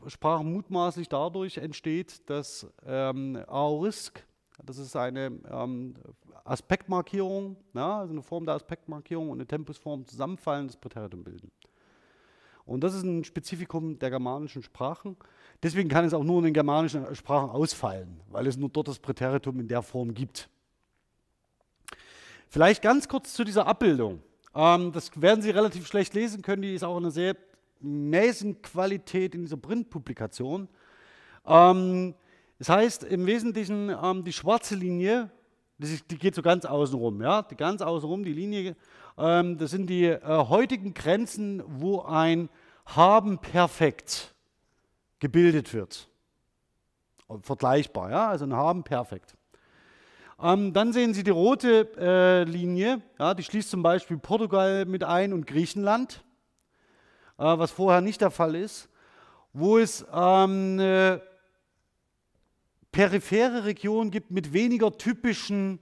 Sprachen 0.09 0.53
mutmaßlich 0.53 1.09
dadurch 1.09 1.59
entsteht, 1.59 2.29
dass 2.29 2.67
ähm, 2.85 3.41
Aorisk, 3.47 4.27
das 4.65 4.79
ist 4.79 4.97
eine 4.97 5.31
ähm, 5.49 5.95
Aspektmarkierung, 6.43 7.57
ja, 7.73 8.01
also 8.01 8.15
eine 8.15 8.23
Form 8.23 8.47
der 8.47 8.57
Aspektmarkierung 8.57 9.31
und 9.31 9.39
eine 9.39 9.47
Tempusform 9.47 10.05
zusammenfallen, 10.07 10.67
das 10.67 10.77
Präteritum 10.77 11.23
bilden. 11.23 11.53
Und 12.69 12.85
das 12.85 12.95
ist 12.95 13.03
ein 13.03 13.25
Spezifikum 13.25 13.99
der 13.99 14.11
germanischen 14.11 14.63
Sprachen. 14.63 15.17
Deswegen 15.63 15.89
kann 15.89 16.05
es 16.05 16.13
auch 16.13 16.23
nur 16.23 16.39
in 16.39 16.45
den 16.45 16.55
germanischen 16.55 17.15
Sprachen 17.15 17.49
ausfallen, 17.49 18.21
weil 18.31 18.47
es 18.47 18.57
nur 18.57 18.69
dort 18.69 18.89
das 18.89 18.99
Präteritum 18.99 19.59
in 19.59 19.69
der 19.69 19.83
Form 19.83 20.13
gibt. 20.13 20.49
Vielleicht 22.49 22.83
ganz 22.83 23.09
kurz 23.09 23.33
zu 23.33 23.43
dieser 23.43 23.67
Abbildung. 23.67 24.23
Ähm, 24.55 24.93
das 24.93 25.11
werden 25.21 25.41
Sie 25.41 25.51
relativ 25.51 25.87
schlecht 25.87 26.15
lesen 26.15 26.43
können. 26.43 26.63
Die 26.63 26.75
ist 26.75 26.85
auch 26.85 26.97
eine 26.97 27.11
sehr 27.11 27.37
mäßigen 27.81 28.61
Qualität 28.61 29.35
in 29.35 29.43
dieser 29.43 29.57
Printpublikation. 29.57 30.69
Ähm, 31.47 32.15
das 32.59 32.69
heißt 32.69 33.05
im 33.05 33.25
Wesentlichen 33.27 33.91
ähm, 33.91 34.25
die 34.25 34.33
schwarze 34.33 34.75
Linie, 34.75 35.31
die 35.79 36.19
geht 36.19 36.35
so 36.35 36.43
ganz 36.43 36.65
außenrum, 36.65 37.23
ja, 37.23 37.43
die 37.43 37.55
ganz 37.55 37.83
außenrum, 37.83 38.25
die 38.25 38.33
Linie, 38.33 38.77
ähm, 39.17 39.59
das 39.59 39.71
sind 39.71 39.89
die 39.89 40.07
äh, 40.07 40.21
heutigen 40.25 40.93
Grenzen, 40.93 41.63
wo 41.67 42.01
ein 42.03 42.49
Haben 42.97 43.39
perfekt 43.39 44.35
gebildet 45.19 45.75
wird. 45.75 46.09
vergleichbar, 47.43 48.11
ja, 48.11 48.29
also 48.29 48.45
ein 48.47 48.55
Haben 48.55 48.83
perfekt. 48.83 49.35
Ähm, 50.41 50.73
dann 50.73 50.93
sehen 50.93 51.15
Sie 51.15 51.25
die 51.25 51.31
rote 51.31 51.91
äh, 51.99 52.45
Linie, 52.45 53.03
ja, 53.19 53.35
die 53.35 53.43
schließt 53.43 53.71
zum 53.71 53.83
Beispiel 53.83 54.19
Portugal 54.19 54.85
mit 54.85 55.03
ein 55.03 55.33
und 55.33 55.47
Griechenland, 55.47 56.25
äh, 57.39 57.43
was 57.43 57.73
vorher 57.73 58.01
nicht 58.01 58.21
der 58.21 58.31
Fall 58.31 58.55
ist, 58.55 58.89
wo 59.53 59.79
es 59.79 60.07
ähm, 60.13 60.79
äh, 60.79 61.19
periphere 62.93 63.65
Regionen 63.65 64.11
gibt 64.11 64.31
mit 64.31 64.53
weniger 64.53 64.97
typischen 64.97 65.81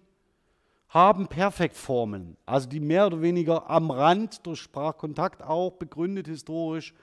Haben-Perfekt-Formen, 0.96 2.38
also 2.46 2.66
die 2.70 2.80
mehr 2.80 3.08
oder 3.08 3.20
weniger 3.20 3.68
am 3.68 3.90
Rand 3.90 4.46
durch 4.46 4.60
Sprachkontakt 4.60 5.42
auch 5.42 5.72
begründet 5.72 6.26
historisch 6.26 6.94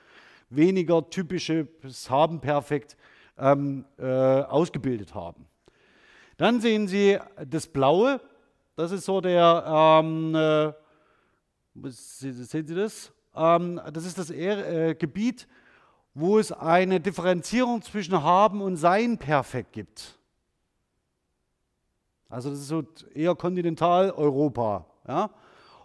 weniger 0.50 1.08
typisches 1.12 2.10
Haben-Perfekt 2.10 2.98
ähm, 3.38 3.86
äh, 4.00 4.04
ausgebildet 4.04 5.14
haben. 5.14 5.46
Dann 6.38 6.60
sehen 6.60 6.88
Sie 6.88 7.20
das 7.48 7.68
Blaue, 7.68 8.20
das 8.76 8.92
ist 8.92 9.06
so 9.06 9.22
der, 9.22 9.64
ähm, 9.68 10.34
äh, 10.34 10.74
sehen 11.92 12.66
Sie 12.66 12.74
das? 12.74 13.14
Ähm, 13.36 13.80
das 13.94 14.06
ist 14.06 14.18
das 14.18 14.32
äh, 14.32 14.96
Gebiet, 14.96 15.48
wo 16.16 16.40
es 16.40 16.52
eine 16.52 17.00
Differenzierung 17.00 17.84
zwischen 17.84 18.24
Haben 18.24 18.60
und 18.64 18.76
Sein 18.76 19.20
perfekt 19.20 19.72
gibt. 19.74 20.18
Also 22.34 22.50
das 22.50 22.60
ist 22.60 22.68
so 22.68 22.84
eher 23.14 23.36
Kontinentaleuropa. 23.36 24.86
Ja? 25.08 25.30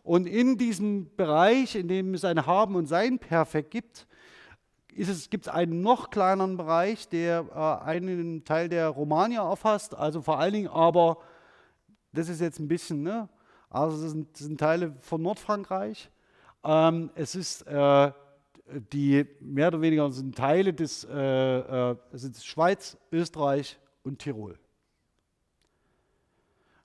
Und 0.03 0.27
in 0.27 0.57
diesem 0.57 1.15
Bereich, 1.15 1.75
in 1.75 1.89
dem 1.89 2.15
es 2.15 2.25
ein 2.25 2.47
Haben 2.47 2.75
und 2.75 2.87
Sein 2.87 3.19
perfekt 3.19 3.71
gibt, 3.71 4.07
gibt 4.89 5.47
es 5.47 5.49
einen 5.49 5.83
noch 5.83 6.11
kleineren 6.11 6.57
Bereich, 6.57 7.09
der 7.09 7.45
äh, 7.55 7.85
einen 7.87 8.45
Teil 8.45 8.69
der 8.69 8.89
Romania 8.89 9.49
erfasst, 9.49 9.95
also 9.95 10.23
vor 10.23 10.41
allen 10.41 10.55
Dingen 10.55 10.69
aber, 10.69 11.19
das 12.13 12.29
ist 12.29 12.41
jetzt 12.41 12.59
ein 12.59 12.67
bisschen, 12.67 13.03
ne? 13.03 13.29
also 13.69 14.01
das 14.01 14.11
sind, 14.11 14.33
das 14.33 14.41
sind 14.41 14.59
Teile 14.59 14.97
von 15.03 15.21
Nordfrankreich. 15.23 16.11
Ähm, 16.65 17.11
es 17.15 17.35
ist 17.35 17.63
äh, 17.67 18.11
die 18.93 19.27
mehr 19.41 19.69
oder 19.69 19.81
weniger 19.81 20.11
sind 20.11 20.37
Teile 20.37 20.73
des 20.73 21.05
äh, 21.05 21.19
äh, 21.91 21.97
sind 22.13 22.37
Schweiz, 22.39 22.97
Österreich 23.13 23.79
und 24.03 24.19
Tirol. 24.19 24.59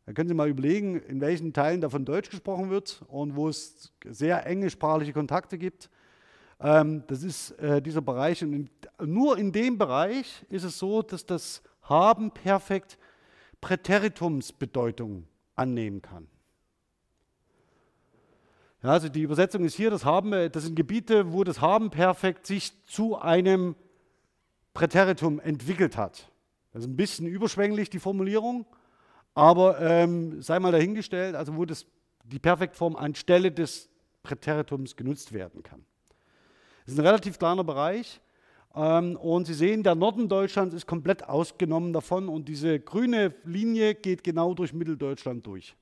Da 0.05 0.13
können 0.13 0.27
Sie 0.27 0.35
mal 0.35 0.49
überlegen, 0.49 0.99
in 0.99 1.21
welchen 1.21 1.53
Teilen 1.53 1.79
davon 1.79 2.03
Deutsch 2.03 2.29
gesprochen 2.29 2.69
wird 2.69 3.03
und 3.07 3.35
wo 3.35 3.47
es 3.47 3.93
sehr 4.05 4.45
enge 4.45 4.69
sprachliche 4.69 5.13
Kontakte 5.13 5.57
gibt. 5.57 5.89
Ähm, 6.59 7.03
das 7.07 7.23
ist 7.23 7.51
äh, 7.59 7.81
dieser 7.81 8.01
Bereich. 8.01 8.43
Und 8.43 8.53
in, 8.53 8.69
nur 9.05 9.37
in 9.37 9.51
dem 9.51 9.77
Bereich 9.77 10.45
ist 10.49 10.63
es 10.63 10.77
so, 10.77 11.01
dass 11.01 11.25
das 11.25 11.61
Haben 11.83 12.31
perfekt 12.31 12.97
Präteritumsbedeutung 13.61 15.25
annehmen 15.55 16.01
kann. 16.01 16.27
Ja, 18.81 18.89
also 18.89 19.07
die 19.07 19.21
Übersetzung 19.21 19.63
ist 19.63 19.75
hier, 19.75 19.89
das 19.89 20.03
Haben, 20.03 20.33
äh, 20.33 20.49
das 20.49 20.63
sind 20.63 20.75
Gebiete, 20.75 21.31
wo 21.31 21.45
das 21.45 21.61
Haben 21.61 21.89
perfekt 21.89 22.45
sich 22.45 22.73
zu 22.85 23.17
einem 23.17 23.75
Präteritum 24.73 25.39
entwickelt 25.39 25.95
hat. 25.95 26.29
Das 26.73 26.83
ist 26.83 26.89
ein 26.89 26.97
bisschen 26.97 27.27
überschwänglich, 27.27 27.89
die 27.89 27.99
Formulierung, 27.99 28.65
aber 29.35 29.79
ähm, 29.79 30.41
sei 30.41 30.59
mal 30.59 30.71
dahingestellt, 30.71 31.35
also 31.35 31.55
wo 31.55 31.65
das, 31.65 31.85
die 32.23 32.39
Perfektform 32.39 32.95
anstelle 32.95 33.51
des 33.51 33.89
Präteritums 34.21 34.95
genutzt 34.95 35.33
werden 35.33 35.63
kann. 35.63 35.83
Das 36.85 36.93
ist 36.93 36.99
ein 36.99 37.05
relativ 37.05 37.39
kleiner 37.39 37.63
Bereich. 37.63 38.21
Ähm, 38.75 39.15
und 39.17 39.45
Sie 39.45 39.53
sehen, 39.53 39.83
der 39.83 39.95
Norden 39.95 40.27
Deutschlands 40.29 40.73
ist 40.73 40.87
komplett 40.87 41.27
ausgenommen 41.27 41.93
davon 41.93 42.27
und 42.27 42.47
diese 42.47 42.79
grüne 42.79 43.35
Linie 43.43 43.95
geht 43.95 44.23
genau 44.23 44.53
durch 44.53 44.73
Mitteldeutschland 44.73 45.45
durch. 45.45 45.75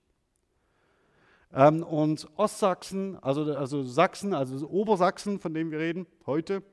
Ähm, 1.53 1.83
und 1.83 2.27
Ostsachsen, 2.37 3.17
also, 3.21 3.43
also 3.55 3.83
Sachsen, 3.83 4.33
also 4.33 4.67
Obersachsen, 4.69 5.39
von 5.39 5.53
dem 5.53 5.71
wir 5.71 5.79
reden 5.79 6.05
heute, 6.25 6.63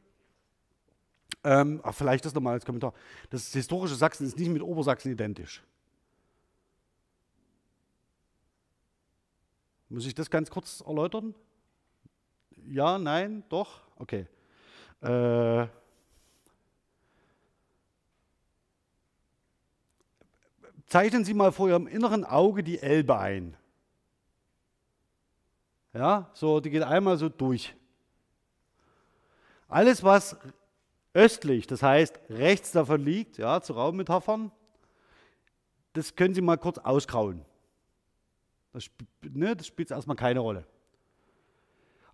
ähm, 1.45 1.81
ach, 1.85 1.95
vielleicht 1.95 2.25
das 2.25 2.35
nochmal 2.35 2.55
als 2.55 2.65
Kommentar. 2.65 2.95
Das 3.31 3.53
historische 3.53 3.95
Sachsen 3.95 4.27
ist 4.27 4.39
nicht 4.39 4.51
mit 4.51 4.63
Obersachsen 4.63 5.13
identisch. 5.13 5.63
Muss 9.89 10.05
ich 10.07 10.15
das 10.15 10.31
ganz 10.31 10.51
kurz 10.51 10.83
erläutern? 10.87 11.35
Ja, 12.67 12.99
nein, 12.99 13.43
doch? 13.49 13.81
Okay. 13.97 14.27
Äh, 15.01 15.67
zeichnen 20.87 21.25
Sie 21.25 21.33
mal 21.33 21.53
vor 21.53 21.69
Ihrem 21.69 21.87
inneren 21.87 22.25
Auge 22.25 22.63
die 22.63 22.81
Elbe 22.81 23.19
ein. 23.19 23.57
Ja, 25.95 26.31
so, 26.35 26.61
die 26.61 26.71
geht 26.71 26.83
einmal 26.83 27.17
so 27.17 27.31
durch. 27.31 27.75
Alles, 29.69 30.03
was 30.03 30.37
östlich, 31.15 31.67
das 31.67 31.83
heißt 31.83 32.19
rechts 32.29 32.73
davon 32.73 33.05
liegt, 33.05 33.39
ja, 33.39 33.61
zu 33.61 33.73
Raummetaphern, 33.73 34.53
das 35.95 36.15
können 36.15 36.35
Sie 36.35 36.43
mal 36.43 36.59
kurz 36.59 36.79
ausgrauen. 36.79 37.45
Das, 38.79 38.89
ne, 39.23 39.57
das 39.57 39.67
spielt 39.67 39.91
erstmal 39.91 40.17
keine 40.17 40.39
Rolle. 40.39 40.65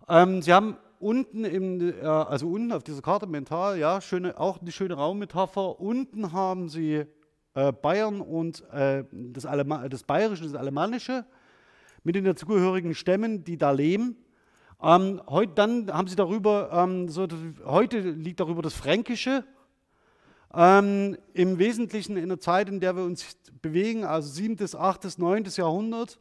Ähm, 0.09 0.41
Sie 0.41 0.51
haben 0.51 0.77
unten, 0.99 1.45
im, 1.45 1.79
äh, 1.79 2.01
also 2.01 2.47
unten 2.49 2.71
auf 2.71 2.81
dieser 2.81 3.03
Karte 3.03 3.27
mental, 3.27 3.77
ja, 3.77 4.01
schöne, 4.01 4.39
auch 4.39 4.59
eine 4.59 4.71
schöne 4.71 4.95
Raummetapher. 4.95 5.79
Unten 5.79 6.31
haben 6.31 6.67
Sie 6.67 7.05
äh, 7.53 7.71
Bayern 7.71 8.19
und 8.19 8.67
äh, 8.71 9.03
das, 9.11 9.45
Alema 9.45 9.87
das 9.89 10.01
Bayerische, 10.01 10.45
das 10.45 10.55
Alemannische 10.55 11.23
mit 12.03 12.15
den 12.15 12.25
dazugehörigen 12.25 12.95
Stämmen, 12.95 13.43
die 13.43 13.57
da 13.57 13.69
leben. 13.69 14.17
Ähm, 14.81 15.21
heute, 15.27 15.53
dann 15.53 15.93
haben 15.93 16.07
Sie 16.07 16.15
darüber, 16.15 16.71
ähm, 16.73 17.09
so, 17.09 17.27
heute 17.63 17.99
liegt 17.99 18.39
darüber 18.39 18.63
das 18.63 18.73
Fränkische. 18.73 19.43
Ähm, 20.51 21.15
Im 21.33 21.59
Wesentlichen 21.59 22.17
in 22.17 22.29
der 22.29 22.39
Zeit, 22.39 22.69
in 22.69 22.79
der 22.79 22.95
wir 22.95 23.03
uns 23.03 23.37
bewegen, 23.61 24.03
also 24.03 24.29
7., 24.29 24.57
8., 24.75 25.19
9. 25.19 25.43
Jahrhundert, 25.55 26.19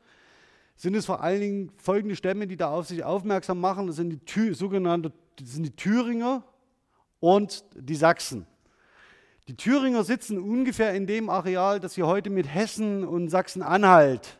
sind 0.76 0.94
es 0.94 1.06
vor 1.06 1.22
allen 1.22 1.40
Dingen 1.40 1.72
folgende 1.76 2.16
Stämme, 2.16 2.46
die 2.46 2.56
da 2.56 2.70
auf 2.70 2.86
sich 2.86 3.04
aufmerksam 3.04 3.60
machen. 3.60 3.86
Das 3.86 3.96
sind 3.96 4.10
die 4.10 4.18
Thü 4.18 4.54
sogenannte 4.54 5.12
sind 5.42 5.64
die 5.64 5.76
Thüringer 5.76 6.44
und 7.20 7.64
die 7.74 7.96
Sachsen. 7.96 8.46
Die 9.48 9.56
Thüringer 9.56 10.04
sitzen 10.04 10.38
ungefähr 10.38 10.94
in 10.94 11.06
dem 11.06 11.28
Areal, 11.28 11.80
das 11.80 11.94
sie 11.94 12.02
heute 12.02 12.30
mit 12.30 12.46
Hessen 12.46 13.04
und 13.04 13.28
Sachsen-Anhalt 13.28 14.38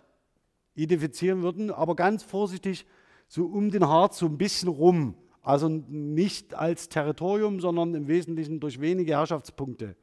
identifizieren 0.74 1.42
würden, 1.42 1.70
aber 1.70 1.94
ganz 1.94 2.22
vorsichtig 2.22 2.86
so 3.28 3.44
um 3.46 3.70
den 3.70 3.86
Harz 3.86 4.18
so 4.18 4.26
ein 4.26 4.38
bisschen 4.38 4.68
rum. 4.68 5.14
Also 5.42 5.68
nicht 5.68 6.54
als 6.54 6.88
Territorium, 6.88 7.60
sondern 7.60 7.94
im 7.94 8.08
Wesentlichen 8.08 8.60
durch 8.60 8.80
wenige 8.80 9.12
Herrschaftspunkte 9.12 9.94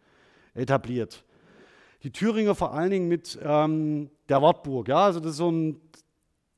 etabliert. 0.53 1.23
Die 2.03 2.11
Thüringer 2.11 2.53
vor 2.53 2.73
allen 2.73 2.91
Dingen 2.91 3.07
mit 3.07 3.39
ähm, 3.41 4.11
der 4.29 4.41
Wartburg. 4.41 4.87
Ja, 4.87 5.05
also 5.05 5.19
das 5.19 5.31
ist 5.31 5.37
so 5.37 5.51
ein 5.51 5.81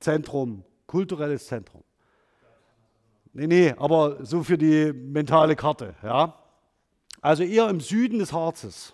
Zentrum, 0.04 0.64
kulturelles 0.86 1.48
Zentrum. 1.48 1.84
Nee, 3.34 3.48
nee, 3.48 3.74
aber 3.78 4.24
so 4.24 4.44
für 4.44 4.58
die 4.58 4.94
mentale 4.94 5.56
Karte. 5.56 5.96
Ja? 6.04 6.38
Also 7.22 7.44
eher 7.44 7.70
im 7.70 7.80
Süden 7.80 8.20
des 8.20 8.32
Harzes. 8.32 8.94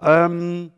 Ähm, 0.00 0.72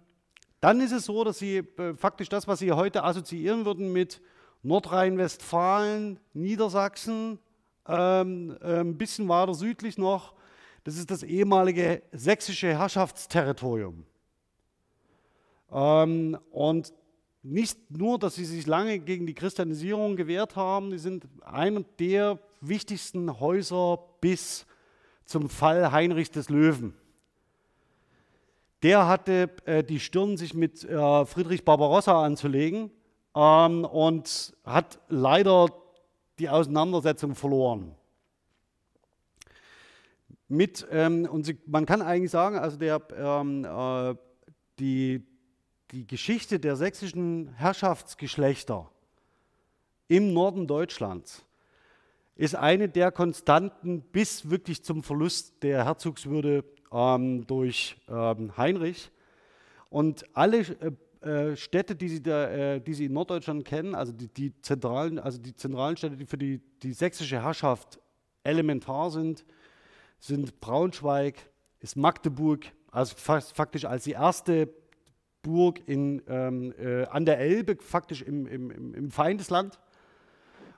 dann 0.61 0.81
ist 0.81 0.93
es 0.93 1.05
so, 1.05 1.23
dass 1.23 1.39
Sie 1.39 1.59
äh, 1.59 1.95
faktisch 1.95 2.29
das, 2.29 2.49
was 2.49 2.59
Sie 2.59 2.73
heute 2.73 3.05
assoziieren 3.05 3.65
würden 3.65 3.93
mit 3.93 4.21
Nordrhein-Westfalen, 4.63 6.19
Niedersachsen, 6.33 7.39
ähm, 7.87 8.57
äh, 8.61 8.81
ein 8.81 8.99
bisschen 8.99 9.29
weiter 9.29 9.55
südlich 9.55 9.99
noch, 9.99 10.35
das 10.85 10.97
ist 10.97 11.11
das 11.11 11.23
ehemalige 11.23 12.03
sächsische 12.13 12.69
Herrschaftsterritorium. 12.69 14.05
Ähm, 15.71 16.39
und 16.51 16.93
nicht 17.43 17.91
nur, 17.91 18.19
dass 18.19 18.35
sie 18.35 18.45
sich 18.45 18.67
lange 18.67 18.99
gegen 18.99 19.27
die 19.27 19.35
Christianisierung 19.35 20.17
gewehrt 20.17 20.57
haben, 20.57 20.91
sie 20.91 20.99
sind 20.99 21.27
einer 21.43 21.85
der 21.99 22.39
wichtigsten 22.61 23.39
Häuser 23.41 23.99
bis 24.21 24.67
zum 25.25 25.49
Fall 25.49 25.93
Heinrich 25.93 26.31
des 26.31 26.49
Löwen. 26.49 26.95
Der 28.83 29.09
hatte 29.09 29.51
äh, 29.65 29.83
die 29.83 30.01
Stirn, 30.01 30.37
sich 30.37 30.55
mit 30.55 30.85
äh, 30.85 31.27
Friedrich 31.27 31.65
Barbarossa 31.65 32.25
anzulegen 32.25 32.91
ähm, 33.35 33.85
und 33.85 34.57
hat 34.65 35.01
leider 35.09 35.69
die 36.39 36.49
Auseinandersetzung 36.49 37.35
verloren. 37.35 37.95
Mit, 40.47 40.87
ähm, 40.91 41.29
und 41.31 41.45
sie, 41.45 41.59
man 41.67 41.87
kann 41.87 42.01
eigentlich 42.01 42.31
sagen, 42.31 42.57
also 42.57 42.77
der, 42.77 43.03
ähm, 43.17 43.65
äh, 43.65 44.15
die, 44.79 45.27
die 45.91 46.07
Geschichte 46.07 46.61
der 46.61 46.77
sächsischen 46.77 47.49
Herrschaftsgeschlechter 47.55 48.91
im 50.09 50.33
Norden 50.33 50.67
Deutschlands 50.67 51.45
ist 52.37 52.55
eine 52.55 52.89
der 52.89 53.11
Konstanten 53.11 54.03
bis 54.03 54.51
wirklich 54.51 54.85
zum 54.85 55.03
Verlust 55.03 55.63
der 55.63 55.85
Herzogswürde 55.85 56.65
ähm, 56.93 57.47
durch 57.47 57.97
ähm, 58.09 58.57
Heinrich. 58.57 59.11
Und 59.91 60.25
alle 60.35 60.59
äh, 60.59 60.93
äh, 61.27 61.57
Städte, 61.57 61.97
die 61.97 62.09
Sie, 62.09 62.23
da, 62.23 62.49
äh, 62.51 62.81
die 62.81 62.95
Sie 62.95 63.07
in 63.07 63.13
Norddeutschland 63.15 63.65
kennen, 63.65 63.95
also 63.95 64.13
die, 64.13 64.29
die, 64.29 64.61
zentralen, 64.61 65.19
also 65.19 65.39
die 65.39 65.55
zentralen 65.55 65.97
Städte, 65.97 66.17
die 66.17 66.27
für 66.27 66.39
die, 66.39 66.61
die 66.83 66.93
sächsische 66.93 67.43
Herrschaft 67.43 67.99
elementar 68.45 69.11
sind, 69.11 69.45
sind 70.21 70.61
Braunschweig, 70.61 71.37
ist 71.81 71.97
Magdeburg, 71.97 72.67
also 72.91 73.17
faktisch 73.17 73.85
als 73.85 74.05
die 74.05 74.13
erste 74.13 74.69
Burg 75.49 75.81
in, 75.87 76.21
ähm, 76.29 76.75
äh, 76.79 77.07
an 77.07 77.25
der 77.25 77.39
Elbe, 77.39 77.79
faktisch 77.81 78.21
im, 78.21 78.47
im, 78.47 78.95
im 78.95 79.11
Feindesland. 79.11 79.79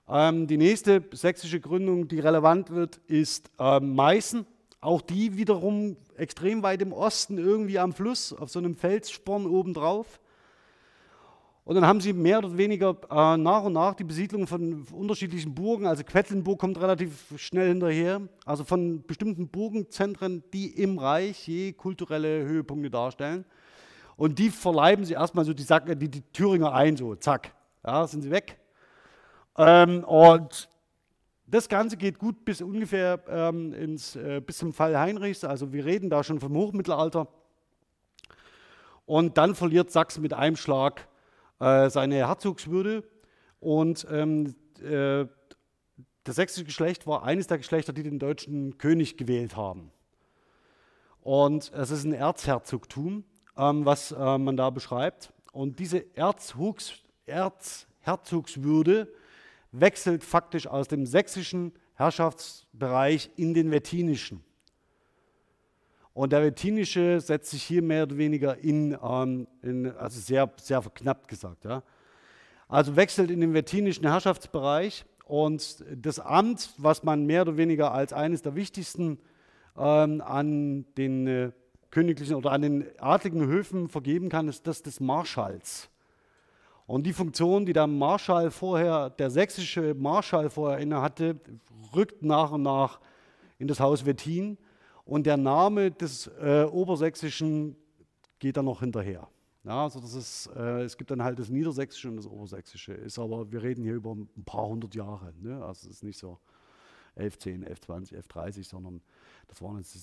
Ähm, 0.08 0.46
die 0.46 0.58
nächste 0.58 1.02
sächsische 1.12 1.58
Gründung, 1.58 2.06
die 2.06 2.20
relevant 2.20 2.70
wird, 2.70 3.00
ist 3.08 3.50
ähm, 3.58 3.96
Meißen. 3.96 4.46
Auch 4.80 5.02
die 5.02 5.36
wiederum 5.36 5.96
extrem 6.16 6.62
weit 6.62 6.82
im 6.82 6.92
Osten, 6.92 7.36
irgendwie 7.36 7.80
am 7.80 7.92
Fluss, 7.92 8.32
auf 8.32 8.48
so 8.48 8.60
einem 8.60 8.76
Felssporn 8.76 9.44
obendrauf. 9.44 10.20
Und 11.64 11.74
dann 11.74 11.86
haben 11.86 12.00
sie 12.00 12.12
mehr 12.12 12.38
oder 12.38 12.56
weniger 12.56 12.96
äh, 13.10 13.36
nach 13.36 13.64
und 13.64 13.74
nach 13.74 13.94
die 13.94 14.04
Besiedlung 14.04 14.46
von 14.46 14.86
unterschiedlichen 14.92 15.52
Burgen. 15.52 15.86
Also 15.86 16.04
Quedlinburg 16.04 16.60
kommt 16.60 16.80
relativ 16.80 17.34
schnell 17.36 17.68
hinterher. 17.68 18.22
Also 18.44 18.64
von 18.64 19.04
bestimmten 19.06 19.48
Burgenzentren, 19.48 20.44
die 20.52 20.68
im 20.82 20.98
Reich 20.98 21.46
je 21.46 21.72
kulturelle 21.72 22.44
Höhepunkte 22.44 22.90
darstellen. 22.90 23.44
Und 24.20 24.38
die 24.38 24.50
verleiben 24.50 25.06
sie 25.06 25.14
erstmal 25.14 25.46
so 25.46 25.54
die, 25.54 25.64
die, 25.96 26.10
die 26.10 26.20
Thüringer 26.32 26.74
ein, 26.74 26.94
so 26.94 27.14
zack. 27.14 27.54
Ja, 27.82 28.06
sind 28.06 28.20
sie 28.20 28.30
weg. 28.30 28.58
Ähm, 29.56 30.04
und 30.04 30.68
das 31.46 31.70
Ganze 31.70 31.96
geht 31.96 32.18
gut 32.18 32.44
bis 32.44 32.60
ungefähr 32.60 33.18
ähm, 33.28 33.72
ins, 33.72 34.16
äh, 34.16 34.42
bis 34.44 34.58
zum 34.58 34.74
Fall 34.74 34.98
Heinrichs. 34.98 35.42
Also 35.42 35.72
wir 35.72 35.86
reden 35.86 36.10
da 36.10 36.22
schon 36.22 36.38
vom 36.38 36.54
Hochmittelalter. 36.54 37.28
Und 39.06 39.38
dann 39.38 39.54
verliert 39.54 39.90
Sachsen 39.90 40.20
mit 40.20 40.34
einem 40.34 40.56
Schlag 40.56 41.08
äh, 41.58 41.88
seine 41.88 42.16
Herzogswürde. 42.16 43.04
Und 43.58 44.06
ähm, 44.10 44.54
äh, 44.82 45.24
das 46.24 46.36
sächsische 46.36 46.66
Geschlecht 46.66 47.06
war 47.06 47.22
eines 47.22 47.46
der 47.46 47.56
Geschlechter, 47.56 47.94
die 47.94 48.02
den 48.02 48.18
deutschen 48.18 48.76
König 48.76 49.16
gewählt 49.16 49.56
haben. 49.56 49.90
Und 51.22 51.72
es 51.72 51.90
ist 51.90 52.04
ein 52.04 52.12
Erzherzogtum, 52.12 53.24
ähm, 53.56 53.84
was 53.84 54.12
äh, 54.12 54.38
man 54.38 54.56
da 54.56 54.70
beschreibt. 54.70 55.32
Und 55.52 55.78
diese 55.78 56.04
Erzhugs, 56.16 56.94
Erzherzogswürde 57.26 59.08
wechselt 59.72 60.24
faktisch 60.24 60.66
aus 60.66 60.88
dem 60.88 61.06
sächsischen 61.06 61.72
Herrschaftsbereich 61.94 63.30
in 63.36 63.54
den 63.54 63.70
wettinischen. 63.70 64.42
Und 66.12 66.32
der 66.32 66.42
wettinische 66.42 67.20
setzt 67.20 67.50
sich 67.50 67.62
hier 67.62 67.82
mehr 67.82 68.02
oder 68.04 68.18
weniger 68.18 68.58
in, 68.58 68.96
ähm, 69.02 69.46
in 69.62 69.90
also 69.96 70.20
sehr, 70.20 70.50
sehr 70.60 70.82
verknappt 70.82 71.28
gesagt, 71.28 71.64
ja. 71.64 71.82
Also 72.68 72.94
wechselt 72.94 73.30
in 73.30 73.40
den 73.40 73.52
wettinischen 73.52 74.06
Herrschaftsbereich 74.06 75.04
und 75.24 75.84
das 75.92 76.20
Amt, 76.20 76.72
was 76.76 77.02
man 77.02 77.26
mehr 77.26 77.42
oder 77.42 77.56
weniger 77.56 77.92
als 77.92 78.12
eines 78.12 78.42
der 78.42 78.54
wichtigsten 78.54 79.18
ähm, 79.76 80.20
an 80.20 80.84
den 80.96 81.26
äh, 81.26 81.52
königlichen 81.90 82.36
oder 82.36 82.52
an 82.52 82.62
den 82.62 83.00
adligen 83.00 83.46
Höfen 83.46 83.88
vergeben 83.88 84.28
kann, 84.28 84.48
ist 84.48 84.66
das 84.66 84.82
des 84.82 85.00
Marschalls. 85.00 85.90
Und 86.86 87.04
die 87.06 87.12
Funktion, 87.12 87.66
die 87.66 87.72
der 87.72 87.86
Marschall 87.86 88.50
vorher, 88.50 89.10
der 89.10 89.30
sächsische 89.30 89.94
Marschall 89.94 90.50
vorher 90.50 90.78
inne 90.78 91.00
hatte, 91.00 91.38
rückt 91.94 92.22
nach 92.22 92.50
und 92.52 92.62
nach 92.62 93.00
in 93.58 93.68
das 93.68 93.78
Haus 93.78 94.06
Wettin 94.06 94.58
und 95.04 95.24
der 95.26 95.36
Name 95.36 95.90
des 95.90 96.28
äh, 96.40 96.64
Obersächsischen 96.64 97.76
geht 98.38 98.56
dann 98.56 98.64
noch 98.64 98.80
hinterher. 98.80 99.28
Ja, 99.64 99.84
also 99.84 100.00
das 100.00 100.14
ist, 100.14 100.50
äh, 100.56 100.82
es 100.82 100.96
gibt 100.96 101.10
dann 101.10 101.22
halt 101.22 101.38
das 101.38 101.50
Niedersächsische 101.50 102.08
und 102.08 102.16
das 102.16 102.26
Obersächsische, 102.26 102.94
ist 102.94 103.18
aber, 103.18 103.52
wir 103.52 103.62
reden 103.62 103.84
hier 103.84 103.94
über 103.94 104.12
ein 104.12 104.44
paar 104.44 104.66
hundert 104.66 104.94
Jahre. 104.94 105.34
Ne? 105.38 105.62
Also 105.62 105.88
es 105.88 105.96
ist 105.96 106.02
nicht 106.02 106.18
so 106.18 106.38
1110, 107.16 107.64
1120, 107.66 108.16
1130, 108.16 108.68
sondern 108.68 109.02
das 109.48 109.60
waren 109.60 109.76
jetzt, 109.76 109.94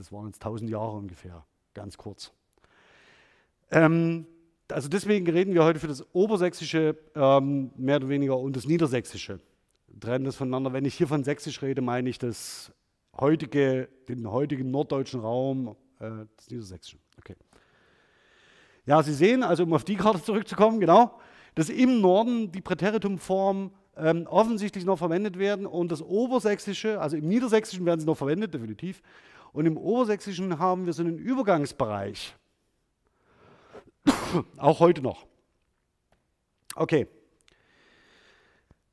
das 0.00 0.10
waren 0.10 0.26
jetzt 0.26 0.42
1000 0.42 0.70
Jahre 0.70 0.96
ungefähr, 0.96 1.44
ganz 1.74 1.98
kurz. 1.98 2.32
Ähm, 3.70 4.26
also 4.68 4.88
deswegen 4.88 5.28
reden 5.28 5.52
wir 5.52 5.62
heute 5.62 5.78
für 5.78 5.88
das 5.88 6.06
Obersächsische 6.14 6.96
ähm, 7.14 7.70
mehr 7.76 7.96
oder 7.96 8.08
weniger 8.08 8.38
und 8.38 8.56
das 8.56 8.66
Niedersächsische. 8.66 9.40
Trennen 10.00 10.24
das 10.24 10.36
voneinander. 10.36 10.72
Wenn 10.72 10.86
ich 10.86 10.94
hier 10.94 11.06
von 11.06 11.22
Sächsisch 11.22 11.60
rede, 11.60 11.82
meine 11.82 12.08
ich 12.08 12.18
das 12.18 12.72
heutige, 13.18 13.88
den 14.08 14.30
heutigen 14.30 14.70
norddeutschen 14.70 15.20
Raum, 15.20 15.76
äh, 15.98 16.08
das 16.36 16.48
Niedersächsische. 16.48 16.96
Okay. 17.18 17.36
Ja, 18.86 19.02
Sie 19.02 19.12
sehen, 19.12 19.42
also 19.42 19.64
um 19.64 19.74
auf 19.74 19.84
die 19.84 19.96
Karte 19.96 20.22
zurückzukommen, 20.22 20.80
genau, 20.80 21.20
dass 21.56 21.68
im 21.68 22.00
Norden 22.00 22.50
die 22.52 22.62
Präteritumform 22.62 23.72
ähm, 23.98 24.26
offensichtlich 24.28 24.86
noch 24.86 24.96
verwendet 24.96 25.38
werden 25.38 25.66
und 25.66 25.92
das 25.92 26.00
Obersächsische, 26.00 27.00
also 27.00 27.18
im 27.18 27.28
Niedersächsischen 27.28 27.84
werden 27.84 28.00
sie 28.00 28.06
noch 28.06 28.16
verwendet, 28.16 28.54
definitiv. 28.54 29.02
Und 29.52 29.66
im 29.66 29.76
Obersächsischen 29.76 30.58
haben 30.58 30.86
wir 30.86 30.92
so 30.92 31.02
einen 31.02 31.18
Übergangsbereich. 31.18 32.34
Auch 34.56 34.80
heute 34.80 35.02
noch. 35.02 35.26
Okay. 36.74 37.08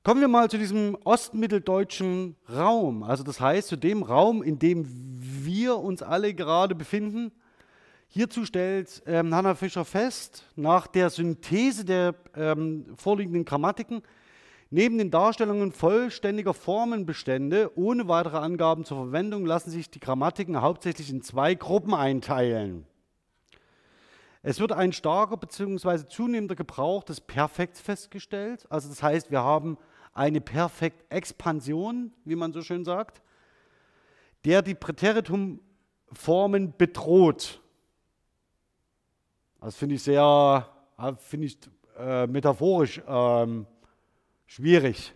Kommen 0.04 0.22
wir 0.22 0.30
mal 0.30 0.50
zu 0.50 0.58
diesem 0.58 0.98
ostmitteldeutschen 1.04 2.38
Raum, 2.50 3.04
also 3.04 3.24
das 3.24 3.42
heißt 3.42 3.68
zu 3.68 3.76
dem 3.76 4.04
Raum, 4.04 4.42
in 4.42 4.58
dem 4.58 4.86
wir 4.88 5.78
uns 5.78 6.02
alle 6.02 6.34
gerade 6.34 6.76
befinden. 6.76 7.34
Hierzu 8.08 8.46
stellt 8.46 9.04
ähm, 9.06 9.36
Hannah 9.36 9.56
Fischer 9.56 9.84
fest, 9.84 10.46
nach 10.56 10.88
der 10.88 11.10
Synthese 11.10 11.84
der 11.84 12.16
ähm, 12.36 12.86
vorliegenden 12.96 13.44
Grammatiken, 13.44 14.02
neben 14.70 14.98
den 14.98 15.12
Darstellungen 15.12 15.72
vollständiger 15.72 16.54
Formenbestände 16.54 17.72
ohne 17.78 18.08
weitere 18.08 18.38
Angaben 18.38 18.86
zur 18.86 18.98
Verwendung 18.98 19.46
lassen 19.46 19.72
sich 19.72 19.90
die 19.90 20.00
Grammatiken 20.00 20.62
hauptsächlich 20.62 21.10
in 21.10 21.22
zwei 21.22 21.56
Gruppen 21.56 21.94
einteilen. 21.94 22.86
Es 24.44 24.60
wird 24.60 24.72
ein 24.72 24.94
starker 24.94 25.38
bzw. 25.38 26.06
zunehmender 26.08 26.56
Gebrauch 26.56 27.04
des 27.04 27.20
Perfekts 27.20 27.82
festgestellt. 27.82 28.66
Also 28.70 28.88
das 28.88 29.04
heißt, 29.04 29.32
wir 29.32 29.44
haben 29.44 29.78
eine 30.14 30.42
Perfektexpansion, 30.42 32.14
wie 32.24 32.36
man 32.36 32.54
so 32.54 32.62
schön 32.62 32.86
sagt, 32.86 33.22
der 34.46 34.62
die 34.62 34.76
Präteritumformen 34.76 36.74
bedroht. 36.78 37.62
Das 39.60 39.76
finde 39.76 39.96
ich 39.96 40.04
sehr, 40.04 40.68
äh, 40.98 41.14
finde 41.18 41.48
ich 41.48 41.58
äh, 41.98 42.28
metaphorisch 42.28 43.02
ähm, 43.08 43.68
schwierig. 44.48 45.14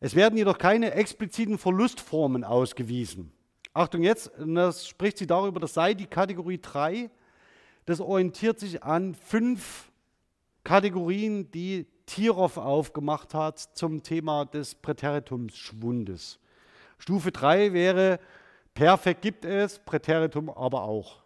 Es 0.00 0.14
werden 0.14 0.36
jedoch 0.36 0.58
keine 0.58 0.92
expliziten 0.92 1.56
Verlustformen 1.56 2.44
ausgewiesen. 2.44 3.32
Achtung 3.72 4.02
jetzt, 4.02 4.30
das 4.38 4.86
spricht 4.86 5.16
sie 5.16 5.26
darüber, 5.26 5.60
das 5.60 5.72
sei 5.74 5.94
die 5.94 6.06
Kategorie 6.06 6.58
3 6.60 7.10
das 7.90 8.00
orientiert 8.00 8.60
sich 8.60 8.84
an 8.84 9.16
fünf 9.16 9.90
Kategorien, 10.62 11.50
die 11.50 11.86
Tirov 12.06 12.56
aufgemacht 12.56 13.34
hat 13.34 13.58
zum 13.58 14.02
Thema 14.02 14.44
des 14.44 14.74
Präteritumsschwundes. 14.76 16.38
Stufe 16.98 17.32
3 17.32 17.72
wäre, 17.72 18.20
perfekt 18.74 19.22
gibt 19.22 19.44
es, 19.44 19.78
Präteritum 19.80 20.50
aber 20.50 20.82
auch. 20.82 21.22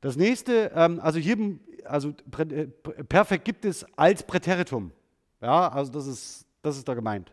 Das 0.00 0.16
nächste, 0.16 0.72
ähm, 0.74 1.00
also 1.00 1.18
hier, 1.18 1.36
also 1.84 2.14
äh, 2.38 2.66
perfekt 3.08 3.44
gibt 3.44 3.64
es 3.64 3.84
als 3.96 4.22
Präteritum. 4.22 4.92
Ja, 5.40 5.68
also 5.68 5.92
das 5.92 6.06
ist, 6.06 6.46
das 6.62 6.76
ist 6.76 6.88
da 6.88 6.94
gemeint. 6.94 7.32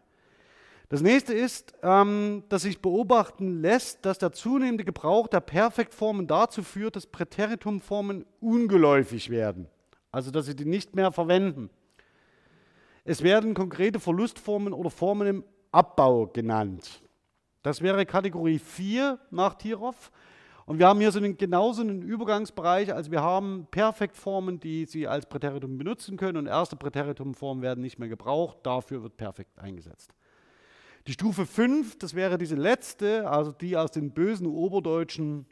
Das 0.89 1.01
nächste 1.01 1.33
ist, 1.33 1.73
ähm, 1.81 2.43
dass 2.49 2.61
sich 2.63 2.81
beobachten 2.81 3.61
lässt, 3.61 4.05
dass 4.05 4.19
der 4.19 4.31
zunehmende 4.31 4.85
Gebrauch 4.85 5.27
der 5.27 5.39
Perfektformen 5.39 6.27
dazu 6.27 6.61
führt, 6.61 6.95
dass 6.95 7.07
Präteritumformen 7.07 8.25
ungeläufig 8.39 9.29
werden. 9.29 9.67
Also, 10.11 10.29
dass 10.29 10.45
sie 10.45 10.55
die 10.55 10.65
nicht 10.65 10.95
mehr 10.95 11.11
verwenden. 11.11 11.71
Es 13.05 13.23
werden 13.23 13.55
konkrete 13.55 13.99
Verlustformen 13.99 14.71
oder 14.71 14.91
Formen 14.91 15.27
im 15.27 15.43
Abbau 15.71 16.27
genannt. 16.27 17.01
Das 17.63 17.81
wäre 17.81 18.05
Kategorie 18.05 18.59
4 18.59 19.17
nach 19.31 19.55
Tirov. 19.55 20.11
Und 20.65 20.79
wir 20.79 20.87
haben 20.87 20.99
hier 20.99 21.11
so 21.11 21.19
einen, 21.19 21.37
genauso 21.37 21.81
einen 21.81 22.01
Übergangsbereich. 22.01 22.93
Also 22.93 23.11
wir 23.11 23.21
haben 23.21 23.67
Perfektformen, 23.69 24.59
die 24.59 24.85
Sie 24.85 25.07
als 25.07 25.25
Präteritum 25.25 25.77
benutzen 25.77 26.15
können 26.15 26.37
und 26.37 26.45
erste 26.47 26.75
Präteritumformen 26.75 27.61
werden 27.61 27.81
nicht 27.81 27.99
mehr 27.99 28.07
gebraucht. 28.07 28.59
Dafür 28.63 29.03
wird 29.03 29.17
perfekt 29.17 29.59
eingesetzt. 29.59 30.13
Die 31.07 31.13
Stufe 31.13 31.45
5, 31.45 31.97
das 31.97 32.13
wäre 32.13 32.37
diese 32.37 32.55
letzte, 32.55 33.29
also 33.29 33.51
die 33.51 33.75
aus 33.75 33.91
den 33.91 34.11
bösen 34.11 34.47
Oberdeutschen, 34.47 35.45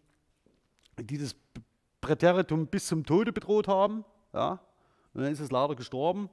die 0.97 1.18
das 1.18 1.36
Präteritum 1.99 2.68
bis 2.68 2.88
zum 2.88 3.05
Tode 3.05 3.34
bedroht 3.34 3.68
haben. 3.68 4.05
Ja, 4.34 4.62
und 5.14 5.24
dann 5.24 5.32
ist 5.32 5.41
es 5.41 5.51
leider 5.51 5.76
gestorben. 5.76 6.30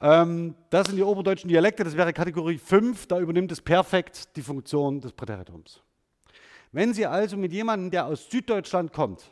Ähm, 0.00 0.54
das 0.70 0.86
sind 0.86 0.96
die 0.96 1.02
oberdeutschen 1.02 1.48
Dialekte, 1.48 1.84
das 1.84 1.96
wäre 1.96 2.12
Kategorie 2.12 2.56
5, 2.56 3.08
da 3.08 3.18
übernimmt 3.18 3.50
es 3.50 3.60
perfekt 3.60 4.36
die 4.36 4.42
Funktion 4.42 5.00
des 5.00 5.12
Präteritums. 5.12 5.82
Wenn 6.72 6.92
Sie 6.92 7.06
also 7.06 7.36
mit 7.36 7.52
jemandem, 7.52 7.90
der 7.90 8.06
aus 8.06 8.28
Süddeutschland 8.30 8.92
kommt, 8.92 9.30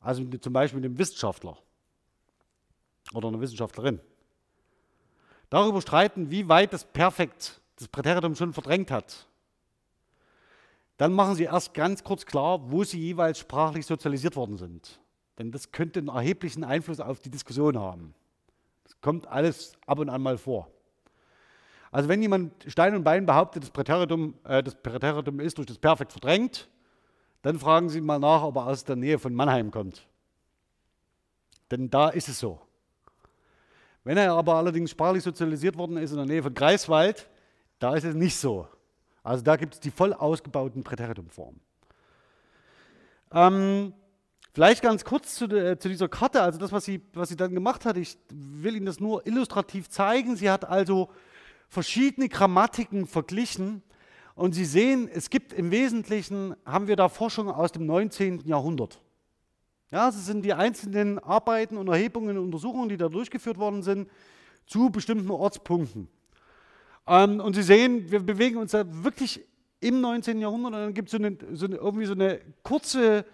also 0.00 0.24
zum 0.24 0.52
Beispiel 0.52 0.80
mit 0.80 0.86
einem 0.88 0.98
Wissenschaftler 0.98 1.58
oder 3.12 3.28
einer 3.28 3.40
Wissenschaftlerin, 3.40 4.00
darüber 5.50 5.80
streiten, 5.82 6.30
wie 6.30 6.48
weit 6.48 6.72
das 6.72 6.84
Perfekt 6.84 7.60
das 7.76 7.88
Präteritum 7.88 8.34
schon 8.34 8.52
verdrängt 8.52 8.90
hat, 8.90 9.26
dann 10.96 11.12
machen 11.12 11.34
Sie 11.34 11.44
erst 11.44 11.72
ganz 11.72 12.04
kurz 12.04 12.26
klar, 12.26 12.70
wo 12.70 12.84
Sie 12.84 12.98
jeweils 12.98 13.38
sprachlich 13.38 13.86
sozialisiert 13.86 14.36
worden 14.36 14.58
sind. 14.58 15.00
Denn 15.38 15.50
das 15.50 15.72
könnte 15.72 15.98
einen 15.98 16.08
erheblichen 16.08 16.62
Einfluss 16.62 17.00
auf 17.00 17.20
die 17.20 17.30
Diskussion 17.30 17.78
haben. 17.78 18.14
Das 18.84 19.00
kommt 19.00 19.26
alles 19.26 19.72
ab 19.86 19.98
und 19.98 20.10
an 20.10 20.20
mal 20.20 20.36
vor. 20.36 20.70
Also 21.90 22.08
wenn 22.08 22.22
jemand 22.22 22.52
Stein 22.68 22.94
und 22.94 23.04
Bein 23.04 23.26
behauptet, 23.26 23.64
das 23.64 23.70
Präteritum, 23.70 24.34
äh, 24.44 24.62
das 24.62 24.74
Präteritum 24.76 25.40
ist 25.40 25.58
durch 25.58 25.66
das 25.66 25.78
Perfekt 25.78 26.12
verdrängt, 26.12 26.68
dann 27.42 27.58
fragen 27.58 27.88
Sie 27.88 28.00
mal 28.00 28.18
nach, 28.18 28.42
ob 28.42 28.56
er 28.56 28.66
aus 28.66 28.84
der 28.84 28.96
Nähe 28.96 29.18
von 29.18 29.34
Mannheim 29.34 29.70
kommt. 29.70 30.06
Denn 31.70 31.90
da 31.90 32.10
ist 32.10 32.28
es 32.28 32.38
so. 32.38 32.60
Wenn 34.04 34.16
er 34.16 34.32
aber 34.32 34.54
allerdings 34.54 34.90
sprachlich 34.90 35.22
sozialisiert 35.22 35.76
worden 35.76 35.96
ist 35.96 36.10
in 36.10 36.16
der 36.16 36.26
Nähe 36.26 36.42
von 36.42 36.54
Greifswald, 36.54 37.28
da 37.78 37.94
ist 37.94 38.04
es 38.04 38.14
nicht 38.14 38.36
so. 38.36 38.66
Also 39.22 39.42
da 39.42 39.56
gibt 39.56 39.74
es 39.74 39.80
die 39.80 39.90
voll 39.90 40.12
ausgebauten 40.12 40.82
Präteritumformen. 40.82 41.60
Ähm, 43.32 43.92
vielleicht 44.52 44.82
ganz 44.82 45.04
kurz 45.04 45.34
zu, 45.34 45.46
de, 45.46 45.78
zu, 45.78 45.88
dieser 45.88 46.08
Karte, 46.08 46.42
also 46.42 46.58
das, 46.58 46.72
was 46.72 46.84
sie, 46.84 47.02
was 47.12 47.28
sie 47.28 47.36
dann 47.36 47.54
gemacht 47.54 47.84
hat. 47.84 47.96
Ich 47.96 48.18
will 48.30 48.76
Ihnen 48.76 48.86
das 48.86 49.00
nur 49.00 49.26
illustrativ 49.26 49.88
zeigen. 49.88 50.36
Sie 50.36 50.50
hat 50.50 50.64
also 50.64 51.10
verschiedene 51.70 52.28
Grammatiken 52.28 53.06
verglichen 53.06 53.82
und 54.34 54.54
Sie 54.54 54.64
sehen, 54.64 55.08
es 55.12 55.30
gibt 55.30 55.52
im 55.52 55.70
Wesentlichen, 55.70 56.54
haben 56.66 56.88
wir 56.88 56.96
da 56.96 57.08
Forschung 57.08 57.48
aus 57.48 57.72
dem 57.72 57.86
19. 57.86 58.40
Jahrhundert. 58.44 59.00
Ja, 59.90 60.08
es 60.08 60.26
sind 60.26 60.44
die 60.44 60.52
einzelnen 60.52 61.18
Arbeiten 61.18 61.76
und 61.76 61.88
Erhebungen 61.88 62.36
und 62.36 62.44
Untersuchungen, 62.44 62.88
die 62.88 62.96
da 62.96 63.08
durchgeführt 63.08 63.58
worden 63.58 63.82
sind, 63.82 64.08
zu 64.66 64.90
bestimmten 64.90 65.30
Ortspunkten. 65.30 66.08
Ähm, 67.06 67.40
und 67.40 67.54
Sie 67.54 67.62
sehen, 67.62 68.10
wir 68.10 68.20
bewegen 68.20 68.56
uns 68.56 68.72
da 68.72 68.84
wirklich 69.04 69.40
im 69.80 70.00
19. 70.00 70.40
Jahrhundert 70.40 70.72
und 70.74 70.78
dann 70.80 70.94
gibt 70.94 71.10
so 71.10 71.18
es 71.18 71.58
so 71.58 71.66
eine, 71.66 71.76
irgendwie 71.76 72.06
so 72.06 72.12
eine 72.12 72.40
kurze, 72.62 73.24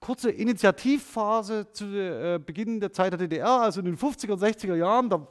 kurze 0.00 0.30
Initiativphase 0.30 1.70
zu 1.72 1.84
äh, 1.94 2.40
Beginn 2.44 2.80
der 2.80 2.92
Zeit 2.92 3.12
der 3.12 3.18
DDR, 3.18 3.60
also 3.60 3.80
in 3.80 3.86
den 3.86 3.98
50er 3.98 4.32
und 4.32 4.42
60er 4.42 4.74
Jahren, 4.74 5.10
da 5.10 5.26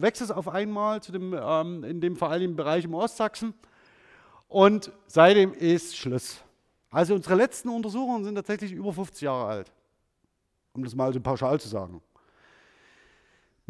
wächst 0.00 0.22
es 0.22 0.30
auf 0.30 0.48
einmal 0.48 1.02
zu 1.02 1.10
dem, 1.10 1.34
ähm, 1.34 1.82
in 1.84 2.00
dem 2.00 2.14
vor 2.14 2.30
allem 2.30 2.54
Bereich 2.54 2.84
im 2.84 2.94
Ostsachsen 2.94 3.54
und 4.46 4.92
seitdem 5.06 5.54
ist 5.54 5.96
Schluss. 5.96 6.42
Also 6.90 7.14
unsere 7.14 7.34
letzten 7.34 7.70
Untersuchungen 7.70 8.24
sind 8.24 8.34
tatsächlich 8.34 8.72
über 8.72 8.92
50 8.92 9.22
Jahre 9.22 9.46
alt, 9.46 9.72
um 10.74 10.84
das 10.84 10.94
mal 10.94 11.12
so 11.12 11.20
pauschal 11.20 11.58
zu 11.58 11.68
sagen. 11.68 12.02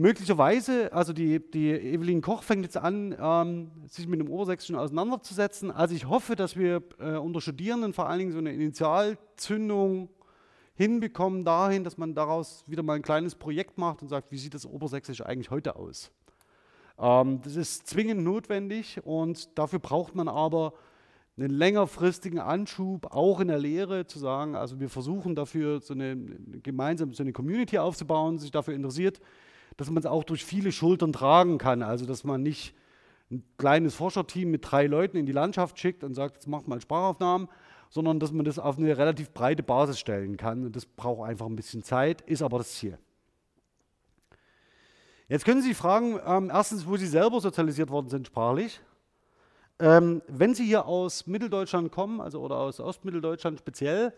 Möglicherweise, 0.01 0.93
also 0.93 1.13
die, 1.13 1.41
die 1.51 1.73
Evelyn 1.73 2.23
Koch 2.23 2.45
fängt 2.45 2.63
jetzt 2.63 2.77
an, 2.77 3.17
ähm, 3.21 3.73
sich 3.89 4.07
mit 4.07 4.21
dem 4.21 4.31
Obersächsischen 4.31 4.77
auseinanderzusetzen. 4.77 5.73
Also 5.73 5.97
ich 5.97 6.09
hoffe, 6.09 6.37
dass 6.37 6.57
wir 6.57 6.85
äh, 7.01 7.17
unter 7.17 7.41
Studierenden 7.41 7.93
vor 7.93 8.09
allen 8.09 8.21
Dingen 8.21 8.31
so 8.31 8.39
eine 8.39 8.53
Initialzündung 8.53 10.09
hinbekommen 10.75 11.45
dahin, 11.45 11.83
dass 11.83 11.99
man 11.99 12.15
daraus 12.15 12.63
wieder 12.69 12.85
mal 12.85 12.95
ein 12.95 13.03
kleines 13.03 13.35
Projekt 13.35 13.77
macht 13.77 14.01
und 14.01 14.07
sagt, 14.07 14.31
wie 14.31 14.39
sieht 14.39 14.55
das 14.55 14.67
Obersächsische 14.67 15.27
eigentlich 15.27 15.51
heute 15.51 15.75
aus? 15.75 16.13
Ähm, 16.97 17.41
das 17.43 17.57
ist 17.57 17.89
zwingend 17.89 18.23
notwendig 18.23 19.01
und 19.03 19.59
dafür 19.59 19.81
braucht 19.81 20.15
man 20.15 20.29
aber 20.29 20.75
einen 21.37 21.51
längerfristigen 21.51 22.39
Anschub, 22.39 23.13
auch 23.13 23.41
in 23.41 23.49
der 23.49 23.59
Lehre, 23.59 24.07
zu 24.07 24.21
sagen, 24.21 24.55
also 24.55 24.79
wir 24.79 24.91
versuchen 24.91 25.35
dafür 25.35 25.81
so 25.81 25.93
eine 25.93 26.17
gemeinsam 26.63 27.13
so 27.15 27.25
eine 27.25 27.33
Community 27.33 27.79
aufzubauen, 27.79 28.39
sich 28.39 28.53
dafür 28.53 28.75
interessiert, 28.75 29.21
dass 29.79 29.89
man 29.89 29.99
es 29.99 30.07
auch 30.07 30.25
durch 30.25 30.45
viele 30.45 30.73
Schultern 30.73 31.15
tragen 31.15 31.57
kann. 31.57 31.83
Also 31.83 32.05
dass 32.05 32.25
man 32.25 32.43
nicht 32.43 32.75
ein 33.31 33.45
kleines 33.57 33.95
Forscherteam 33.95 34.51
mit 34.51 34.71
drei 34.71 34.87
Leuten 34.87 35.17
in 35.17 35.25
die 35.25 35.33
Landschaft 35.33 35.79
schickt 35.79 36.05
und 36.05 36.15
sagt, 36.15 36.35
jetzt 36.35 36.49
macht 36.49 36.67
mal 36.67 36.81
Sprachaufnahmen, 36.81 37.49
sondern 37.89 38.21
dass 38.21 38.33
man 38.33 38.45
das 38.45 38.59
auf 38.59 38.77
eine 38.77 38.99
relativ 38.99 39.31
breite 39.33 39.63
Basis 39.63 39.99
stellen 39.99 40.37
kann. 40.37 40.67
Und 40.67 40.77
das 40.77 40.85
braucht 40.85 41.29
einfach 41.29 41.47
ein 41.47 41.57
bisschen 41.57 41.83
Zeit, 41.83 42.23
ist 42.23 42.43
aber 42.43 42.59
das 42.59 42.75
Ziel. 42.75 42.99
Jetzt 45.29 45.45
können 45.45 45.63
Sie 45.63 45.75
fragen, 45.75 46.19
ähm, 46.27 46.51
erstens, 46.53 46.87
wo 46.87 46.97
Sie 46.97 47.07
selber 47.07 47.41
sozialisiert 47.41 47.91
worden 47.91 48.09
sind 48.09 48.27
sprachlich. 48.27 48.81
Ähm, 49.79 50.23
wenn 50.27 50.55
Sie 50.55 50.65
hier 50.65 50.87
aus 50.87 51.27
Mitteldeutschland 51.29 51.93
kommen, 51.93 52.21
also 52.21 52.41
oder 52.41 52.57
aus 52.57 52.81
Ostmitteldeutschland 52.81 53.61
speziell, 53.61 54.13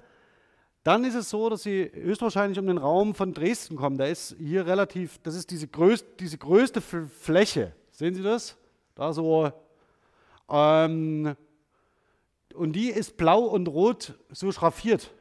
dann 0.83 1.05
ist 1.05 1.15
es 1.15 1.29
so, 1.29 1.51
dass 1.51 1.63
Sie 1.63 1.91
höchstwahrscheinlich 1.93 2.59
um 2.59 2.67
den 2.67 2.79
Raum 2.79 3.15
von 3.15 3.35
Dresden 3.35 3.77
kommen. 3.77 3.99
Da 3.99 4.07
ist 4.07 4.37
hier 4.39 4.67
relativ, 4.67 5.19
das 5.23 5.35
ist 5.35 5.51
diese, 5.51 5.69
größt, 5.69 6.07
diese 6.19 6.39
größte 6.39 6.81
Fläche. 6.81 7.75
Sehen 7.91 8.15
Sie 8.15 8.23
das? 8.23 8.57
Da 8.95 9.13
so. 9.13 9.53
Ähm, 10.49 11.37
und 12.55 12.73
die 12.73 12.89
ist 12.89 13.17
blau 13.17 13.43
und 13.45 13.69
rot 13.69 14.19
so 14.31 14.51
schraffiert. 14.53 15.13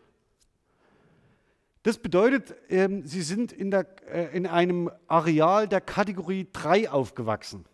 Das 1.83 1.97
bedeutet, 1.97 2.55
ähm, 2.69 3.05
Sie 3.05 3.21
sind 3.21 3.51
in, 3.51 3.71
der, 3.71 3.85
äh, 4.09 4.35
in 4.35 4.47
einem 4.47 4.89
Areal 5.07 5.67
der 5.67 5.81
Kategorie 5.81 6.47
3 6.51 6.89
aufgewachsen. 6.89 7.65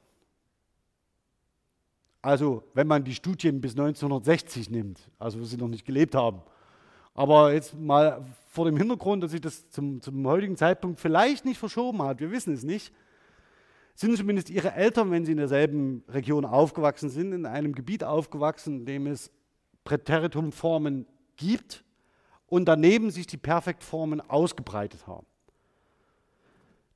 Also, 2.22 2.64
wenn 2.74 2.88
man 2.88 3.04
die 3.04 3.14
Studien 3.14 3.62
bis 3.62 3.74
1960 3.74 4.72
nimmt, 4.72 5.00
also 5.20 5.40
wo 5.40 5.44
Sie 5.44 5.58
noch 5.58 5.68
nicht 5.68 5.86
gelebt 5.86 6.16
haben. 6.16 6.42
Aber 7.16 7.54
jetzt 7.54 7.74
mal 7.74 8.26
vor 8.50 8.66
dem 8.66 8.78
Hintergrund, 8.78 9.24
dass 9.24 9.32
sich 9.32 9.42
das 9.42 9.70
zum, 9.70 10.02
zum 10.02 10.28
heutigen 10.28 10.58
Zeitpunkt 10.58 11.00
vielleicht 11.00 11.46
nicht 11.46 11.58
verschoben 11.58 12.04
hat, 12.04 12.20
wir 12.20 12.30
wissen 12.30 12.54
es 12.54 12.64
nicht, 12.64 12.94
sind 13.96 14.16
zumindest 14.18 14.50
ihre 14.50 14.74
Eltern, 14.74 15.10
wenn 15.12 15.26
sie 15.26 15.32
in 15.32 15.38
derselben 15.38 16.04
Region 16.10 16.44
aufgewachsen 16.44 17.10
sind, 17.10 17.32
in 17.32 17.46
einem 17.46 17.74
Gebiet 17.74 18.04
aufgewachsen, 18.04 18.80
in 18.80 18.86
dem 18.86 19.08
es 19.08 19.32
Präteritumformen 19.86 21.08
gibt 21.38 21.86
und 22.48 22.66
daneben 22.66 23.10
sich 23.12 23.26
die 23.26 23.38
Perfektformen 23.38 24.22
ausgebreitet 24.22 25.08
haben. 25.08 25.26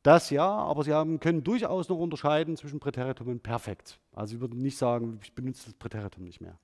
Das 0.04 0.30
ja, 0.30 0.48
aber 0.48 0.84
sie 0.84 0.94
haben, 0.94 1.20
können 1.20 1.44
durchaus 1.44 1.88
noch 1.88 1.98
unterscheiden 1.98 2.58
zwischen 2.58 2.80
Präteritum 2.80 3.28
und 3.28 3.44
Perfekt. 3.44 4.00
Also 4.14 4.36
ich 4.36 4.42
würde 4.42 4.58
nicht 4.58 4.78
sagen, 4.78 5.20
ich 5.24 5.34
benutze 5.34 5.66
das 5.66 5.74
Präteritum 5.74 6.26
nicht 6.26 6.42
mehr. 6.42 6.58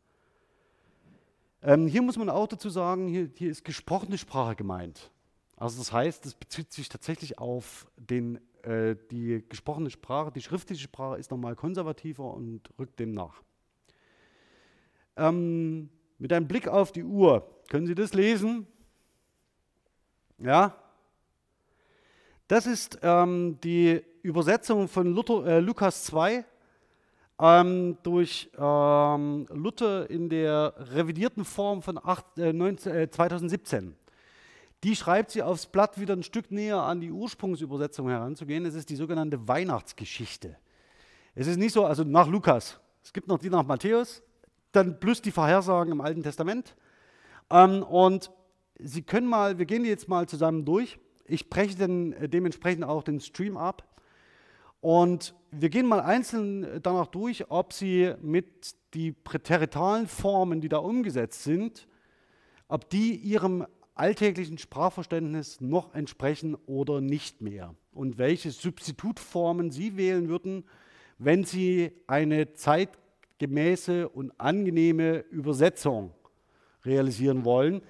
Ähm, 1.65 1.87
hier 1.87 2.03
muss 2.03 2.15
man 2.15 2.29
auch 2.29 2.47
dazu 2.47 2.69
sagen, 2.69 3.07
hier, 3.07 3.27
hier, 3.35 3.49
ist 3.49 3.65
gesprochene 3.65 4.19
Sprache 4.19 4.55
gemeint. 4.55 5.09
Also 5.57 5.79
das 5.79 5.91
heißt, 5.91 6.23
es 6.27 6.35
bezieht 6.35 6.71
sich 6.71 6.89
tatsächlich 6.89 7.39
auf 7.39 7.87
den, 7.97 8.39
äh, 8.61 8.95
die 9.09 9.43
gesprochene 9.49 9.89
Sprache, 9.89 10.31
die 10.31 10.41
schriftliche 10.41 10.83
Sprache 10.83 11.17
ist 11.17 11.31
nochmal 11.31 11.55
konservativer 11.55 12.31
und 12.35 12.69
rückt 12.77 12.99
dem 12.99 13.13
nach. 13.13 13.41
Ähm, 15.17 15.89
mit 16.19 16.31
einem 16.31 16.47
Blick 16.47 16.67
auf 16.67 16.91
die 16.91 17.03
Uhr, 17.03 17.49
können 17.67 17.87
Sie 17.87 17.95
das 17.95 18.13
lesen? 18.13 18.67
Ja? 20.37 20.75
Das 22.47 22.67
ist 22.67 22.99
ähm, 23.01 23.57
die 23.63 24.03
Übersetzung 24.21 24.87
von 24.87 25.15
Luther, 25.15 25.47
äh, 25.47 25.59
Lukas 25.61 26.03
2, 26.03 26.45
ähm, 27.39 27.97
durch 28.03 28.49
ähm, 28.57 29.47
Luther 29.51 30.09
in 30.09 30.29
der 30.29 30.73
revidierten 30.77 31.45
Form 31.45 31.81
von 31.81 31.97
acht, 31.97 32.25
äh, 32.37 32.53
19, 32.53 32.95
äh, 32.95 33.09
2017. 33.09 33.95
Die 34.83 34.95
schreibt 34.95 35.31
sie 35.31 35.41
aufs 35.41 35.65
Blatt 35.65 35.99
wieder 35.99 36.15
ein 36.15 36.23
Stück 36.23 36.51
näher 36.51 36.81
an 36.81 37.01
die 37.01 37.11
Ursprungsübersetzung 37.11 38.07
heranzugehen. 38.09 38.65
Es 38.65 38.75
ist 38.75 38.89
die 38.89 38.95
sogenannte 38.95 39.47
Weihnachtsgeschichte. 39.47 40.55
Es 41.33 41.47
ist 41.47 41.57
nicht 41.57 41.73
so, 41.73 41.85
also 41.85 42.03
nach 42.03 42.27
Lukas. 42.27 42.79
Es 43.03 43.11
gibt 43.11 43.27
noch 43.27 43.39
die 43.39 43.49
nach 43.49 43.65
Matthäus, 43.65 44.23
dann 44.71 44.99
plus 44.99 45.21
die 45.21 45.31
Vorhersagen 45.31 45.91
im 45.91 46.01
Alten 46.01 46.23
Testament. 46.23 46.75
Ähm, 47.49 47.83
und 47.83 48.31
Sie 48.77 49.01
können 49.01 49.27
mal, 49.27 49.57
wir 49.57 49.65
gehen 49.65 49.83
die 49.83 49.89
jetzt 49.89 50.09
mal 50.09 50.27
zusammen 50.27 50.65
durch. 50.65 50.99
Ich 51.25 51.49
breche 51.49 51.77
dann 51.77 52.11
äh, 52.13 52.27
dementsprechend 52.27 52.83
auch 52.83 53.03
den 53.03 53.19
Stream 53.19 53.57
ab. 53.57 53.83
Und 54.85 55.33
wir 55.49 55.69
gehen 55.69 55.87
mal 55.87 55.99
einzeln 55.99 56.79
danach 56.83 57.07
durch, 57.07 57.49
ob 57.49 57.73
sie 57.73 58.13
mit 58.21 58.75
die 58.93 59.13
präteritalen 59.13 60.05
Formen, 60.05 60.61
die 60.61 60.69
da 60.69 60.77
umgesetzt 60.77 61.43
sind, 61.43 61.87
ob 62.67 62.87
die 62.91 63.15
ihrem 63.15 63.65
alltäglichen 63.95 64.59
Sprachverständnis 64.59 65.59
noch 65.59 65.95
entsprechen 65.95 66.53
oder 66.67 67.01
nicht 67.01 67.41
mehr. 67.41 67.73
Und 67.93 68.19
welche 68.19 68.51
Substitutformen 68.51 69.71
sie 69.71 69.97
wählen 69.97 70.29
würden, 70.29 70.65
wenn 71.17 71.45
sie 71.45 71.91
eine 72.05 72.53
zeitgemäße 72.53 74.07
und 74.07 74.39
angenehme 74.39 75.25
Übersetzung 75.31 76.13
realisieren 76.83 77.43
wollen. 77.43 77.81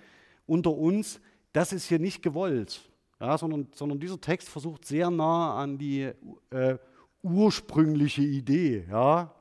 Unter 0.47 0.71
uns, 0.71 1.19
das 1.51 1.73
ist 1.73 1.89
hier 1.89 1.99
nicht 1.99 2.23
gewollt. 2.23 2.89
Ja, 3.26 3.38
sondern, 3.38 3.67
sondern 3.73 3.99
dieser 3.99 4.19
Text 4.19 4.49
versucht 4.49 4.86
sehr 4.86 5.09
nah 5.09 5.55
an 5.55 5.78
die 5.78 6.11
äh, 6.51 6.78
ursprüngliche 7.23 8.21
Idee, 8.21 8.86
ja, 8.89 9.34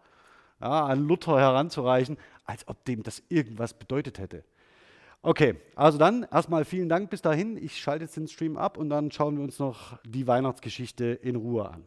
ja, 0.60 0.86
an 0.86 1.06
Luther 1.06 1.38
heranzureichen, 1.38 2.16
als 2.44 2.66
ob 2.68 2.84
dem 2.84 3.02
das 3.02 3.22
irgendwas 3.28 3.74
bedeutet 3.74 4.18
hätte. 4.18 4.44
Okay, 5.22 5.56
also 5.74 5.96
dann 5.96 6.26
erstmal 6.30 6.64
vielen 6.64 6.88
Dank 6.88 7.08
bis 7.08 7.22
dahin. 7.22 7.56
Ich 7.56 7.78
schalte 7.78 8.04
jetzt 8.04 8.16
den 8.16 8.28
Stream 8.28 8.56
ab 8.58 8.76
und 8.76 8.90
dann 8.90 9.10
schauen 9.10 9.36
wir 9.36 9.44
uns 9.44 9.58
noch 9.58 9.98
die 10.04 10.26
Weihnachtsgeschichte 10.26 11.04
in 11.04 11.36
Ruhe 11.36 11.68
an. 11.68 11.86